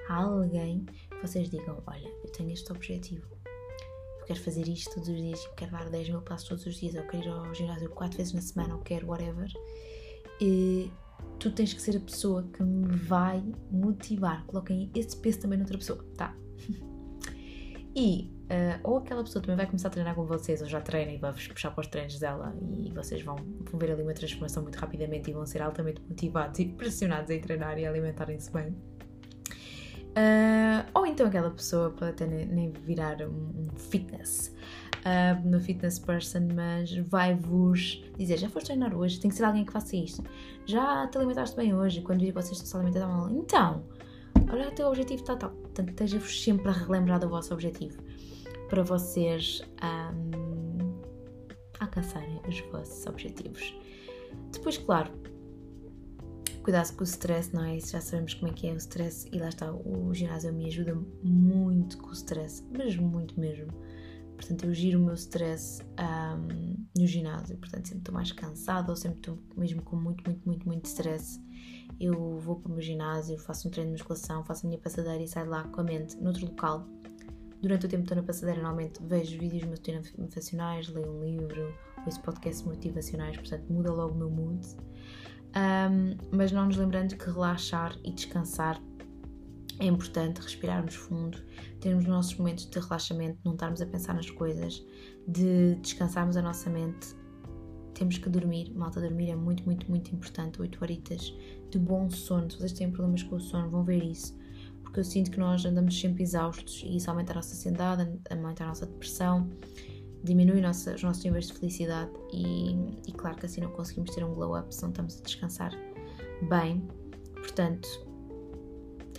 Alguém 0.10 0.86
que 1.10 1.21
vocês 1.21 1.49
digam: 1.49 1.81
Olha, 1.88 2.08
eu 2.23 2.31
tenho 2.31 2.51
este 2.51 2.71
objetivo, 2.71 3.25
eu 4.19 4.25
quero 4.25 4.39
fazer 4.39 4.67
isto 4.67 4.93
todos 4.93 5.10
os 5.10 5.17
dias, 5.17 5.43
eu 5.45 5.53
quero 5.53 5.71
dar 5.71 5.89
10 5.89 6.10
mil 6.10 6.21
passos 6.21 6.47
todos 6.47 6.65
os 6.67 6.75
dias, 6.75 6.93
eu 6.93 7.08
quero 7.08 7.25
ir 7.25 7.29
ao 7.29 7.55
ginásio 7.55 7.89
4 7.89 8.17
vezes 8.17 8.34
na 8.34 8.41
semana, 8.41 8.73
eu 8.73 8.79
quero 8.79 9.08
whatever. 9.08 9.51
E 10.39 10.91
tu 11.39 11.51
tens 11.51 11.73
que 11.73 11.82
ser 11.82 11.97
a 11.97 11.99
pessoa 11.99 12.43
que 12.54 12.63
me 12.63 12.95
vai 12.95 13.43
motivar. 13.71 14.45
Coloquem 14.45 14.91
esse 14.95 15.17
peso 15.17 15.41
também 15.41 15.58
noutra 15.58 15.78
pessoa, 15.78 16.04
tá? 16.17 16.36
E 17.97 18.30
uh, 18.51 18.80
ou 18.84 18.97
aquela 18.97 19.23
pessoa 19.23 19.41
também 19.41 19.56
vai 19.56 19.65
começar 19.65 19.88
a 19.88 19.91
treinar 19.91 20.13
com 20.15 20.25
vocês, 20.25 20.62
ou 20.62 20.67
já 20.67 20.82
treina 20.82 21.13
e 21.13 21.17
vai-vos 21.17 21.47
puxar 21.47 21.71
para 21.71 21.80
os 21.80 21.88
treinos 21.88 22.19
dela, 22.19 22.54
e 22.62 22.91
vocês 22.91 23.21
vão, 23.21 23.38
vão 23.38 23.80
ver 23.80 23.91
ali 23.91 24.04
uma 24.04 24.13
transformação 24.13 24.63
muito 24.63 24.75
rapidamente 24.75 25.30
e 25.30 25.34
vão 25.34 25.45
ser 25.45 25.62
altamente 25.62 26.01
motivados 26.01 26.60
e 26.60 26.65
pressionados 26.75 27.32
a 27.32 27.39
treinar 27.39 27.80
e 27.80 27.86
alimentarem-se 27.86 28.51
bem. 28.51 28.75
Uh, 30.17 30.84
ou 30.93 31.06
então 31.06 31.28
aquela 31.28 31.51
pessoa 31.51 31.89
pode 31.91 32.12
até 32.12 32.25
nem, 32.25 32.45
nem 32.45 32.71
virar 32.71 33.21
um, 33.21 33.67
um 33.67 33.69
fitness, 33.78 34.54
uh, 35.05 35.47
no 35.47 35.59
fitness 35.59 35.99
person, 35.99 36.47
mas 36.53 36.95
vai-vos 36.95 38.03
dizer: 38.17 38.37
já 38.37 38.49
foste 38.49 38.67
treinar 38.67 38.95
hoje, 38.95 39.19
tem 39.19 39.29
que 39.29 39.37
ser 39.37 39.43
alguém 39.43 39.63
que 39.63 39.71
faça 39.71 39.95
isto. 39.95 40.23
Já 40.65 41.07
te 41.07 41.17
alimentaste 41.17 41.55
bem 41.55 41.73
hoje, 41.73 42.01
quando 42.01 42.21
vi 42.21 42.31
vocês 42.31 42.57
estão 42.57 42.67
se 42.67 42.75
alimentando 42.77 43.07
mal. 43.11 43.29
Então, 43.29 43.83
olha 44.51 44.69
o 44.69 44.71
teu 44.71 44.87
objetivo 44.87 45.21
está 45.21 45.35
tal. 45.35 45.51
Portanto, 45.51 45.89
esteja-vos 45.89 46.43
sempre 46.43 46.69
a 46.69 46.71
relembrar 46.71 47.19
do 47.19 47.29
vosso 47.29 47.53
objetivo 47.53 48.01
para 48.69 48.81
vocês 48.81 49.61
um, 49.83 50.99
alcançarem 51.79 52.41
os 52.47 52.59
vossos 52.71 53.05
objetivos. 53.05 53.77
Depois, 54.51 54.77
claro, 54.77 55.11
cuidado 56.63 56.95
com 56.95 57.01
o 57.01 57.03
stress, 57.03 57.53
não 57.53 57.63
é? 57.63 57.79
Já 57.79 58.01
sabemos 58.01 58.33
como 58.33 58.51
é 58.51 58.53
que 58.53 58.67
é 58.67 58.73
o 58.73 58.77
stress 58.77 59.29
e 59.31 59.37
lá 59.37 59.49
está, 59.49 59.71
o 59.71 60.13
ginásio 60.13 60.51
me 60.51 60.65
ajuda 60.65 60.97
muito 61.21 61.97
com 61.99 62.09
o 62.09 62.13
stress, 62.13 62.63
mas 62.75 62.95
muito 62.95 63.39
mesmo. 63.39 63.71
Portanto, 64.36 64.65
eu 64.65 64.74
giro 64.74 65.00
o 65.00 65.06
meu 65.06 65.15
stress 65.15 65.82
um, 66.00 66.86
no 66.98 67.08
ginásio, 67.08 67.58
portanto, 67.58 67.88
sempre 67.88 68.00
estou 68.00 68.13
mais 68.13 68.32
cansada 68.32 68.91
ou 68.91 68.95
sempre 68.95 69.19
estou 69.19 69.39
mesmo 69.56 69.82
com 69.82 69.95
muito, 69.95 70.24
muito, 70.26 70.45
muito, 70.45 70.67
muito 70.67 70.86
stress 70.86 71.39
eu 72.00 72.38
vou 72.39 72.58
para 72.58 72.69
o 72.69 72.74
meu 72.74 72.82
ginásio, 72.82 73.38
faço 73.38 73.67
um 73.67 73.71
treino 73.71 73.91
de 73.91 73.98
musculação, 73.98 74.43
faço 74.43 74.65
a 74.65 74.69
minha 74.69 74.80
passadeira 74.80 75.24
e 75.24 75.28
saio 75.28 75.50
lá 75.50 75.63
com 75.63 75.82
a 75.82 75.84
mente 75.84 76.17
noutro 76.17 76.45
local. 76.45 76.86
Durante 77.62 77.86
o 77.86 77.89
tempo 77.89 78.04
que 78.04 78.12
estou 78.12 78.17
na 78.17 78.24
passadeira, 78.24 78.62
normalmente 78.62 79.02
vejo 79.04 79.39
vídeos 79.39 79.65
motivacionais, 80.17 80.88
leio 80.89 81.10
um 81.10 81.24
livro, 81.24 81.74
ouço 82.06 82.21
podcasts 82.21 82.63
motivacionais, 82.63 83.38
portanto 83.38 83.65
muda 83.71 83.91
logo 83.91 84.13
o 84.13 84.17
meu 84.17 84.30
mood. 84.30 84.65
Um, 85.56 86.17
mas 86.36 86.52
não 86.52 86.65
nos 86.65 86.76
lembrando 86.76 87.15
que 87.15 87.26
relaxar 87.26 87.98
e 88.04 88.12
descansar 88.12 88.80
é 89.79 89.85
importante, 89.85 90.41
respirarmos 90.41 90.95
fundo, 90.95 91.38
termos 91.79 92.05
nossos 92.05 92.35
momentos 92.38 92.65
de 92.65 92.79
relaxamento, 92.79 93.39
não 93.43 93.53
estarmos 93.53 93.81
a 93.81 93.85
pensar 93.85 94.13
nas 94.13 94.29
coisas, 94.29 94.85
de 95.27 95.75
descansarmos 95.75 96.38
a 96.38 96.41
nossa 96.41 96.69
mente 96.69 97.15
temos 97.95 98.17
que 98.17 98.29
dormir, 98.29 98.71
malta, 98.75 99.01
dormir 99.01 99.31
é 99.31 99.35
muito, 99.35 99.63
muito, 99.63 99.89
muito 99.89 100.13
importante. 100.13 100.61
8 100.61 100.77
horitas 100.81 101.33
de 101.71 101.79
bom 101.79 102.09
sono. 102.09 102.51
Se 102.51 102.57
vocês 102.57 102.73
têm 102.73 102.91
problemas 102.91 103.23
com 103.23 103.38
o 103.38 103.39
sono, 103.39 103.69
vão 103.69 103.83
ver 103.83 104.03
isso. 104.03 104.38
Porque 104.83 104.99
eu 104.99 105.03
sinto 105.03 105.31
que 105.31 105.39
nós 105.39 105.65
andamos 105.65 105.99
sempre 105.99 106.21
exaustos 106.21 106.83
e 106.85 106.97
isso 106.97 107.09
aumenta 107.09 107.31
a 107.31 107.35
nossa 107.35 107.53
ansiedade, 107.53 108.19
aumenta 108.29 108.63
a 108.65 108.67
nossa 108.67 108.85
depressão, 108.85 109.49
diminui 110.23 110.61
nossa, 110.61 110.93
os 110.93 111.03
nossos 111.03 111.23
níveis 111.23 111.47
de 111.47 111.53
felicidade 111.53 112.11
e, 112.31 112.73
e 113.07 113.11
claro 113.13 113.38
que 113.38 113.45
assim 113.45 113.61
não 113.61 113.71
conseguimos 113.71 114.13
ter 114.13 114.23
um 114.23 114.33
glow 114.33 114.57
up 114.57 114.73
se 114.73 114.81
não 114.81 114.89
estamos 114.89 115.19
a 115.19 115.23
descansar 115.23 115.71
bem. 116.49 116.85
Portanto, 117.33 117.88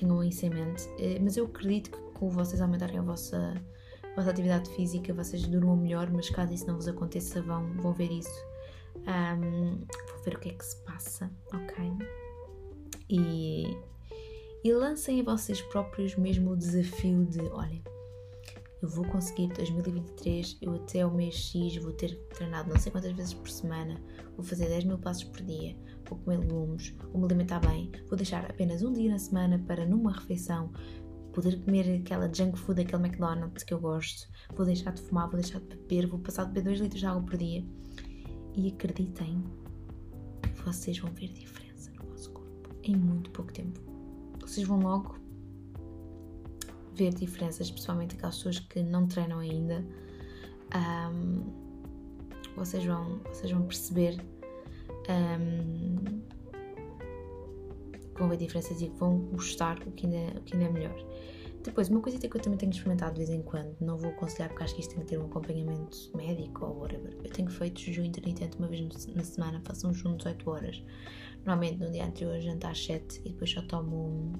tenham 0.01 0.23
isso 0.23 0.47
em 0.47 0.51
mente. 0.51 0.89
Eh, 0.99 1.19
mas 1.21 1.37
eu 1.37 1.47
acredito 1.47 1.91
que 1.91 1.99
com 2.19 2.29
vocês 2.29 2.61
aumentarem 2.61 2.99
a 2.99 3.03
vossa, 3.03 3.55
a 4.03 4.15
vossa 4.17 4.31
atividade 4.31 4.71
física, 4.71 5.13
vocês 5.13 5.47
durmam 5.47 5.77
melhor, 5.77 6.11
mas 6.11 6.31
caso 6.31 6.53
isso 6.53 6.67
não 6.67 6.77
vos 6.77 6.89
aconteça, 6.89 7.43
vão, 7.43 7.73
vão 7.75 7.93
ver 7.93 8.11
isso 8.11 8.57
um, 9.07 9.79
vou 10.11 10.23
ver 10.25 10.35
o 10.35 10.39
que 10.39 10.51
é 10.51 10.53
que 10.53 10.65
se 10.65 10.77
passa, 10.85 11.31
ok? 11.53 11.93
E, 13.09 13.77
e 14.65 14.73
lancem 14.73 15.21
a 15.21 15.25
vocês 15.25 15.61
próprios 15.63 16.17
mesmo 16.17 16.53
o 16.53 16.57
desafio 16.57 17.25
de: 17.25 17.41
olhem, 17.51 17.83
eu 18.83 18.89
vou 18.89 19.05
conseguir 19.07 19.49
2023, 19.49 20.59
eu 20.61 20.75
até 20.75 21.05
o 21.07 21.15
mês 21.15 21.35
X 21.35 21.77
vou 21.83 21.93
ter 21.93 22.15
treinado 22.29 22.69
não 22.69 22.79
sei 22.79 22.93
quantas 22.93 23.13
vezes 23.13 23.35
por 23.35 23.49
semana, 23.49 24.01
vou 24.37 24.45
fazer 24.45 24.69
10 24.69 24.85
mil 24.85 24.99
passos 24.99 25.25
por 25.25 25.43
dia, 25.43 25.77
vou 26.09 26.19
comer 26.19 26.39
legumes, 26.39 26.95
vou 27.11 27.21
me 27.21 27.25
alimentar 27.25 27.61
bem, 27.61 27.91
vou 28.09 28.17
deixar 28.17 28.45
apenas 28.45 28.83
um 28.83 28.93
dia 28.93 29.11
na 29.11 29.19
semana 29.19 29.59
para 29.67 29.87
numa 29.87 30.13
refeição 30.13 30.71
poder 31.33 31.63
comer 31.65 32.01
aquela 32.01 32.33
junk 32.33 32.59
food, 32.59 32.81
aquele 32.81 33.07
McDonald's 33.07 33.63
que 33.63 33.75
eu 33.75 33.81
gosto, 33.81 34.27
vou 34.55 34.65
deixar 34.65 34.93
de 34.93 35.03
fumar, 35.03 35.29
vou 35.29 35.41
deixar 35.41 35.61
de 35.61 35.67
beber, 35.67 36.07
vou 36.07 36.19
passar 36.19 36.45
de 36.45 36.53
beber 36.53 36.71
2 36.71 36.81
litros 36.81 37.01
de 37.01 37.07
água 37.07 37.23
por 37.23 37.37
dia 37.37 37.65
e 38.55 38.69
acreditem 38.69 39.43
vocês 40.65 40.99
vão 40.99 41.13
ver 41.13 41.29
diferença 41.29 41.93
no 41.93 42.11
vosso 42.11 42.31
corpo 42.33 42.75
em 42.83 42.97
muito 42.97 43.31
pouco 43.31 43.53
tempo. 43.53 43.81
Vocês 44.41 44.67
vão 44.67 44.81
logo 44.81 45.17
ver 46.97 47.15
diferenças, 47.15 47.71
principalmente 47.71 48.17
aquelas 48.17 48.37
pessoas 48.37 48.59
que 48.59 48.83
não 48.83 49.07
treinam 49.07 49.39
ainda. 49.39 49.85
Um, 50.75 51.67
vocês, 52.57 52.85
vão, 52.85 53.21
vocês 53.29 53.53
vão 53.53 53.63
perceber 53.63 54.19
um, 55.09 56.23
vão 58.19 58.29
ver 58.29 58.39
diferenças 58.39 58.81
e 58.81 58.89
vão 58.89 59.19
gostar 59.19 59.79
o 59.87 59.93
que 59.93 60.07
ainda, 60.07 60.39
o 60.39 60.43
que 60.43 60.55
ainda 60.55 60.67
é 60.67 60.73
melhor. 60.73 61.07
Depois, 61.63 61.89
uma 61.89 62.01
coisa 62.01 62.17
que 62.17 62.27
eu 62.27 62.41
também 62.41 62.57
tenho 62.57 62.71
experimentado 62.71 63.15
de 63.15 63.27
vez 63.27 63.31
em 63.31 63.43
quando, 63.43 63.77
não 63.81 63.99
vou 63.99 64.11
aconselhar 64.11 64.49
porque 64.49 64.63
acho 64.63 64.75
que 64.75 64.81
isto 64.81 64.95
tem 64.95 65.01
que 65.01 65.09
ter 65.09 65.19
um 65.19 65.27
acompanhamento 65.27 66.11
médico 66.15 66.65
ou 66.65 66.79
whatever. 66.79 67.13
Eu 67.25 67.31
tenho 67.31 67.51
feito 67.51 67.81
jejum 67.81 68.05
intermitente 68.05 68.57
uma 68.57 68.69
vez 68.69 69.07
na 69.15 69.25
semana, 69.25 69.61
faço 69.65 69.89
um 69.89 69.93
jejum 69.93 70.17
de 70.17 70.29
8 70.29 70.49
horas. 70.49 70.83
Normalmente 71.45 71.79
no 71.79 71.91
dia 71.91 72.07
anterior 72.07 72.41
janto 72.41 72.69
às 72.69 72.85
7 72.85 73.21
e 73.25 73.31
depois 73.31 73.51
só 73.51 73.63
tomo 73.63 74.33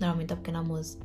normalmente 0.00 0.30
ao 0.32 0.36
pequeno 0.36 0.58
almoço 0.58 0.98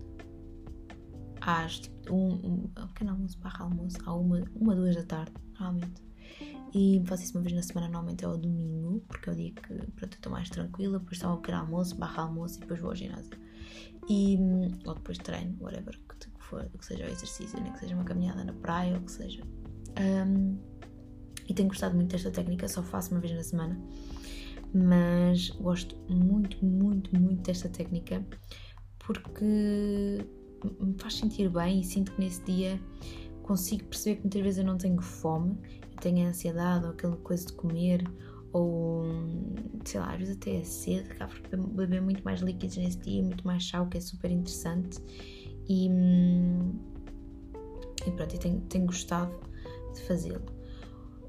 às 1.47 1.79
tipo, 1.79 2.13
um, 2.13 2.33
um, 2.33 2.69
ao 2.75 2.87
pequeno 2.89 3.11
almoço 3.11 3.39
barra 3.39 3.63
almoço, 3.63 3.97
à 4.05 4.13
uma, 4.13 4.43
uma, 4.53 4.75
duas 4.75 4.95
da 4.97 5.03
tarde, 5.03 5.31
normalmente. 5.53 6.03
E 6.75 7.01
faço 7.05 7.23
isso 7.23 7.37
uma 7.37 7.41
vez 7.41 7.55
na 7.55 7.63
semana, 7.63 7.87
normalmente 7.87 8.25
é 8.25 8.27
ao 8.27 8.37
domingo, 8.37 9.01
porque 9.07 9.29
é 9.29 9.33
o 9.33 9.35
dia 9.35 9.51
que 9.51 9.61
pronto, 9.61 10.01
eu 10.01 10.07
estou 10.07 10.31
mais 10.31 10.49
tranquila, 10.49 10.99
depois 10.99 11.17
tomo 11.19 11.33
ao 11.33 11.39
pequeno 11.39 11.59
almoço, 11.59 11.95
barra 11.95 12.23
almoço 12.23 12.57
e 12.57 12.59
depois 12.59 12.81
vou 12.81 12.89
ao 12.89 12.95
ginásio. 12.95 13.31
E, 14.09 14.37
ou 14.85 14.93
depois 14.93 15.17
treino, 15.19 15.55
whatever 15.61 15.97
que, 16.19 16.29
for, 16.39 16.69
que 16.77 16.85
seja 16.85 17.05
o 17.05 17.07
exercício, 17.07 17.61
nem 17.61 17.71
que 17.71 17.79
seja 17.79 17.95
uma 17.95 18.03
caminhada 18.03 18.43
na 18.43 18.53
praia, 18.53 18.95
ou 18.95 19.01
que 19.01 19.11
seja. 19.11 19.41
Um, 19.97 20.59
e 21.47 21.53
tenho 21.53 21.69
gostado 21.69 21.95
muito 21.95 22.11
desta 22.11 22.29
técnica, 22.29 22.67
só 22.67 22.83
faço 22.83 23.11
uma 23.11 23.21
vez 23.21 23.33
na 23.33 23.43
semana, 23.43 23.79
mas 24.73 25.49
gosto 25.51 25.95
muito, 26.09 26.63
muito, 26.63 27.17
muito 27.17 27.41
desta 27.41 27.69
técnica 27.69 28.21
porque 28.99 30.25
me 30.79 30.95
faz 30.97 31.15
sentir 31.15 31.49
bem 31.49 31.81
e 31.81 31.83
sinto 31.83 32.11
que 32.13 32.19
nesse 32.19 32.41
dia 32.43 32.79
consigo 33.43 33.85
perceber 33.85 34.17
que 34.17 34.21
muitas 34.23 34.41
vezes 34.41 34.59
eu 34.59 34.65
não 34.65 34.77
tenho 34.77 35.01
fome, 35.01 35.57
eu 35.91 36.01
tenho 36.01 36.27
ansiedade 36.27 36.85
ou 36.85 36.91
aquela 36.91 37.17
coisa 37.17 37.45
de 37.45 37.53
comer 37.53 38.03
ou 38.51 39.03
sei 39.85 39.99
lá, 39.99 40.13
às 40.13 40.19
vezes 40.19 40.35
até 40.35 40.57
é 40.57 40.63
cedo, 40.63 41.11
acabo 41.11 41.33
por 41.49 41.57
beber 41.57 42.01
muito 42.01 42.23
mais 42.23 42.41
líquidos 42.41 42.77
nesse 42.77 42.97
dia, 42.99 43.23
muito 43.23 43.45
mais 43.45 43.63
chá, 43.63 43.81
o 43.81 43.87
que 43.87 43.97
é 43.97 44.01
super 44.01 44.31
interessante 44.31 44.99
e, 45.69 45.89
e 48.05 48.11
pronto, 48.11 48.35
eu 48.35 48.39
tenho, 48.39 48.61
tenho 48.61 48.85
gostado 48.85 49.33
de 49.93 50.01
fazê-lo. 50.01 50.45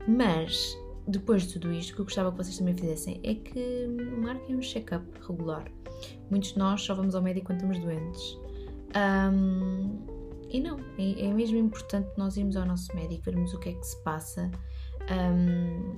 Mas 0.07 0.77
depois 1.07 1.45
de 1.45 1.55
tudo 1.55 1.73
isto, 1.73 1.93
o 1.93 1.95
que 1.95 2.01
eu 2.01 2.05
gostava 2.05 2.31
que 2.31 2.37
vocês 2.37 2.57
também 2.59 2.75
fizessem 2.75 3.21
é 3.23 3.35
que 3.35 3.87
marquem 4.21 4.57
um 4.57 4.63
check-up 4.63 5.05
regular. 5.27 5.71
Muitos 6.31 6.53
de 6.53 6.59
nós 6.59 6.83
só 6.83 6.95
vamos 6.95 7.15
ao 7.15 7.23
médico 7.23 7.47
quando 7.47 7.59
estamos 7.59 7.79
doentes. 7.79 8.39
Um, 8.97 10.19
e 10.49 10.61
não, 10.61 10.79
é, 10.99 11.27
é, 11.27 11.33
mesmo 11.33 11.59
importante 11.59 12.09
nós 12.17 12.37
irmos 12.37 12.57
ao 12.57 12.65
nosso 12.65 12.95
médico, 12.95 13.25
vermos 13.25 13.53
o 13.53 13.59
que 13.59 13.71
é 13.71 13.73
que 13.75 13.87
se 13.87 14.03
passa. 14.03 14.51
Um, 15.11 15.97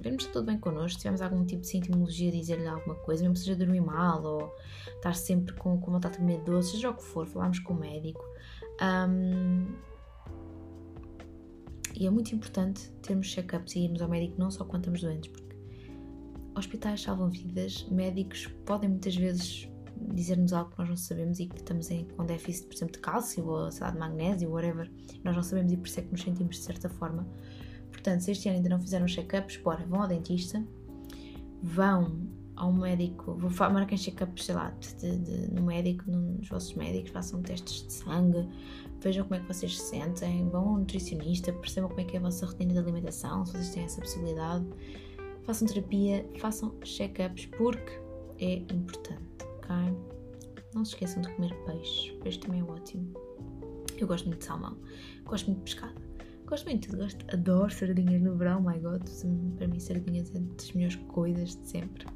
vermos 0.00 0.24
se 0.24 0.28
está 0.28 0.40
tudo 0.40 0.46
bem 0.46 0.58
connosco, 0.58 0.90
se 0.90 0.98
tivermos 0.98 1.22
algum 1.22 1.44
tipo 1.44 1.62
de 1.62 1.68
sintomologia, 1.68 2.30
dizer-lhe 2.32 2.66
alguma 2.66 2.96
coisa, 2.96 3.22
mesmo 3.22 3.36
seja 3.36 3.54
dormir 3.54 3.80
mal 3.80 4.22
ou 4.24 4.52
estar 4.96 5.14
sempre 5.14 5.54
com, 5.54 5.80
com 5.80 5.92
vontade 5.92 6.14
de 6.14 6.20
comer 6.20 6.40
doce, 6.40 6.72
seja 6.72 6.90
o 6.90 6.94
que 6.94 7.04
for, 7.04 7.26
falarmos 7.26 7.60
com 7.60 7.74
o 7.74 7.78
médico. 7.78 8.24
Um, 8.82 9.66
e 11.94 12.06
é 12.06 12.10
muito 12.10 12.34
importante 12.34 12.90
termos 13.02 13.28
check-ups 13.28 13.76
e 13.76 13.84
irmos 13.84 14.02
ao 14.02 14.08
médico 14.08 14.34
não 14.38 14.50
só 14.50 14.64
quando 14.64 14.82
estamos 14.82 15.02
doentes, 15.02 15.30
porque 15.30 15.56
hospitais 16.56 17.02
salvam 17.02 17.30
vidas, 17.30 17.86
médicos 17.90 18.46
podem 18.66 18.90
muitas 18.90 19.14
vezes 19.14 19.68
dizer-nos 20.14 20.52
algo 20.52 20.70
que 20.70 20.78
nós 20.78 20.88
não 20.88 20.96
sabemos 20.96 21.38
e 21.40 21.46
que 21.46 21.56
estamos 21.56 21.90
em, 21.90 22.04
com 22.04 22.24
déficit, 22.24 22.66
por 22.66 22.74
exemplo, 22.74 22.94
de 22.94 23.00
cálcio 23.00 23.46
ou 23.46 23.70
sei 23.70 23.82
lá, 23.82 23.90
de 23.90 23.98
magnésio, 23.98 24.50
whatever, 24.50 24.90
nós 25.24 25.34
não 25.34 25.42
sabemos 25.42 25.72
e 25.72 25.76
por 25.76 25.86
isso 25.86 26.00
é 26.00 26.02
que 26.02 26.12
nos 26.12 26.22
sentimos 26.22 26.56
de 26.56 26.62
certa 26.62 26.88
forma. 26.88 27.26
Portanto, 27.90 28.20
se 28.20 28.32
este 28.32 28.48
ano 28.48 28.56
ainda 28.56 28.68
não 28.68 28.80
fizeram 28.80 29.06
check-ups, 29.06 29.58
bora, 29.58 29.84
vão 29.86 30.02
ao 30.02 30.08
dentista, 30.08 30.64
vão 31.62 32.28
a 32.56 32.66
um 32.66 32.72
médico, 32.72 33.34
vou 33.34 33.50
marquem 33.70 33.96
check-up, 33.96 34.42
sei 34.42 34.54
lá, 34.54 34.70
de, 34.70 35.18
de, 35.18 35.54
no 35.54 35.62
médico, 35.62 36.10
nos 36.10 36.48
vossos 36.48 36.74
médicos, 36.74 37.10
façam 37.10 37.42
testes 37.42 37.86
de 37.86 37.92
sangue, 37.92 38.48
vejam 39.00 39.24
como 39.24 39.36
é 39.36 39.40
que 39.40 39.46
vocês 39.46 39.78
se 39.78 39.90
sentem, 39.90 40.48
vão 40.48 40.68
ao 40.68 40.78
nutricionista, 40.78 41.52
percebam 41.52 41.88
como 41.88 42.00
é 42.00 42.04
que 42.04 42.16
é 42.16 42.20
a 42.20 42.22
vossa 42.22 42.46
rotina 42.46 42.72
de 42.72 42.78
alimentação, 42.78 43.44
se 43.46 43.52
vocês 43.52 43.70
têm 43.70 43.84
essa 43.84 44.00
possibilidade, 44.00 44.66
façam 45.44 45.66
terapia, 45.66 46.28
façam 46.38 46.70
check-ups, 46.84 47.46
porque 47.46 48.00
é 48.38 48.54
importante, 48.54 49.46
Não 50.74 50.84
se 50.84 50.92
esqueçam 50.92 51.22
de 51.22 51.32
comer 51.34 51.54
peixe, 51.64 52.12
peixe 52.22 52.38
também 52.38 52.60
é 52.60 52.64
ótimo. 52.64 53.12
Eu 53.98 54.06
gosto 54.06 54.26
muito 54.26 54.40
de 54.40 54.46
salmão, 54.46 54.76
gosto 55.24 55.46
muito 55.46 55.58
de 55.58 55.64
pescado, 55.64 56.00
gosto 56.46 56.64
muito 56.64 56.90
de 56.90 56.96
gosto, 56.96 57.24
adoro 57.32 57.70
sardinhas 57.70 58.22
no 58.22 58.36
verão, 58.36 58.62
my 58.62 58.78
god, 58.78 59.02
para 59.56 59.68
mim 59.68 59.78
sardinhas 59.78 60.34
é 60.34 60.38
das 60.40 60.72
melhores 60.72 60.96
coisas 61.08 61.56
de 61.56 61.68
sempre. 61.68 62.06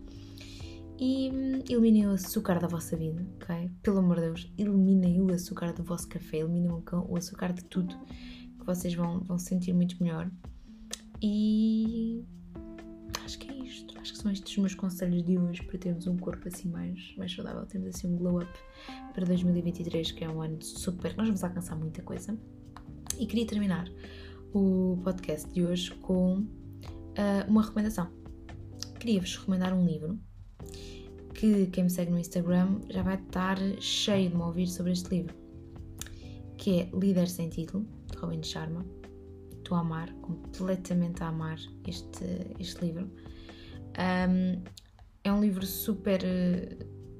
E 0.98 1.30
hum, 1.30 1.62
eliminem 1.68 2.06
o 2.06 2.12
açúcar 2.12 2.58
da 2.58 2.66
vossa 2.66 2.96
vida, 2.96 3.24
ok? 3.36 3.70
Pelo 3.82 3.98
amor 3.98 4.16
de 4.16 4.22
Deus, 4.22 4.52
eliminem 4.56 5.20
o 5.20 5.30
açúcar 5.32 5.74
do 5.74 5.84
vosso 5.84 6.08
café, 6.08 6.38
eliminem 6.38 6.70
o 6.70 7.16
açúcar 7.16 7.52
de 7.52 7.62
tudo, 7.64 7.94
que 8.58 8.64
vocês 8.64 8.94
vão, 8.94 9.20
vão 9.20 9.38
sentir 9.38 9.74
muito 9.74 10.02
melhor. 10.02 10.30
E 11.20 12.24
acho 13.26 13.38
que 13.40 13.50
é 13.50 13.54
isto. 13.58 13.98
Acho 13.98 14.12
que 14.12 14.18
são 14.18 14.30
estes 14.30 14.52
os 14.52 14.58
meus 14.58 14.74
conselhos 14.74 15.22
de 15.24 15.36
hoje 15.36 15.62
para 15.64 15.76
termos 15.76 16.06
um 16.06 16.16
corpo 16.16 16.46
assim 16.46 16.68
mais, 16.68 17.14
mais 17.16 17.34
saudável, 17.34 17.66
termos 17.66 17.94
assim 17.94 18.06
um 18.06 18.16
glow 18.16 18.38
up 18.40 18.52
para 19.12 19.26
2023, 19.26 20.12
que 20.12 20.24
é 20.24 20.28
um 20.28 20.40
ano 20.40 20.62
super. 20.62 21.14
Nós 21.16 21.26
vamos 21.26 21.42
alcançar 21.42 21.76
muita 21.76 22.02
coisa. 22.02 22.38
E 23.18 23.26
queria 23.26 23.46
terminar 23.46 23.90
o 24.54 24.98
podcast 25.02 25.52
de 25.52 25.64
hoje 25.64 25.92
com 25.96 26.38
uh, 26.38 27.48
uma 27.48 27.62
recomendação. 27.62 28.08
Queria-vos 29.00 29.36
recomendar 29.36 29.74
um 29.74 29.84
livro 29.84 30.18
que 31.34 31.66
quem 31.66 31.84
me 31.84 31.90
segue 31.90 32.12
no 32.12 32.18
Instagram 32.18 32.80
já 32.88 33.02
vai 33.02 33.16
estar 33.16 33.58
cheio 33.80 34.30
de 34.30 34.36
me 34.36 34.42
ouvir 34.42 34.68
sobre 34.68 34.92
este 34.92 35.10
livro, 35.10 35.34
que 36.56 36.80
é 36.80 36.90
Líder 36.94 37.28
Sem 37.28 37.50
Título, 37.50 37.84
de 38.10 38.16
Robin 38.18 38.42
Sharma. 38.42 38.86
Estou 39.66 39.78
a 39.78 39.80
amar, 39.80 40.12
completamente 40.22 41.24
a 41.24 41.26
amar 41.26 41.58
este, 41.88 42.54
este 42.60 42.84
livro. 42.84 43.10
Um, 43.98 44.62
é 45.24 45.32
um 45.32 45.40
livro 45.40 45.66
super, 45.66 46.20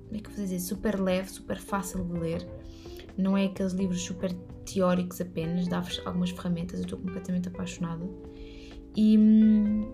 como 0.04 0.16
é 0.16 0.20
que 0.20 0.28
eu 0.28 0.32
vou 0.32 0.44
dizer, 0.44 0.60
super 0.60 1.00
leve, 1.00 1.28
super 1.28 1.58
fácil 1.58 2.04
de 2.04 2.20
ler. 2.20 2.48
Não 3.18 3.36
é 3.36 3.46
aqueles 3.46 3.72
livros 3.72 4.00
super 4.00 4.32
teóricos 4.64 5.20
apenas, 5.20 5.66
dá-vos 5.66 6.00
algumas 6.06 6.30
ferramentas, 6.30 6.78
eu 6.78 6.84
estou 6.84 7.00
completamente 7.00 7.48
apaixonada. 7.48 8.08
E 8.94 9.18
hum, 9.18 9.92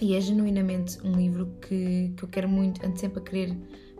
e 0.00 0.16
é 0.16 0.20
genuinamente 0.20 0.98
um 1.06 1.12
livro 1.12 1.46
que, 1.60 2.12
que 2.16 2.24
eu 2.24 2.28
quero 2.28 2.48
muito, 2.48 2.84
ando 2.84 2.98
sempre 2.98 3.20
a 3.20 3.22
querer 3.22 3.56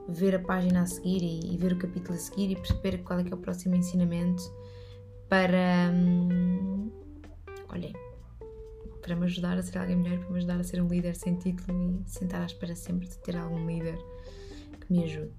ver 0.08 0.34
a 0.34 0.40
página 0.40 0.82
a 0.82 0.86
seguir 0.86 1.22
e, 1.22 1.54
e 1.54 1.56
ver 1.56 1.74
o 1.74 1.78
capítulo 1.78 2.14
a 2.14 2.18
seguir 2.18 2.50
e 2.50 2.56
perceber 2.56 2.98
qual 3.04 3.20
é 3.20 3.22
que 3.22 3.32
é 3.32 3.36
o 3.36 3.38
próximo 3.38 3.76
ensinamento 3.76 4.42
para. 5.28 5.92
Olhem, 7.68 7.92
para 9.02 9.14
me 9.14 9.24
ajudar 9.24 9.56
a 9.58 9.62
ser 9.62 9.78
alguém 9.78 9.96
melhor, 9.96 10.18
para 10.18 10.30
me 10.30 10.38
ajudar 10.38 10.60
a 10.60 10.64
ser 10.64 10.82
um 10.82 10.88
líder 10.88 11.14
sem 11.14 11.36
título 11.36 11.78
e 12.06 12.10
sentar 12.10 12.42
à 12.42 12.46
espera 12.46 12.74
sempre 12.74 13.08
de 13.08 13.18
ter 13.18 13.36
algum 13.36 13.66
líder 13.66 13.98
que 14.80 14.92
me 14.92 15.04
ajude. 15.04 15.34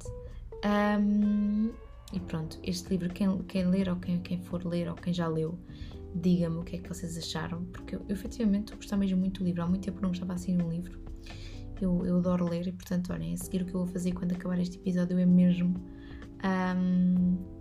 Um, 0.65 1.71
e 2.13 2.19
pronto, 2.21 2.57
este 2.63 2.89
livro, 2.89 3.09
quem, 3.09 3.37
quem 3.43 3.65
ler 3.67 3.89
ou 3.89 3.97
quem, 3.97 4.21
quem 4.21 4.39
for 4.39 4.65
ler 4.65 4.89
ou 4.89 4.95
quem 4.95 5.13
já 5.13 5.27
leu, 5.27 5.59
diga-me 6.15 6.57
o 6.57 6.63
que 6.63 6.77
é 6.77 6.79
que 6.79 6.87
vocês 6.87 7.17
acharam, 7.17 7.65
porque 7.65 7.95
eu, 7.95 8.05
eu 8.07 8.15
efetivamente 8.15 8.61
estou 8.61 8.75
a 8.75 8.77
gostar 8.77 8.97
mesmo 8.97 9.19
muito 9.19 9.39
do 9.39 9.45
livro. 9.45 9.61
Há 9.61 9.67
muito 9.67 9.83
tempo 9.83 10.01
não 10.01 10.09
gostava 10.09 10.33
assim 10.33 10.55
de 10.55 10.63
um 10.63 10.69
livro. 10.69 10.99
Eu, 11.81 12.05
eu 12.05 12.17
adoro 12.17 12.49
ler 12.49 12.65
e, 12.67 12.71
portanto, 12.71 13.13
olhem, 13.13 13.33
a 13.33 13.37
seguir 13.37 13.61
o 13.61 13.65
que 13.65 13.73
eu 13.75 13.83
vou 13.83 13.87
fazer 13.87 14.13
quando 14.13 14.31
acabar 14.31 14.57
este 14.59 14.77
episódio 14.77 15.19
é 15.19 15.25
mesmo 15.25 15.75
um, 16.43 17.56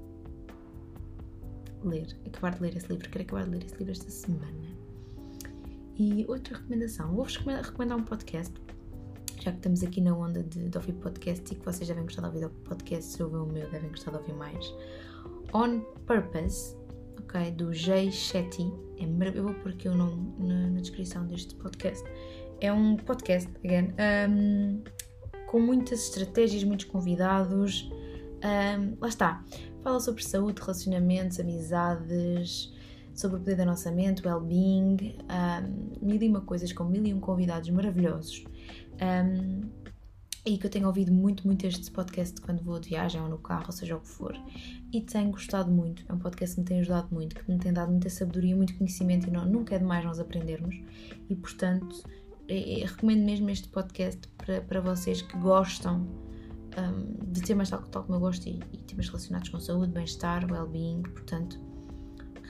ler, 1.89 2.17
acabar 2.27 2.55
de 2.55 2.63
ler 2.63 2.77
esse 2.77 2.89
livro. 2.89 3.09
Quero 3.11 3.25
acabar 3.25 3.45
de 3.45 3.51
ler 3.51 3.65
esse 3.65 3.77
livro 3.77 3.93
esta 3.93 4.11
semana. 4.11 4.77
E 5.97 6.25
outra 6.29 6.57
recomendação: 6.57 7.15
vou-vos 7.15 7.37
recomendar 7.37 7.99
um 7.99 8.05
podcast, 8.05 8.55
já 9.41 9.51
que 9.51 9.59
estamos 9.59 9.83
aqui 9.83 10.01
na 10.01 10.17
onda 10.17 10.43
de, 10.43 10.69
de 10.69 10.77
ouvir 10.77 10.93
podcast 10.95 11.53
e 11.53 11.57
que 11.57 11.65
vocês 11.65 11.89
devem 11.89 12.05
gostar 12.05 12.23
de 12.29 12.45
ouvir 12.45 12.49
podcast, 12.65 13.13
se 13.13 13.23
ouvem 13.23 13.41
o 13.41 13.47
meu, 13.47 13.71
devem 13.71 13.91
gostar 13.91 14.11
de 14.11 14.19
ouvir 14.19 14.35
mais. 14.35 14.75
On 15.55 15.81
Purpose 16.07 16.77
ok? 17.27 17.51
Do 17.53 17.73
Jay 17.73 18.11
Shetty. 18.11 18.73
É 18.99 19.39
eu 19.39 19.45
vou 19.45 19.55
pôr 19.55 19.73
aqui 19.73 19.89
o 19.89 19.95
nome 19.95 20.33
na, 20.39 20.71
na 20.71 20.81
descrição 20.81 21.27
deste 21.27 21.55
podcast. 21.57 22.03
É 22.61 22.73
um 22.73 22.97
podcast, 22.97 23.51
again, 23.65 23.93
um, 24.31 24.83
com 25.47 25.61
muitas 25.61 26.05
estratégias, 26.05 26.65
muitos 26.65 26.87
convidados. 26.87 27.91
Um, 28.37 28.97
lá 29.01 29.09
está. 29.09 29.45
Fala 29.83 30.01
sobre 30.01 30.23
saúde, 30.23 30.61
relacionamentos, 30.61 31.41
amizades, 31.41 32.73
sobre 33.15 33.37
o 33.37 33.41
poder 33.41 33.57
da 33.57 33.65
nossa 33.65 33.91
mente, 33.91 34.27
well-being, 34.27 35.17
um, 35.31 36.07
mil 36.07 36.23
e 36.23 36.29
uma 36.29 36.41
coisas 36.41 36.73
com 36.73 36.85
mil 36.85 37.05
e 37.05 37.15
um 37.15 37.21
convidados 37.21 37.69
maravilhosos. 37.71 38.45
Um, 39.01 39.87
e 40.45 40.57
que 40.57 40.67
eu 40.67 40.71
tenho 40.71 40.87
ouvido 40.87 41.13
muito, 41.13 41.45
muito 41.45 41.67
este 41.67 41.91
podcast 41.91 42.41
quando 42.41 42.63
vou 42.63 42.79
de 42.79 42.91
viagem 42.91 43.21
ou 43.21 43.29
no 43.29 43.39
carro, 43.39 43.65
ou 43.67 43.73
seja 43.73 43.97
o 43.97 44.01
que 44.01 44.07
for. 44.07 44.33
E 44.93 45.01
tenho 45.01 45.33
gostado 45.33 45.73
muito. 45.73 46.05
É 46.09 46.13
um 46.13 46.19
podcast 46.19 46.55
que 46.55 46.61
me 46.61 46.67
tem 46.67 46.81
ajudado 46.81 47.09
muito, 47.13 47.35
que 47.35 47.51
me 47.51 47.59
tem 47.59 47.73
dado 47.73 47.91
muita 47.91 48.09
sabedoria, 48.09 48.55
muito 48.55 48.77
conhecimento 48.77 49.27
e 49.27 49.31
não, 49.33 49.45
nunca 49.45 49.75
é 49.75 49.79
demais 49.79 50.05
nós 50.05 50.21
aprendermos. 50.21 50.77
E 51.29 51.35
portanto, 51.35 52.01
é, 52.49 52.81
é, 52.81 52.85
recomendo 52.87 53.25
mesmo 53.25 53.51
este 53.51 53.69
podcast 53.69 54.21
para, 54.39 54.61
para 54.61 54.81
vocês 54.81 55.21
que 55.21 55.37
gostam 55.37 56.07
um, 56.77 57.33
de 57.33 57.41
temas 57.43 57.71
tal, 57.71 57.83
tal 57.83 58.05
como 58.05 58.17
eu 58.17 58.21
gosto 58.21 58.47
e, 58.49 58.61
e 58.73 58.79
temas 58.79 59.09
relacionados 59.09 59.49
com 59.49 59.59
saúde, 59.61 59.93
bem-estar, 59.93 60.51
well-being. 60.51 61.03
Portanto, 61.03 61.61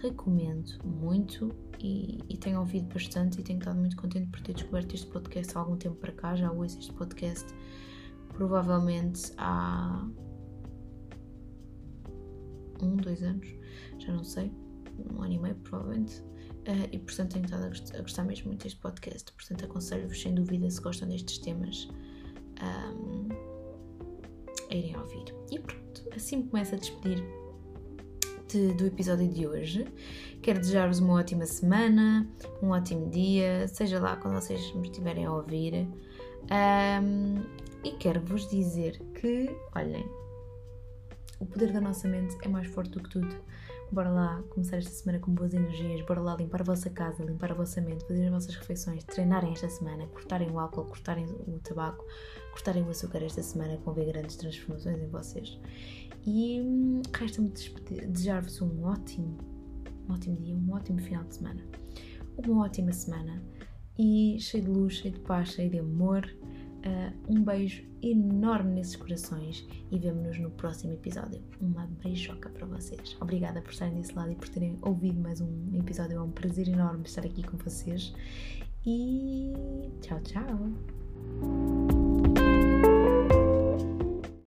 recomendo 0.02 0.72
muito 0.84 1.54
e, 1.80 2.18
e, 2.28 2.36
tenho 2.36 2.60
ouvido 2.60 2.92
bastante 2.92 3.40
e 3.40 3.42
tenho 3.42 3.58
estado 3.58 3.78
muito 3.78 3.96
contente 3.96 4.30
por 4.30 4.40
ter 4.40 4.54
descoberto 4.54 4.94
este 4.94 5.06
podcast 5.06 5.56
há 5.56 5.60
algum 5.60 5.76
tempo 5.76 5.96
para 5.96 6.12
cá. 6.12 6.34
Já 6.34 6.50
ouço 6.50 6.78
este 6.78 6.92
podcast 6.92 7.46
provavelmente 8.36 9.32
há 9.38 10.06
um, 12.82 12.96
dois 12.96 13.22
anos, 13.22 13.46
já 13.98 14.12
não 14.12 14.24
sei, 14.24 14.52
um 15.10 15.22
ano 15.22 15.32
e 15.32 15.38
meio 15.38 15.54
provavelmente. 15.56 16.20
Uh, 16.68 16.88
e 16.90 16.98
portanto 16.98 17.32
tenho 17.32 17.44
estado 17.44 17.64
a 17.64 17.68
gostar, 17.68 17.96
a 17.96 18.02
gostar, 18.02 18.24
mesmo 18.24 18.48
muito 18.48 18.64
deste 18.64 18.78
podcast. 18.80 19.32
Portanto, 19.32 19.64
aconselho-vos 19.64 20.20
sem 20.20 20.34
dúvida, 20.34 20.68
se 20.68 20.80
gostam 20.80 21.08
destes 21.08 21.38
temas, 21.38 21.88
um, 22.60 23.25
a 24.76 24.78
irem 24.78 24.96
ouvir. 24.96 25.34
E 25.50 25.58
pronto, 25.58 26.02
assim 26.14 26.36
me 26.36 26.44
começo 26.44 26.74
a 26.74 26.78
despedir 26.78 27.22
de, 28.48 28.72
do 28.74 28.86
episódio 28.86 29.28
de 29.28 29.46
hoje. 29.46 29.86
Quero 30.42 30.60
desejar-vos 30.60 30.98
uma 30.98 31.14
ótima 31.14 31.46
semana, 31.46 32.28
um 32.62 32.70
ótimo 32.70 33.10
dia, 33.10 33.66
seja 33.68 33.98
lá 33.98 34.16
quando 34.16 34.34
vocês 34.34 34.72
me 34.74 34.88
estiverem 34.88 35.24
a 35.24 35.32
ouvir. 35.32 35.88
Um, 36.50 37.42
e 37.82 37.92
quero 37.92 38.20
vos 38.20 38.48
dizer 38.48 38.98
que, 39.20 39.50
olhem, 39.74 40.08
o 41.40 41.46
poder 41.46 41.72
da 41.72 41.80
nossa 41.80 42.08
mente 42.08 42.36
é 42.42 42.48
mais 42.48 42.66
forte 42.68 42.90
do 42.90 43.02
que 43.02 43.10
tudo. 43.10 43.36
Bora 43.90 44.10
lá 44.10 44.42
começar 44.50 44.78
esta 44.78 44.90
semana 44.90 45.20
com 45.20 45.32
boas 45.32 45.54
energias, 45.54 46.04
bora 46.04 46.20
lá 46.20 46.36
limpar 46.36 46.60
a 46.60 46.64
vossa 46.64 46.90
casa, 46.90 47.22
limpar 47.22 47.52
a 47.52 47.54
vossa 47.54 47.80
mente, 47.80 48.04
fazer 48.04 48.26
as 48.26 48.32
vossas 48.32 48.54
refeições, 48.56 49.04
treinarem 49.04 49.52
esta 49.52 49.68
semana, 49.68 50.06
cortarem 50.08 50.50
o 50.50 50.58
álcool, 50.58 50.84
cortarem 50.86 51.24
o 51.24 51.60
tabaco, 51.60 52.04
cortarem 52.50 52.82
o 52.82 52.90
açúcar 52.90 53.22
esta 53.22 53.42
semana, 53.42 53.76
com 53.78 53.92
ver 53.92 54.06
grandes 54.06 54.36
transformações 54.36 55.00
em 55.00 55.08
vocês. 55.08 55.58
E 56.26 56.60
hum, 56.60 57.00
resta-me 57.14 57.50
desejar-vos 58.08 58.60
um 58.60 58.84
ótimo, 58.84 59.38
um 60.08 60.12
ótimo 60.12 60.36
dia, 60.36 60.56
um 60.56 60.72
ótimo 60.72 60.98
final 61.00 61.22
de 61.22 61.36
semana, 61.36 61.62
uma 62.44 62.64
ótima 62.64 62.92
semana 62.92 63.40
e 63.96 64.36
cheio 64.40 64.64
de 64.64 64.70
luz, 64.70 64.94
cheio 64.94 65.14
de 65.14 65.20
paz, 65.20 65.50
cheio 65.50 65.70
de 65.70 65.78
amor. 65.78 66.28
Uh, 66.86 67.12
um 67.28 67.42
beijo 67.42 67.82
enorme 68.00 68.74
nesses 68.74 68.94
corações 68.94 69.66
e 69.90 69.98
vemo-nos 69.98 70.38
no 70.38 70.50
próximo 70.52 70.92
episódio. 70.92 71.42
Uma 71.60 71.86
beijoca 72.02 72.48
para 72.48 72.64
vocês. 72.64 73.16
Obrigada 73.20 73.60
por 73.60 73.72
estarem 73.72 73.94
desse 73.94 74.14
lado 74.14 74.30
e 74.30 74.36
por 74.36 74.48
terem 74.48 74.78
ouvido 74.82 75.20
mais 75.20 75.40
um 75.40 75.74
episódio. 75.74 76.16
É 76.16 76.22
um 76.22 76.30
prazer 76.30 76.68
enorme 76.68 77.02
estar 77.04 77.26
aqui 77.26 77.42
com 77.42 77.56
vocês. 77.56 78.14
E 78.86 79.52
tchau, 80.00 80.20
tchau! 80.20 81.95